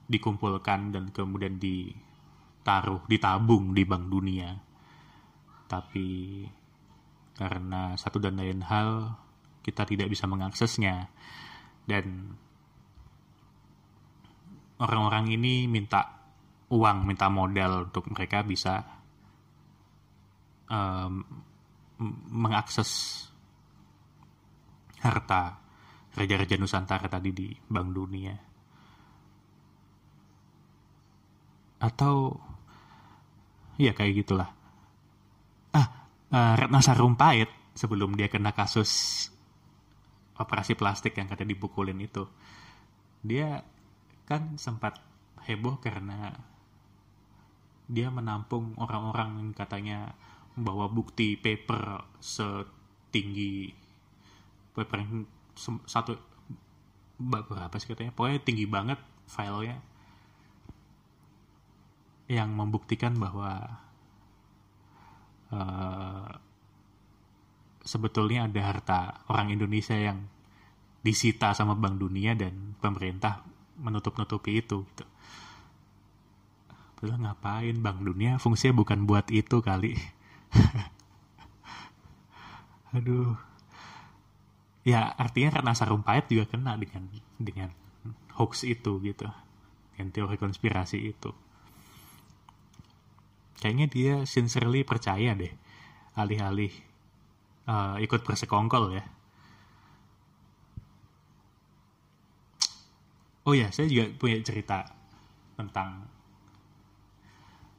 dikumpulkan 0.09 0.95
dan 0.95 1.05
kemudian 1.11 1.59
di 1.59 1.91
ditaruh, 2.69 3.09
ditabung 3.09 3.73
di 3.73 3.81
Bank 3.89 4.13
Dunia. 4.13 4.53
Tapi 5.65 6.45
karena 7.33 7.97
satu 7.97 8.21
dan 8.21 8.37
lain 8.37 8.61
hal 8.61 9.17
kita 9.69 9.85
tidak 9.85 10.09
bisa 10.09 10.25
mengaksesnya. 10.25 11.13
Dan 11.85 12.33
orang-orang 14.81 15.29
ini 15.29 15.69
minta 15.69 16.09
uang, 16.73 17.05
minta 17.05 17.29
modal 17.29 17.93
untuk 17.93 18.09
mereka 18.09 18.41
bisa 18.41 18.81
um, 20.73 21.21
mengakses 22.33 23.25
harta 25.05 25.61
raja-raja 26.17 26.57
Nusantara 26.57 27.13
tadi 27.13 27.31
di 27.37 27.49
Bank 27.53 27.89
Dunia. 27.93 28.35
Atau 31.79 32.35
ya 33.79 33.95
kayak 33.95 34.15
gitulah. 34.25 34.51
Ah 35.71 35.89
uh, 36.35 36.55
Ratna 36.59 36.83
Sarumpait 36.83 37.47
sebelum 37.79 38.19
dia 38.19 38.27
kena 38.27 38.51
kasus 38.51 38.91
operasi 40.39 40.79
plastik 40.79 41.19
yang 41.19 41.27
kata 41.27 41.45
dipukulin 41.45 41.99
itu. 41.99 42.25
Dia 43.23 43.63
kan 44.25 44.57
sempat 44.57 45.03
heboh 45.45 45.83
karena 45.83 46.35
dia 47.89 48.13
menampung 48.13 48.77
orang-orang 48.77 49.41
yang 49.41 49.51
katanya 49.57 50.13
membawa 50.55 50.91
bukti 50.93 51.39
paper 51.41 52.05
setinggi 52.21 53.73
paper 54.77 54.99
yang 55.03 55.27
satu 55.89 56.15
berapa 57.19 57.75
sih 57.83 57.91
katanya? 57.91 58.15
Pokoknya 58.15 58.41
tinggi 58.47 58.67
banget 58.71 59.03
filenya. 59.27 59.83
Yang 62.31 62.51
membuktikan 62.55 63.19
bahwa 63.19 63.83
uh, 65.51 66.31
sebetulnya 67.89 68.45
ada 68.45 68.61
harta 68.69 69.25
orang 69.33 69.57
Indonesia 69.57 69.97
yang 69.97 70.29
disita 71.01 71.57
sama 71.57 71.73
Bank 71.73 71.97
Dunia 71.97 72.37
dan 72.37 72.77
pemerintah 72.77 73.41
menutup-nutupi 73.81 74.61
itu 74.61 74.85
gitu. 74.85 75.05
Padahal 77.01 77.25
ngapain 77.25 77.77
Bank 77.81 78.05
Dunia 78.05 78.37
fungsinya 78.37 78.77
bukan 78.77 79.09
buat 79.09 79.33
itu 79.33 79.65
kali. 79.65 79.97
Aduh. 82.97 83.33
Ya 84.85 85.09
artinya 85.17 85.61
karena 85.61 85.73
Sarumpait 85.73 86.29
juga 86.29 86.49
kena 86.49 86.77
dengan 86.77 87.09
dengan 87.41 87.71
hoax 88.37 88.69
itu 88.69 89.01
gitu. 89.01 89.29
Dengan 89.97 90.13
teori 90.13 90.37
konspirasi 90.37 91.09
itu. 91.09 91.33
Kayaknya 93.63 93.87
dia 93.89 94.15
sincerely 94.29 94.85
percaya 94.85 95.33
deh. 95.39 95.55
Alih-alih 96.19 96.88
uh, 97.69 97.97
ikut 98.01 98.25
bersekongkol 98.25 98.97
ya. 98.97 99.05
Oh 103.49 103.57
ya, 103.57 103.73
saya 103.73 103.89
juga 103.89 104.13
punya 104.17 104.41
cerita 104.45 104.85
tentang 105.57 106.05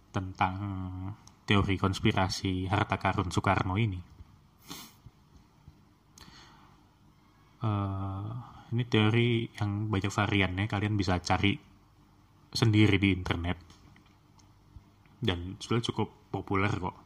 tentang 0.10 0.56
teori 1.46 1.78
konspirasi 1.78 2.66
harta 2.66 2.98
karun 2.98 3.30
Soekarno 3.30 3.78
ini. 3.78 4.02
Uh, 7.60 8.34
ini 8.74 8.84
teori 8.86 9.46
yang 9.62 9.90
banyak 9.94 10.10
variannya, 10.10 10.66
kalian 10.66 10.98
bisa 10.98 11.22
cari 11.22 11.54
sendiri 12.50 12.98
di 12.98 13.14
internet. 13.14 13.58
Dan 15.22 15.60
sudah 15.62 15.84
cukup 15.86 16.10
populer 16.34 16.72
kok. 16.72 16.98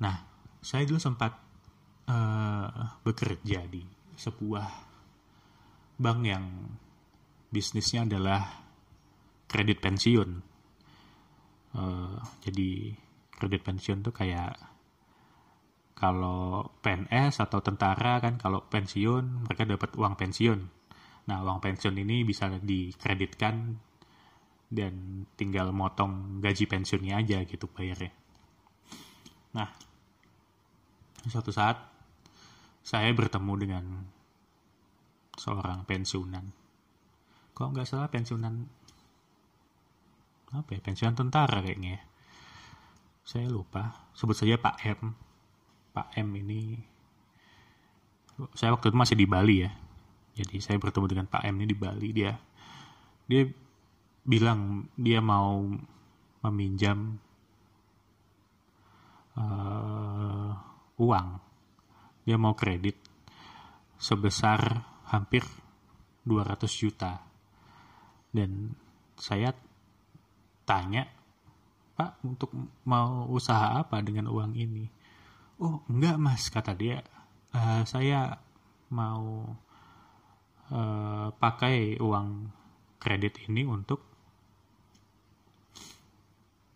Nah, 0.00 0.35
saya 0.66 0.82
dulu 0.82 0.98
sempat 0.98 1.30
uh, 2.10 2.98
bekerja 3.06 3.70
di 3.70 3.86
sebuah 4.18 4.66
bank 5.94 6.20
yang 6.26 6.42
bisnisnya 7.46 8.02
adalah 8.02 8.66
kredit 9.46 9.78
pensiun. 9.78 10.30
Uh, 11.70 12.18
jadi 12.42 12.98
kredit 13.30 13.62
pensiun 13.62 14.02
tuh 14.02 14.10
kayak 14.10 14.58
kalau 15.94 16.66
PNS 16.82 17.46
atau 17.46 17.62
tentara 17.62 18.18
kan 18.18 18.34
kalau 18.34 18.66
pensiun 18.66 19.46
mereka 19.46 19.70
dapat 19.70 19.94
uang 19.94 20.18
pensiun. 20.18 20.60
Nah 21.30 21.46
uang 21.46 21.62
pensiun 21.62 21.94
ini 21.94 22.26
bisa 22.26 22.50
dikreditkan 22.50 23.54
dan 24.66 25.22
tinggal 25.38 25.70
motong 25.70 26.42
gaji 26.42 26.66
pensiunnya 26.66 27.22
aja 27.22 27.38
gitu 27.46 27.70
bayarnya. 27.70 28.10
Nah 29.54 29.85
suatu 31.30 31.50
saat 31.50 31.76
saya 32.86 33.10
bertemu 33.10 33.52
dengan 33.58 33.84
seorang 35.36 35.82
pensiunan. 35.84 36.54
Kok 37.52 37.68
nggak 37.74 37.88
salah 37.88 38.08
pensiunan 38.08 38.54
apa 40.54 40.70
ya? 40.72 40.80
Pensiunan 40.80 41.18
tentara 41.18 41.60
kayaknya. 41.60 41.98
Ya. 41.98 42.00
Saya 43.26 43.46
lupa. 43.50 44.06
Sebut 44.14 44.38
saja 44.38 44.54
Pak 44.56 44.76
M. 44.86 45.18
Pak 45.90 46.14
M 46.14 46.28
ini 46.36 46.78
saya 48.52 48.76
waktu 48.76 48.92
itu 48.92 48.96
masih 48.96 49.16
di 49.16 49.26
Bali 49.26 49.64
ya. 49.64 49.70
Jadi 50.36 50.60
saya 50.60 50.76
bertemu 50.76 51.06
dengan 51.08 51.26
Pak 51.26 51.42
M 51.48 51.56
ini 51.58 51.66
di 51.72 51.76
Bali 51.76 52.08
dia 52.12 52.36
dia 53.26 53.48
bilang 54.22 54.86
dia 54.94 55.18
mau 55.18 55.64
meminjam 56.44 57.18
uh, 59.34 60.52
uang. 61.00 61.28
Dia 62.26 62.36
mau 62.40 62.56
kredit 62.58 62.98
sebesar 63.96 64.82
hampir 65.08 65.44
200 66.26 66.66
juta. 66.72 67.22
Dan 68.32 68.74
saya 69.16 69.54
tanya, 70.66 71.08
Pak, 71.96 72.20
untuk 72.26 72.52
mau 72.84 73.24
usaha 73.30 73.80
apa 73.80 74.02
dengan 74.04 74.28
uang 74.28 74.52
ini? 74.58 74.84
Oh, 75.62 75.80
enggak 75.88 76.16
mas, 76.20 76.52
kata 76.52 76.76
dia. 76.76 77.00
Uh, 77.56 77.80
saya 77.88 78.36
mau 78.92 79.56
uh, 80.68 81.28
pakai 81.32 81.96
uang 81.96 82.52
kredit 83.00 83.40
ini 83.48 83.64
untuk 83.64 84.02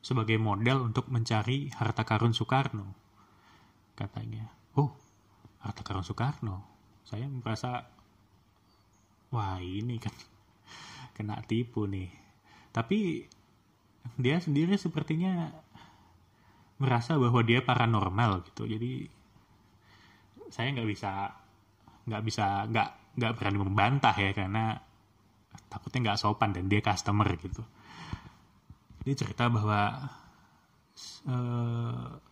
sebagai 0.00 0.40
model 0.40 0.90
untuk 0.90 1.06
mencari 1.12 1.70
harta 1.76 2.02
karun 2.02 2.32
Soekarno 2.32 3.09
katanya. 3.94 4.50
Oh, 4.78 4.92
harta 5.60 5.82
karun 5.82 6.06
Soekarno. 6.06 6.64
Saya 7.04 7.26
merasa, 7.26 7.86
wah 9.34 9.58
ini 9.58 9.98
kan 9.98 10.14
kena 11.16 11.42
tipu 11.44 11.86
nih. 11.86 12.10
Tapi 12.70 13.26
dia 14.16 14.36
sendiri 14.40 14.78
sepertinya 14.80 15.52
merasa 16.80 17.20
bahwa 17.20 17.44
dia 17.44 17.60
paranormal 17.60 18.46
gitu. 18.48 18.64
Jadi 18.64 19.04
saya 20.50 20.72
nggak 20.74 20.88
bisa 20.88 21.30
nggak 22.08 22.22
bisa 22.24 22.66
nggak 22.66 22.88
nggak 23.20 23.32
berani 23.36 23.58
membantah 23.60 24.16
ya 24.16 24.32
karena 24.32 24.80
takutnya 25.68 26.10
nggak 26.10 26.20
sopan 26.20 26.50
dan 26.56 26.66
dia 26.66 26.80
customer 26.80 27.28
gitu. 27.38 27.62
Dia 29.04 29.14
cerita 29.16 29.52
bahwa 29.52 30.08
uh, 31.28 32.29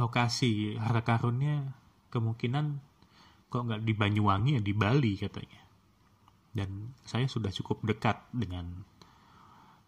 lokasi 0.00 0.80
harta 0.80 1.04
karunnya 1.04 1.76
kemungkinan 2.08 2.80
kok 3.52 3.62
nggak 3.66 3.82
di 3.84 3.92
Banyuwangi 3.92 4.50
ya 4.56 4.62
di 4.64 4.72
Bali 4.72 5.12
katanya. 5.20 5.60
Dan 6.50 6.96
saya 7.04 7.28
sudah 7.28 7.52
cukup 7.52 7.84
dekat 7.84 8.16
dengan 8.32 8.82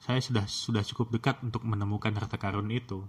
saya 0.02 0.18
sudah 0.20 0.44
sudah 0.46 0.82
cukup 0.84 1.14
dekat 1.14 1.40
untuk 1.40 1.62
menemukan 1.64 2.12
harta 2.14 2.36
karun 2.36 2.68
itu. 2.70 3.06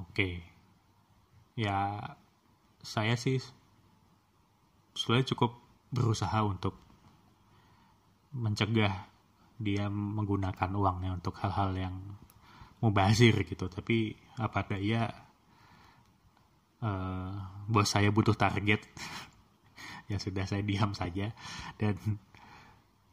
Oke. 0.00 0.44
Ya 1.56 2.00
saya 2.84 3.16
sih 3.16 3.40
sudah 4.94 5.24
cukup 5.24 5.56
berusaha 5.92 6.44
untuk 6.44 6.76
mencegah 8.36 9.08
dia 9.56 9.88
menggunakan 9.88 10.70
uangnya 10.76 11.16
untuk 11.16 11.36
hal-hal 11.40 11.72
yang 11.76 11.96
mubazir 12.80 13.32
gitu. 13.44 13.68
Tapi 13.72 14.12
apa 14.36 14.60
daya 14.68 15.08
uh, 16.84 17.32
bos 17.66 17.88
saya 17.88 18.12
butuh 18.12 18.36
target? 18.36 18.84
Ya 20.06 20.22
sudah 20.22 20.46
saya 20.46 20.62
diam 20.62 20.94
saja. 20.94 21.34
Dan 21.82 21.98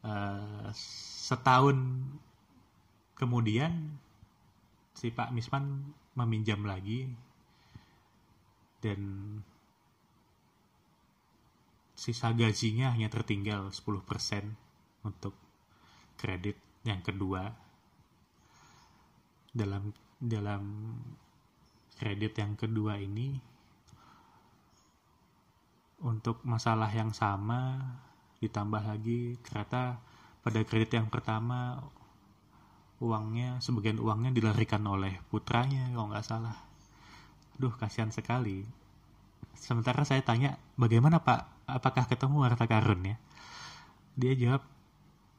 uh, 0.05 0.69
setahun 1.25 1.73
kemudian 3.17 3.97
si 4.93 5.09
Pak 5.09 5.33
Misman 5.33 5.89
meminjam 6.13 6.61
lagi. 6.61 7.09
Dan 8.77 9.01
sisa 11.97 12.29
gajinya 12.29 12.93
hanya 12.93 13.09
tertinggal 13.09 13.73
10% 13.73 14.05
untuk 15.01 15.33
kredit 16.23 16.55
yang 16.87 17.03
kedua 17.03 17.51
dalam 19.51 19.91
dalam 20.15 20.63
kredit 21.99 22.39
yang 22.39 22.55
kedua 22.55 22.95
ini 22.95 23.35
untuk 25.99 26.39
masalah 26.47 26.87
yang 26.95 27.11
sama 27.11 27.79
ditambah 28.39 28.83
lagi 28.87 29.35
ternyata 29.43 29.99
pada 30.43 30.59
kredit 30.63 30.95
yang 30.95 31.07
pertama 31.11 31.79
uangnya 33.03 33.59
sebagian 33.59 33.99
uangnya 33.99 34.31
dilarikan 34.31 34.83
oleh 34.87 35.19
putranya 35.27 35.91
kalau 35.91 36.07
nggak 36.07 36.23
salah. 36.27 36.55
Duh 37.59 37.75
kasihan 37.75 38.11
sekali. 38.15 38.63
Sementara 39.59 40.07
saya 40.07 40.23
tanya 40.23 40.55
bagaimana 40.79 41.19
pak? 41.19 41.67
Apakah 41.67 42.07
ketemu 42.07 42.47
harta 42.47 42.67
karun 42.67 43.15
ya? 43.15 43.15
Dia 44.19 44.33
jawab 44.35 44.63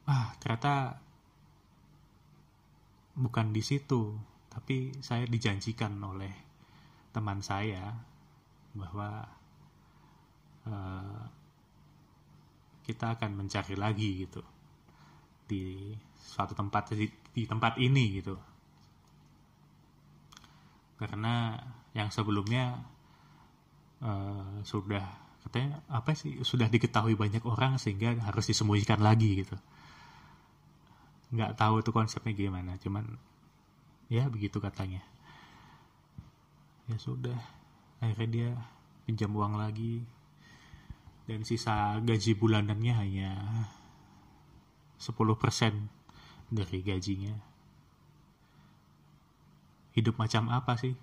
ah 0.05 0.33
ternyata 0.37 1.01
bukan 3.15 3.49
di 3.55 3.63
situ 3.63 4.13
tapi 4.51 4.95
saya 5.03 5.27
dijanjikan 5.27 5.97
oleh 5.99 6.31
teman 7.11 7.43
saya 7.43 7.95
bahwa 8.75 9.23
uh, 10.67 11.21
kita 12.83 13.17
akan 13.17 13.31
mencari 13.39 13.75
lagi 13.75 14.27
gitu 14.27 14.43
di 15.47 15.91
suatu 16.15 16.53
tempat 16.53 16.93
di, 16.93 17.07
di 17.33 17.43
tempat 17.47 17.79
ini 17.81 18.19
gitu. 18.19 18.35
Karena 20.95 21.59
yang 21.91 22.11
sebelumnya 22.11 22.79
uh, 24.03 24.63
sudah 24.63 25.03
katanya 25.43 25.83
apa 25.91 26.15
sih 26.17 26.41
sudah 26.41 26.71
diketahui 26.71 27.13
banyak 27.13 27.43
orang 27.45 27.77
sehingga 27.77 28.17
harus 28.23 28.49
disembunyikan 28.49 28.97
lagi 29.03 29.45
gitu 29.45 29.55
nggak 31.33 31.57
tahu 31.57 31.81
itu 31.81 31.89
konsepnya 31.89 32.33
gimana 32.37 32.77
cuman 32.77 33.17
ya 34.11 34.29
begitu 34.29 34.61
katanya. 34.61 35.01
Ya 36.85 36.97
sudah 37.01 37.37
akhirnya 37.97 38.29
dia 38.29 38.49
pinjam 39.05 39.33
uang 39.33 39.57
lagi. 39.57 40.05
Dan 41.25 41.41
sisa 41.41 41.97
gaji 42.05 42.37
bulanannya 42.37 42.93
hanya 43.01 43.31
10% 45.01 45.25
dari 46.53 46.79
gajinya. 46.85 47.33
Hidup 49.97 50.21
macam 50.21 50.53
apa 50.53 50.77
sih? 50.77 50.93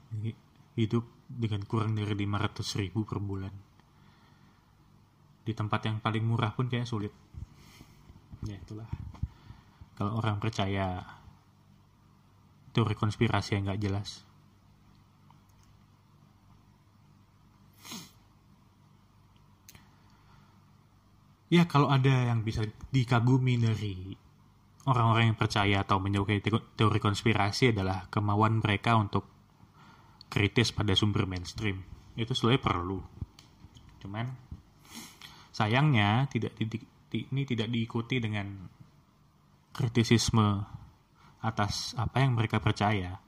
Hidup 0.79 1.03
dengan 1.27 1.67
kurang 1.67 1.99
dari 1.99 2.15
500 2.15 2.79
ribu 2.79 3.03
per 3.03 3.19
bulan. 3.19 3.51
Di 5.43 5.51
tempat 5.59 5.91
yang 5.91 5.99
paling 5.99 6.23
murah 6.23 6.55
pun 6.55 6.71
kayak 6.71 6.87
sulit. 6.87 7.11
Ya 8.47 8.55
itulah 8.55 8.87
kalau 9.97 10.19
orang 10.19 10.41
percaya 10.41 11.05
teori 12.73 12.97
konspirasi 12.97 13.57
yang 13.61 13.69
nggak 13.69 13.83
jelas. 13.83 14.25
Ya 21.53 21.69
kalau 21.69 21.93
ada 21.93 22.33
yang 22.33 22.41
bisa 22.49 22.65
dikagumi 22.89 23.61
dari 23.61 24.17
orang-orang 24.89 25.31
yang 25.31 25.39
percaya 25.39 25.85
atau 25.85 26.01
menyukai 26.01 26.41
teori 26.49 26.97
konspirasi 26.97 27.77
adalah 27.77 28.09
kemauan 28.09 28.65
mereka 28.65 28.97
untuk 28.97 29.29
kritis 30.33 30.73
pada 30.73 30.97
sumber 30.97 31.29
mainstream. 31.29 31.85
Itu 32.17 32.33
sebenarnya 32.33 32.63
perlu. 32.65 32.99
Cuman 34.01 34.33
sayangnya 35.53 36.25
tidak 36.33 36.57
di, 36.57 36.81
ini 37.13 37.45
tidak 37.45 37.69
diikuti 37.69 38.17
dengan 38.17 38.65
kritisisme 39.73 40.65
atas 41.43 41.97
apa 41.99 42.23
yang 42.23 42.39
mereka 42.39 42.63
percaya 42.63 43.19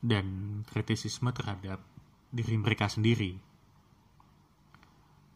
dan 0.00 0.60
kritisisme 0.68 1.28
terhadap 1.34 1.82
diri 2.30 2.56
mereka 2.56 2.86
sendiri 2.86 3.50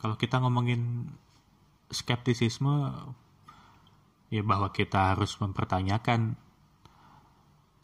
kalau 0.05 0.20
kita 0.20 0.37
ngomongin 0.37 1.09
skeptisisme 1.89 2.93
ya 4.29 4.43
bahwa 4.45 4.68
kita 4.68 5.16
harus 5.16 5.33
mempertanyakan 5.41 6.37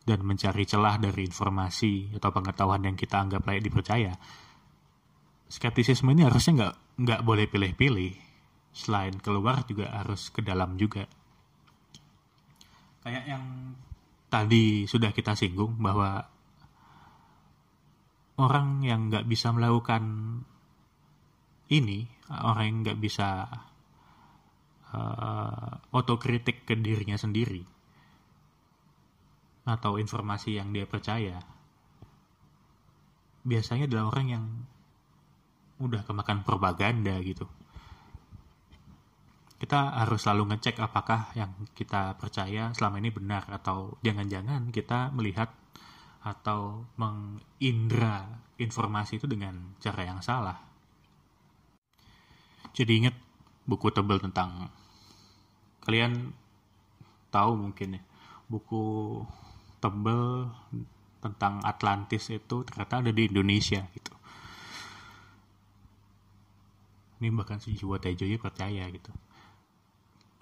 dan 0.04 0.20
mencari 0.20 0.68
celah 0.68 1.00
dari 1.00 1.24
informasi 1.24 2.12
atau 2.20 2.28
pengetahuan 2.28 2.84
yang 2.84 2.92
kita 2.92 3.24
anggap 3.24 3.40
layak 3.48 3.64
dipercaya. 3.64 4.12
Skeptisisme 5.48 6.12
ini 6.12 6.28
harusnya 6.28 6.52
nggak 6.60 6.74
nggak 7.08 7.20
boleh 7.24 7.48
pilih-pilih. 7.48 8.12
Selain 8.68 9.16
keluar 9.16 9.64
juga 9.64 9.88
harus 9.88 10.28
ke 10.28 10.44
dalam 10.44 10.76
juga. 10.76 11.08
Kayak 13.00 13.24
yang 13.24 13.44
tadi 14.30 14.86
sudah 14.86 15.10
kita 15.10 15.34
singgung 15.34 15.80
bahwa 15.82 16.22
orang 18.40 18.80
yang 18.80 19.12
nggak 19.12 19.28
bisa 19.28 19.52
melakukan 19.52 20.02
ini 21.70 22.08
orang 22.30 22.64
yang 22.66 22.78
nggak 22.86 23.00
bisa 23.02 23.46
uh, 24.94 25.70
otokritik 25.92 26.64
ke 26.64 26.74
dirinya 26.78 27.20
sendiri 27.20 27.62
atau 29.68 30.00
informasi 30.00 30.56
yang 30.56 30.72
dia 30.72 30.88
percaya 30.88 31.36
biasanya 33.44 33.86
adalah 33.86 34.06
orang 34.14 34.26
yang 34.26 34.44
udah 35.80 36.04
kemakan 36.04 36.44
propaganda 36.44 37.16
gitu 37.20 37.48
kita 39.60 39.92
harus 39.92 40.24
selalu 40.24 40.56
ngecek 40.56 40.80
apakah 40.80 41.36
yang 41.36 41.52
kita 41.76 42.16
percaya 42.16 42.72
selama 42.72 42.96
ini 42.96 43.12
benar 43.12 43.44
atau 43.52 44.00
jangan-jangan 44.00 44.72
kita 44.72 45.12
melihat 45.12 45.52
atau 46.24 46.88
mengindra 46.96 48.40
informasi 48.56 49.20
itu 49.20 49.28
dengan 49.28 49.76
cara 49.76 50.08
yang 50.08 50.24
salah. 50.24 50.56
Jadi 52.72 53.04
inget 53.04 53.16
buku 53.68 53.92
tebel 53.92 54.16
tentang 54.16 54.72
kalian 55.84 56.32
tahu 57.28 57.52
mungkin 57.52 58.00
ya 58.00 58.02
buku 58.48 58.84
tebel 59.76 60.48
tentang 61.20 61.60
Atlantis 61.68 62.32
itu 62.32 62.64
ternyata 62.64 63.04
ada 63.04 63.12
di 63.12 63.28
Indonesia 63.28 63.84
gitu. 63.92 64.16
Ini 67.20 67.28
bahkan 67.36 67.60
si 67.60 67.76
Jiwa 67.76 68.00
Tejonya 68.00 68.40
percaya 68.40 68.88
gitu 68.88 69.12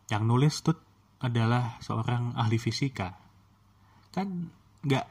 yang 0.09 0.25
nulis 0.25 0.65
tuh 0.65 0.77
adalah 1.23 1.77
seorang 1.85 2.35
ahli 2.39 2.57
fisika 2.57 3.15
kan 4.15 4.49
nggak 4.87 5.07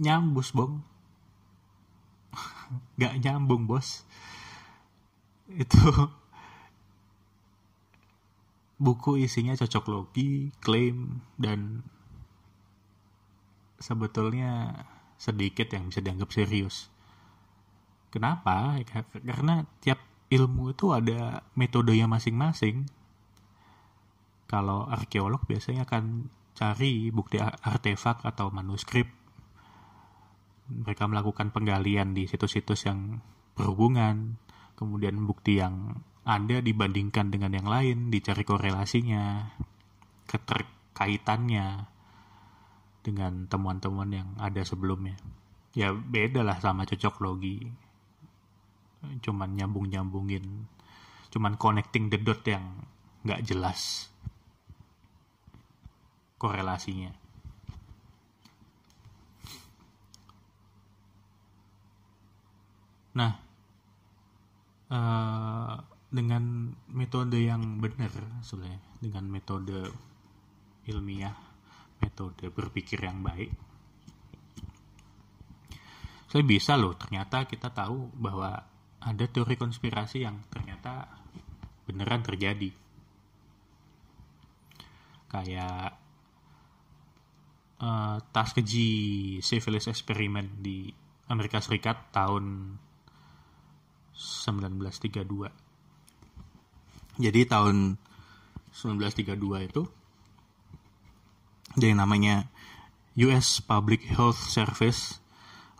nyambus 0.00 0.54
bong 0.54 0.80
nggak 2.96 3.14
nyambung 3.24 3.66
bos 3.66 4.06
itu 5.50 5.82
buku 8.80 9.20
isinya 9.20 9.52
cocok 9.52 9.84
logi, 9.92 10.48
klaim, 10.64 11.20
dan 11.36 11.84
sebetulnya 13.76 14.72
sedikit 15.20 15.68
yang 15.68 15.92
bisa 15.92 16.00
dianggap 16.00 16.32
serius. 16.32 16.88
Kenapa? 18.08 18.80
Karena 19.12 19.68
tiap 19.84 20.00
ilmu 20.32 20.72
itu 20.72 20.96
ada 20.96 21.44
metodenya 21.52 22.08
masing-masing. 22.08 22.88
Kalau 24.50 24.82
arkeolog 24.90 25.46
biasanya 25.46 25.86
akan 25.86 26.26
cari 26.58 27.14
bukti 27.14 27.38
artefak 27.38 28.26
atau 28.26 28.50
manuskrip. 28.50 29.06
Mereka 30.66 31.06
melakukan 31.06 31.54
penggalian 31.54 32.18
di 32.18 32.26
situs-situs 32.26 32.90
yang 32.90 33.22
berhubungan, 33.54 34.42
kemudian 34.74 35.22
bukti 35.22 35.62
yang 35.62 36.02
ada 36.26 36.58
dibandingkan 36.58 37.30
dengan 37.30 37.54
yang 37.54 37.70
lain, 37.70 38.10
dicari 38.10 38.42
korelasinya, 38.42 39.54
keterkaitannya 40.26 41.86
dengan 43.06 43.46
temuan-temuan 43.46 44.10
yang 44.10 44.28
ada 44.34 44.66
sebelumnya. 44.66 45.14
Ya 45.78 45.94
beda 45.94 46.42
lah 46.42 46.58
sama 46.58 46.90
cocok 46.90 47.22
logi. 47.22 47.70
Cuman 49.22 49.54
nyambung-nyambungin, 49.54 50.66
cuman 51.30 51.54
connecting 51.54 52.10
the 52.10 52.18
dot 52.18 52.42
yang 52.50 52.82
nggak 53.22 53.46
jelas 53.46 54.10
korelasinya. 56.40 57.12
Nah, 63.10 63.32
uh, 64.88 65.74
dengan 66.10 66.74
metode 66.90 67.38
yang 67.38 67.78
benar 67.78 68.10
sebenarnya 68.42 68.82
dengan 68.98 69.24
metode 69.30 69.78
ilmiah 70.90 71.38
metode 72.02 72.50
berpikir 72.50 72.98
yang 73.06 73.22
baik 73.22 73.54
saya 76.26 76.42
bisa 76.42 76.74
loh 76.74 76.98
ternyata 76.98 77.46
kita 77.46 77.70
tahu 77.70 78.10
bahwa 78.18 78.58
ada 79.00 79.24
teori 79.30 79.54
konspirasi 79.54 80.26
yang 80.26 80.42
ternyata 80.50 81.06
beneran 81.86 82.26
terjadi 82.26 82.74
kayak 85.30 85.94
uh, 87.80 88.20
tas 88.30 88.52
keji 88.54 89.40
syphilis 89.42 89.88
eksperimen 89.88 90.60
di 90.60 90.92
Amerika 91.28 91.58
Serikat 91.60 92.12
tahun 92.14 92.76
1932 94.14 95.24
jadi 97.20 97.40
tahun 97.44 98.00
1932 98.72 99.68
itu 99.68 99.82
ada 101.76 101.86
namanya 101.94 102.48
US 103.18 103.60
Public 103.62 104.06
Health 104.14 104.38
Service 104.50 105.18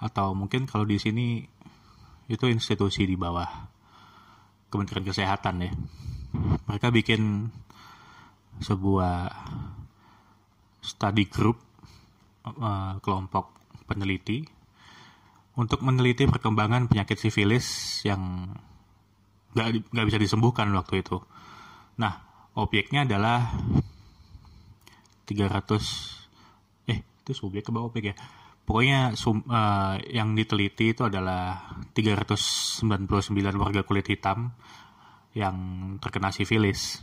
atau 0.00 0.36
mungkin 0.36 0.66
kalau 0.66 0.84
di 0.84 0.98
sini 0.98 1.44
itu 2.30 2.44
institusi 2.46 3.06
di 3.06 3.18
bawah 3.18 3.48
Kementerian 4.70 5.06
Kesehatan 5.06 5.66
ya. 5.66 5.72
Mereka 6.70 6.94
bikin 6.94 7.50
sebuah 8.62 9.34
study 10.78 11.26
group 11.26 11.58
uh, 12.58 12.94
kelompok 13.02 13.54
peneliti 13.86 14.46
untuk 15.58 15.82
meneliti 15.82 16.24
perkembangan 16.30 16.86
penyakit 16.86 17.18
sifilis 17.18 18.00
yang 18.06 18.54
nggak 19.54 20.06
bisa 20.06 20.18
disembuhkan 20.18 20.70
waktu 20.72 21.02
itu. 21.02 21.18
Nah, 21.98 22.22
objeknya 22.54 23.02
adalah 23.02 23.50
300 25.26 26.90
eh 26.90 26.98
itu 27.02 27.32
subjek 27.34 27.66
ke 27.66 27.70
bawah 27.74 27.90
objek 27.90 28.14
ya. 28.14 28.16
Pokoknya 28.62 29.18
sum, 29.18 29.42
uh, 29.50 29.98
yang 30.06 30.38
diteliti 30.38 30.94
itu 30.94 31.02
adalah 31.02 31.74
399 31.90 32.86
warga 33.58 33.82
kulit 33.82 34.06
hitam 34.06 34.54
yang 35.34 35.56
terkena 35.98 36.30
sifilis. 36.30 37.02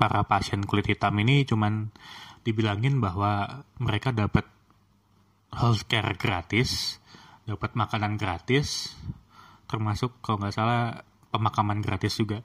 Para 0.00 0.24
pasien 0.24 0.64
kulit 0.64 0.88
hitam 0.88 1.12
ini 1.20 1.44
cuman 1.44 1.92
dibilangin 2.42 2.98
bahwa 2.98 3.64
mereka 3.78 4.10
dapat 4.10 4.46
healthcare 5.52 6.14
gratis, 6.18 6.98
dapat 7.46 7.74
makanan 7.74 8.18
gratis, 8.18 8.94
termasuk 9.68 10.18
kalau 10.24 10.42
nggak 10.42 10.54
salah 10.54 11.06
pemakaman 11.30 11.80
gratis 11.80 12.18
juga. 12.18 12.42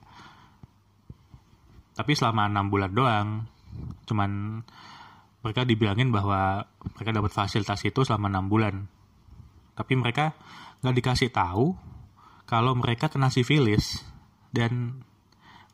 Tapi 1.97 2.13
selama 2.13 2.45
enam 2.45 2.69
bulan 2.69 2.91
doang, 2.93 3.29
cuman 4.05 4.61
mereka 5.41 5.65
dibilangin 5.65 6.13
bahwa 6.13 6.67
mereka 6.93 7.11
dapat 7.15 7.31
fasilitas 7.33 7.81
itu 7.87 8.05
selama 8.05 8.29
enam 8.29 8.45
bulan. 8.51 8.75
Tapi 9.73 9.93
mereka 9.97 10.37
nggak 10.85 10.95
dikasih 10.97 11.29
tahu 11.33 11.73
kalau 12.45 12.77
mereka 12.77 13.09
kena 13.09 13.33
sifilis 13.33 14.05
dan 14.53 15.03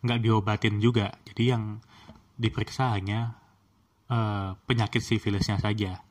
nggak 0.04 0.20
diobatin 0.24 0.80
juga. 0.80 1.12
Jadi 1.28 1.44
yang 1.52 1.84
diperiksa 2.40 2.96
hanya 2.96 3.43
uh, 4.14 4.50
penyakit 4.70 5.02
sifilisnya 5.02 5.58
saja. 5.58 6.06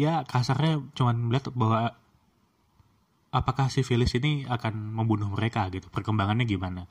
Ya 0.00 0.24
kasarnya 0.24 0.80
cuman 0.96 1.28
melihat 1.28 1.52
bahwa 1.52 1.92
apakah 3.32 3.68
sifilis 3.68 4.12
ini 4.16 4.48
akan 4.48 4.96
membunuh 4.96 5.28
mereka 5.32 5.68
gitu 5.68 5.92
perkembangannya 5.92 6.48
gimana. 6.48 6.88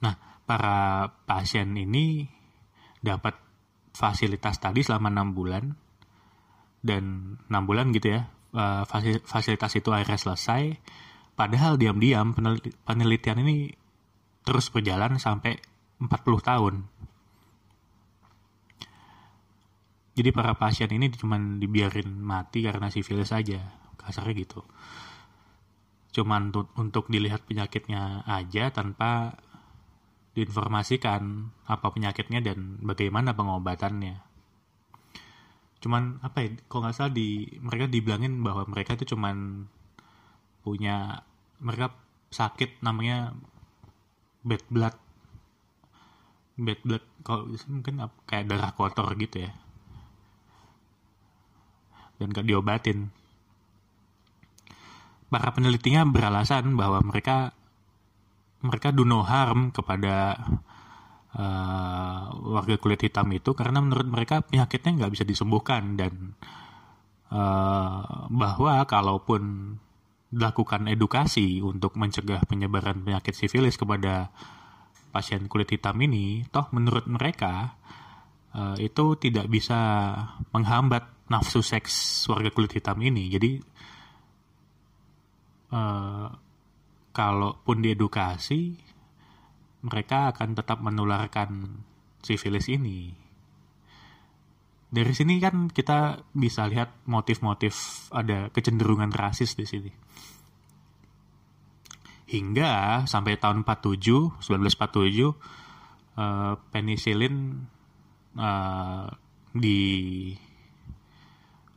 Nah 0.00 0.14
para 0.48 1.08
pasien 1.28 1.72
ini 1.76 2.28
dapat 3.02 3.36
fasilitas 3.92 4.56
tadi 4.60 4.80
selama 4.80 5.12
enam 5.12 5.36
bulan 5.36 5.64
dan 6.82 7.36
enam 7.46 7.62
bulan 7.68 7.92
gitu 7.92 8.16
ya 8.16 8.28
eh, 8.56 8.84
fasilitas 9.24 9.72
itu 9.76 9.88
akhirnya 9.92 10.20
selesai. 10.20 10.62
Padahal 11.32 11.80
diam-diam 11.80 12.36
penelitian 12.84 13.40
ini 13.40 13.72
terus 14.44 14.68
berjalan 14.68 15.16
sampai 15.16 15.71
40 16.02 16.42
tahun. 16.42 16.74
Jadi 20.12 20.28
para 20.28 20.52
pasien 20.60 20.92
ini 20.92 21.08
cuma 21.16 21.40
dibiarin 21.40 22.20
mati 22.20 22.60
karena 22.60 22.92
sifilis 22.92 23.32
saja 23.32 23.64
kasarnya 23.96 24.44
gitu. 24.44 24.60
Cuman 26.12 26.52
untuk, 26.76 27.08
dilihat 27.08 27.48
penyakitnya 27.48 28.28
aja 28.28 28.68
tanpa 28.68 29.40
diinformasikan 30.36 31.52
apa 31.64 31.86
penyakitnya 31.88 32.44
dan 32.44 32.76
bagaimana 32.84 33.32
pengobatannya. 33.32 34.20
Cuman 35.80 36.20
apa 36.20 36.44
ya 36.44 36.48
kok 36.68 36.80
nggak 36.84 36.94
salah 36.94 37.12
di 37.16 37.48
mereka 37.64 37.88
dibilangin 37.88 38.44
bahwa 38.44 38.68
mereka 38.68 38.92
itu 39.00 39.16
cuman 39.16 39.66
punya 40.60 41.24
mereka 41.58 41.96
sakit 42.28 42.84
namanya 42.84 43.32
bad 44.44 44.62
blood 44.68 44.96
bad 46.56 46.80
blood 46.84 47.04
kalau 47.24 47.48
mungkin 47.70 48.02
kayak 48.28 48.48
darah 48.50 48.72
kotor 48.76 49.08
gitu 49.16 49.48
ya 49.48 49.52
dan 52.22 52.30
gak 52.30 52.46
diobatin. 52.46 53.10
Para 55.26 55.50
penelitinya 55.50 56.06
beralasan 56.06 56.78
bahwa 56.78 57.02
mereka 57.02 57.50
mereka 58.62 58.94
do 58.94 59.02
no 59.02 59.26
harm 59.26 59.74
kepada 59.74 60.38
uh, 61.34 62.22
warga 62.46 62.78
kulit 62.78 63.02
hitam 63.02 63.26
itu 63.34 63.50
karena 63.58 63.82
menurut 63.82 64.06
mereka 64.06 64.44
penyakitnya 64.46 65.02
nggak 65.02 65.12
bisa 65.18 65.24
disembuhkan 65.26 65.98
dan 65.98 66.38
uh, 67.32 68.30
bahwa 68.30 68.86
kalaupun 68.86 69.74
dilakukan 70.30 70.86
edukasi 70.86 71.58
untuk 71.58 71.98
mencegah 71.98 72.44
penyebaran 72.46 73.02
penyakit 73.02 73.34
sifilis 73.34 73.74
kepada 73.74 74.30
pasien 75.12 75.44
kulit 75.46 75.68
hitam 75.68 76.00
ini, 76.00 76.42
toh 76.48 76.72
menurut 76.72 77.04
mereka 77.04 77.76
uh, 78.56 78.76
itu 78.80 79.20
tidak 79.20 79.46
bisa 79.52 79.78
menghambat 80.56 81.28
nafsu 81.28 81.60
seks 81.60 82.24
warga 82.26 82.48
kulit 82.48 82.72
hitam 82.72 82.96
ini. 83.04 83.28
Jadi 83.28 83.60
uh, 85.76 86.28
kalaupun 87.12 87.84
diedukasi, 87.84 88.76
mereka 89.84 90.32
akan 90.32 90.56
tetap 90.56 90.80
menularkan 90.80 91.80
sifilis 92.24 92.72
ini. 92.72 93.12
Dari 94.92 95.12
sini 95.16 95.40
kan 95.40 95.72
kita 95.72 96.20
bisa 96.36 96.68
lihat 96.68 97.08
motif-motif 97.08 98.08
ada 98.12 98.52
kecenderungan 98.52 99.08
rasis 99.12 99.56
di 99.56 99.64
sini. 99.64 99.92
Hingga 102.32 103.04
sampai 103.04 103.36
tahun 103.36 103.60
47, 103.68 104.40
1947, 104.40 105.36
uh, 106.16 106.56
penisilin 106.72 107.68
uh, 108.40 109.04
di 109.52 109.80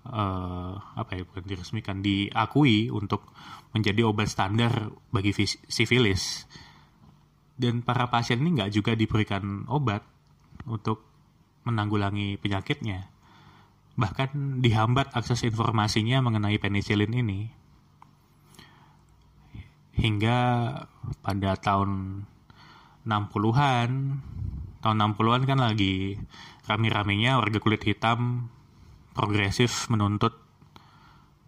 uh, 0.08 0.74
apa 0.80 1.12
ya 1.12 1.28
bukan 1.28 1.44
diresmikan 1.44 2.00
diakui 2.00 2.88
untuk 2.88 3.36
menjadi 3.76 4.08
obat 4.08 4.32
standar 4.32 4.96
bagi 5.12 5.36
sifilis. 5.68 6.48
Dan 7.56 7.84
para 7.84 8.08
pasien 8.08 8.40
ini 8.40 8.56
nggak 8.56 8.72
juga 8.72 8.96
diberikan 8.96 9.68
obat 9.68 10.08
untuk 10.72 11.04
menanggulangi 11.68 12.40
penyakitnya. 12.40 13.12
Bahkan 14.00 14.64
dihambat 14.64 15.12
akses 15.12 15.44
informasinya 15.44 16.24
mengenai 16.24 16.60
penisilin 16.64 17.12
ini 17.12 17.65
hingga 19.96 20.40
pada 21.24 21.56
tahun 21.56 22.24
60-an 23.08 23.90
tahun 24.84 24.98
60-an 25.02 25.44
kan 25.50 25.60
lagi 25.62 26.20
rame-ramenya 26.68 27.42
warga 27.42 27.58
kulit 27.58 27.82
hitam 27.88 28.52
progresif 29.16 29.88
menuntut 29.90 30.36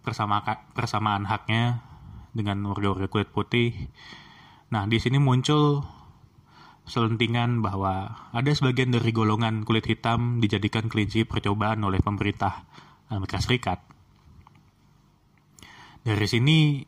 persama 0.02 0.40
persamaan 0.72 1.28
haknya 1.28 1.84
dengan 2.32 2.64
warga-warga 2.64 3.12
kulit 3.12 3.28
putih. 3.28 3.92
Nah, 4.72 4.88
di 4.88 4.96
sini 5.02 5.20
muncul 5.20 5.84
selentingan 6.88 7.60
bahwa 7.60 8.26
ada 8.32 8.48
sebagian 8.48 8.88
dari 8.88 9.12
golongan 9.12 9.68
kulit 9.68 9.84
hitam 9.84 10.40
dijadikan 10.40 10.88
kelinci 10.88 11.28
percobaan 11.28 11.84
oleh 11.84 12.00
pemerintah 12.00 12.64
Amerika 13.12 13.38
Serikat. 13.44 13.84
Dari 16.00 16.24
sini, 16.24 16.80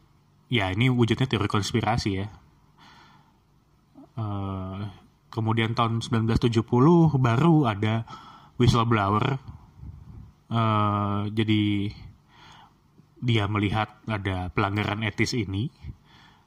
ya 0.50 0.74
ini 0.74 0.90
wujudnya 0.90 1.30
teori 1.30 1.46
konspirasi 1.46 2.10
ya. 2.18 2.26
Uh, 4.18 4.90
kemudian 5.30 5.72
tahun 5.78 6.02
1970 6.02 6.66
baru 7.16 7.56
ada 7.70 8.04
whistleblower 8.58 9.38
uh, 10.50 11.30
jadi 11.30 11.94
dia 13.22 13.44
melihat 13.46 14.02
ada 14.10 14.50
pelanggaran 14.50 15.06
etis 15.06 15.38
ini. 15.38 15.70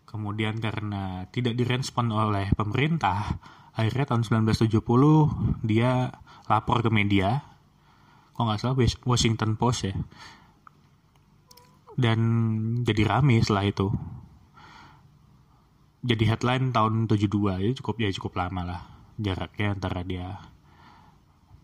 Kemudian 0.04 0.62
karena 0.62 1.26
tidak 1.34 1.58
direspon 1.58 2.14
oleh 2.14 2.54
pemerintah 2.54 3.42
akhirnya 3.74 4.06
tahun 4.06 4.46
1970 4.46 4.78
dia 5.66 6.14
lapor 6.46 6.86
ke 6.86 6.94
media. 6.94 7.42
Kok 8.38 8.44
nggak 8.46 8.60
salah 8.62 8.78
Washington 9.10 9.58
Post 9.58 9.90
ya 9.90 9.96
dan 11.96 12.20
jadi 12.82 13.04
rame 13.06 13.42
setelah 13.42 13.66
itu 13.70 13.88
jadi 16.04 16.36
headline 16.36 16.76
tahun 16.76 17.08
72 17.08 17.64
itu 17.64 17.74
cukup 17.80 17.96
ya 18.02 18.10
cukup 18.12 18.34
lama 18.40 18.62
lah 18.66 18.82
jaraknya 19.18 19.78
antara 19.78 20.02
dia 20.04 20.54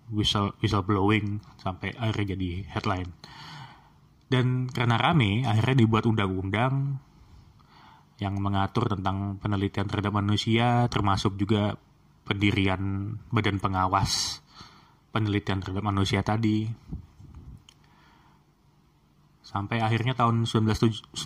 whistle 0.09 0.85
blowing 0.85 1.41
sampai 1.61 1.93
akhirnya 1.93 2.35
jadi 2.35 2.49
headline. 2.73 3.11
Dan 4.29 4.69
karena 4.69 4.97
rame, 4.97 5.41
akhirnya 5.45 5.85
dibuat 5.85 6.05
undang-undang 6.05 7.01
yang 8.21 8.35
mengatur 8.37 8.85
tentang 8.93 9.41
penelitian 9.41 9.89
terhadap 9.89 10.13
manusia, 10.13 10.85
termasuk 10.91 11.33
juga 11.39 11.77
pendirian 12.29 13.15
badan 13.33 13.57
pengawas 13.57 14.43
penelitian 15.09 15.65
terhadap 15.65 15.81
manusia 15.81 16.21
tadi. 16.21 16.69
Sampai 19.49 19.81
akhirnya 19.81 20.13
tahun 20.13 20.45
1997, 20.45 21.17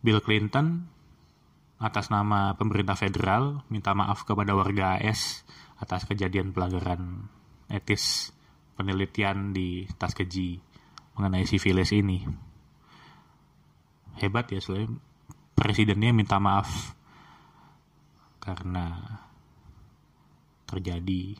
Bill 0.00 0.20
Clinton 0.24 0.88
atas 1.76 2.08
nama 2.08 2.56
pemerintah 2.56 2.96
federal 2.96 3.68
minta 3.68 3.92
maaf 3.92 4.24
kepada 4.24 4.56
warga 4.56 4.96
AS 4.96 5.44
atas 5.76 6.08
kejadian 6.08 6.56
pelanggaran 6.56 7.28
etis 7.68 8.32
penelitian 8.80 9.52
di 9.52 9.84
Tuskegee 10.00 10.56
mengenai 11.20 11.44
sifilis 11.44 11.92
ini. 11.92 12.24
Hebat 14.24 14.56
ya, 14.56 14.60
soalnya 14.64 14.96
presidennya 15.52 16.16
minta 16.16 16.40
maaf 16.40 16.96
karena 18.40 19.20
terjadi 20.64 21.36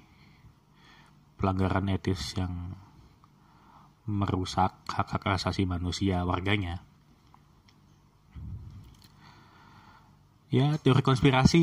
pelanggaran 1.40 1.96
etis 1.96 2.36
yang 2.36 2.76
merusak 4.10 4.74
hak-hak 4.90 5.38
asasi 5.38 5.62
manusia 5.64 6.26
warganya. 6.26 6.82
Ya, 10.50 10.74
teori 10.82 11.06
konspirasi 11.06 11.62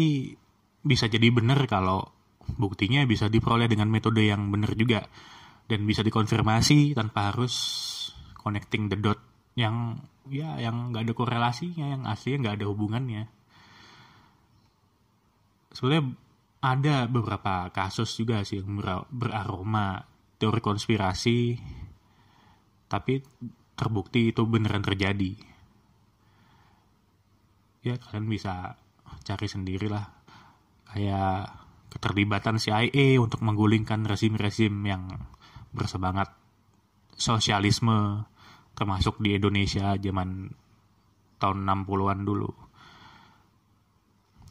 bisa 0.87 1.11
jadi 1.11 1.27
benar 1.27 1.59
kalau 1.67 2.07
buktinya 2.55 3.03
bisa 3.03 3.27
diperoleh 3.27 3.67
dengan 3.67 3.91
metode 3.91 4.23
yang 4.23 4.47
benar 4.47 4.71
juga 4.79 5.03
dan 5.67 5.83
bisa 5.83 5.99
dikonfirmasi 5.99 6.95
tanpa 6.95 7.35
harus 7.35 7.53
connecting 8.39 8.87
the 8.87 8.95
dot 8.95 9.19
yang 9.59 9.99
ya 10.31 10.55
yang 10.55 10.95
nggak 10.95 11.03
ada 11.03 11.13
korelasinya 11.13 11.85
yang 11.91 12.03
aslinya 12.07 12.47
nggak 12.47 12.55
ada 12.63 12.65
hubungannya 12.71 13.23
sebenarnya 15.75 16.15
ada 16.63 16.95
beberapa 17.11 17.67
kasus 17.75 18.15
juga 18.15 18.41
sih 18.47 18.63
yang 18.63 18.79
beraroma 19.11 20.07
teori 20.39 20.61
konspirasi 20.63 21.59
tapi 22.87 23.23
terbukti 23.77 24.31
itu 24.33 24.43
beneran 24.47 24.81
terjadi 24.81 25.37
ya 27.85 27.95
kalian 27.99 28.27
bisa 28.27 28.75
cari 29.23 29.47
sendiri 29.47 29.87
lah 29.87 30.03
kayak 30.91 31.67
keterlibatan 31.91 32.59
CIA 32.59 33.19
untuk 33.19 33.43
menggulingkan 33.43 34.03
rezim-rezim 34.03 34.73
yang 34.83 35.07
bersemangat 35.71 36.35
sosialisme 37.15 38.27
termasuk 38.77 39.17
di 39.23 39.33
Indonesia 39.33 39.97
zaman 39.97 40.53
tahun 41.41 41.57
60-an 41.65 42.19
dulu. 42.21 42.49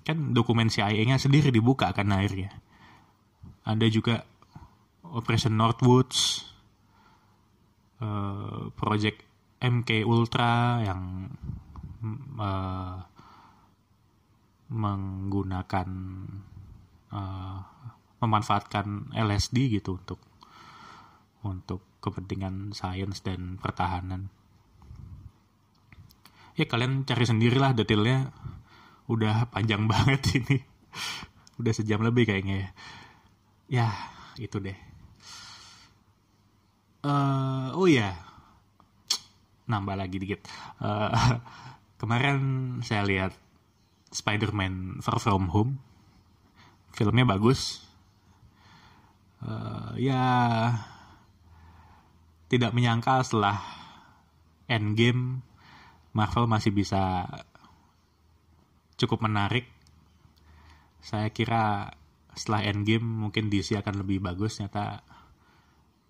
Kan 0.02 0.34
dokumen 0.34 0.70
CIA-nya 0.70 1.18
sendiri 1.18 1.50
dibuka 1.50 1.90
kan 1.94 2.10
akhirnya. 2.10 2.50
Ada 3.66 3.86
juga 3.90 4.22
Operation 5.06 5.54
Northwoods, 5.54 6.46
uh, 8.00 8.72
Project 8.74 9.22
MK 9.60 10.04
Ultra 10.04 10.84
yang 10.84 11.32
uh, 12.36 12.98
menggunakan 14.66 15.88
uh, 17.14 17.58
memanfaatkan 18.18 19.14
LSD 19.14 19.78
gitu 19.78 20.00
untuk 20.00 20.20
untuk 21.46 21.80
kepentingan 22.02 22.74
sains 22.74 23.22
dan 23.22 23.58
pertahanan. 23.62 24.30
Ya 26.56 26.64
kalian 26.64 27.04
cari 27.04 27.24
sendirilah 27.28 27.76
detailnya. 27.76 28.32
Udah 29.06 29.46
panjang 29.52 29.86
banget 29.92 30.22
ini. 30.34 30.58
Udah 31.60 31.72
sejam 31.72 32.02
lebih 32.02 32.26
kayaknya 32.26 32.72
ya. 33.70 33.92
Itu 34.36 34.60
deh. 34.60 34.76
Uh, 37.06 37.35
oh 37.86 37.94
ya, 37.94 38.18
nambah 39.70 39.94
lagi 39.94 40.18
dikit. 40.18 40.42
Uh, 40.82 41.38
kemarin 42.02 42.38
saya 42.82 43.06
lihat 43.06 43.30
Spider-Man 44.10 44.98
Far 45.06 45.22
From 45.22 45.46
Home. 45.54 45.78
Filmnya 46.90 47.22
bagus. 47.22 47.86
Uh, 49.38 49.94
ya, 49.94 50.26
tidak 52.50 52.74
menyangka 52.74 53.22
setelah 53.22 53.62
Endgame 54.66 55.46
Marvel 56.10 56.50
masih 56.50 56.74
bisa 56.74 57.30
cukup 58.98 59.22
menarik. 59.22 59.70
Saya 60.98 61.30
kira 61.30 61.94
setelah 62.34 62.66
Endgame 62.66 63.06
mungkin 63.06 63.46
DC 63.46 63.78
akan 63.78 64.02
lebih 64.02 64.18
bagus. 64.18 64.58
Nyata 64.58 65.06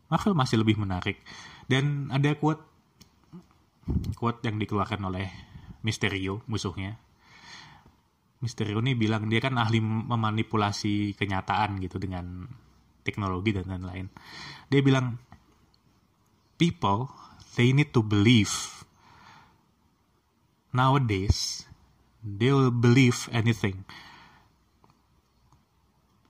Marvel 0.08 0.32
masih 0.32 0.56
lebih 0.64 0.80
menarik. 0.80 1.20
Dan 1.66 2.14
ada 2.14 2.34
quote 2.38 2.62
quote 4.18 4.42
yang 4.46 4.58
dikeluarkan 4.58 5.02
oleh 5.06 5.26
Mysterio 5.82 6.42
musuhnya. 6.50 6.98
Mysterio 8.42 8.82
ini 8.82 8.94
bilang 8.94 9.26
dia 9.30 9.38
kan 9.42 9.58
ahli 9.58 9.78
memanipulasi 9.82 11.14
kenyataan 11.14 11.78
gitu 11.82 11.98
dengan 11.98 12.46
teknologi 13.06 13.54
dan 13.54 13.70
lain-lain. 13.70 14.06
Dia 14.70 14.82
bilang 14.82 15.18
people 16.56 17.12
they 17.56 17.72
need 17.72 17.92
to 17.92 18.00
believe 18.04 18.84
nowadays 20.72 21.64
they 22.20 22.52
will 22.52 22.72
believe 22.72 23.28
anything 23.32 23.84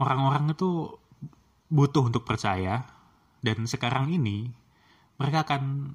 orang-orang 0.03 0.55
itu 0.55 0.99
butuh 1.67 2.11
untuk 2.11 2.23
percaya 2.23 2.87
dan 3.43 3.67
sekarang 3.67 4.11
ini 4.11 4.51
mereka 5.17 5.39
akan 5.49 5.93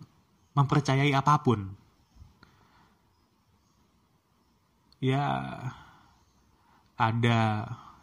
mempercayai 0.57 1.11
apa 1.13 1.41
pun. 1.41 1.73
Ya 5.01 5.25
ada 6.97 7.39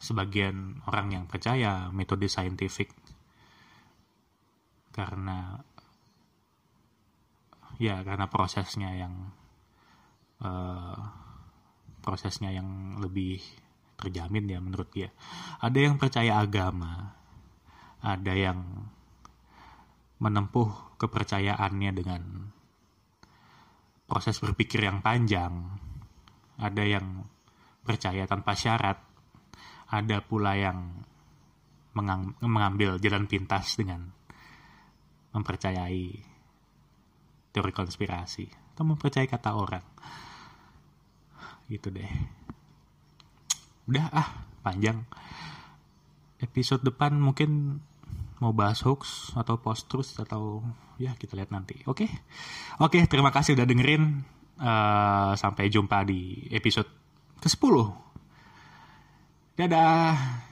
sebagian 0.03 0.83
orang 0.91 1.15
yang 1.15 1.25
percaya 1.31 1.91
metode 1.95 2.27
saintifik. 2.27 2.91
Karena 4.91 5.63
ya 7.79 8.03
karena 8.03 8.27
prosesnya 8.27 8.91
yang 8.99 9.15
uh, 10.43 10.99
prosesnya 12.03 12.51
yang 12.51 12.99
lebih 12.99 13.39
terjamin 13.99 14.51
ya 14.51 14.59
menurut 14.59 14.91
dia. 14.91 15.15
Ada 15.63 15.79
yang 15.79 15.95
percaya 16.03 16.43
agama 16.43 17.19
ada 18.03 18.35
yang 18.35 18.61
menempuh 20.19 20.99
kepercayaannya 20.99 21.91
dengan 21.95 22.23
proses 24.09 24.39
berpikir 24.43 24.87
yang 24.87 25.03
panjang. 25.03 25.53
Ada 26.59 26.83
yang 26.83 27.07
percaya 27.87 28.27
tanpa 28.27 28.59
syarat 28.59 28.99
ada 29.89 30.21
pula 30.21 30.53
yang 30.53 31.01
mengambil 32.45 33.01
jalan 33.01 33.25
pintas 33.25 33.75
dengan 33.75 34.05
mempercayai 35.33 36.05
teori 37.51 37.73
konspirasi 37.73 38.47
atau 38.75 38.85
mempercayai 38.85 39.27
kata 39.27 39.51
orang. 39.57 39.87
Gitu 41.67 41.89
deh. 41.89 42.11
Udah 43.89 44.07
ah 44.13 44.29
panjang. 44.61 45.01
Episode 46.39 46.87
depan 46.87 47.19
mungkin 47.19 47.83
mau 48.39 48.55
bahas 48.55 48.83
hoax 48.87 49.35
atau 49.35 49.59
post 49.59 49.91
truth 49.91 50.15
atau 50.19 50.63
ya 50.99 51.15
kita 51.19 51.35
lihat 51.35 51.51
nanti. 51.51 51.83
Oke? 51.87 52.07
Okay? 52.07 52.11
oke 52.83 52.99
okay, 52.99 53.03
terima 53.11 53.35
kasih 53.35 53.59
udah 53.59 53.67
dengerin. 53.67 54.05
Uh, 54.59 55.39
sampai 55.39 55.71
jumpa 55.71 56.03
di 56.03 56.51
episode 56.51 56.91
ke 57.39 57.47
10 57.47 57.63
dadah 59.55 60.48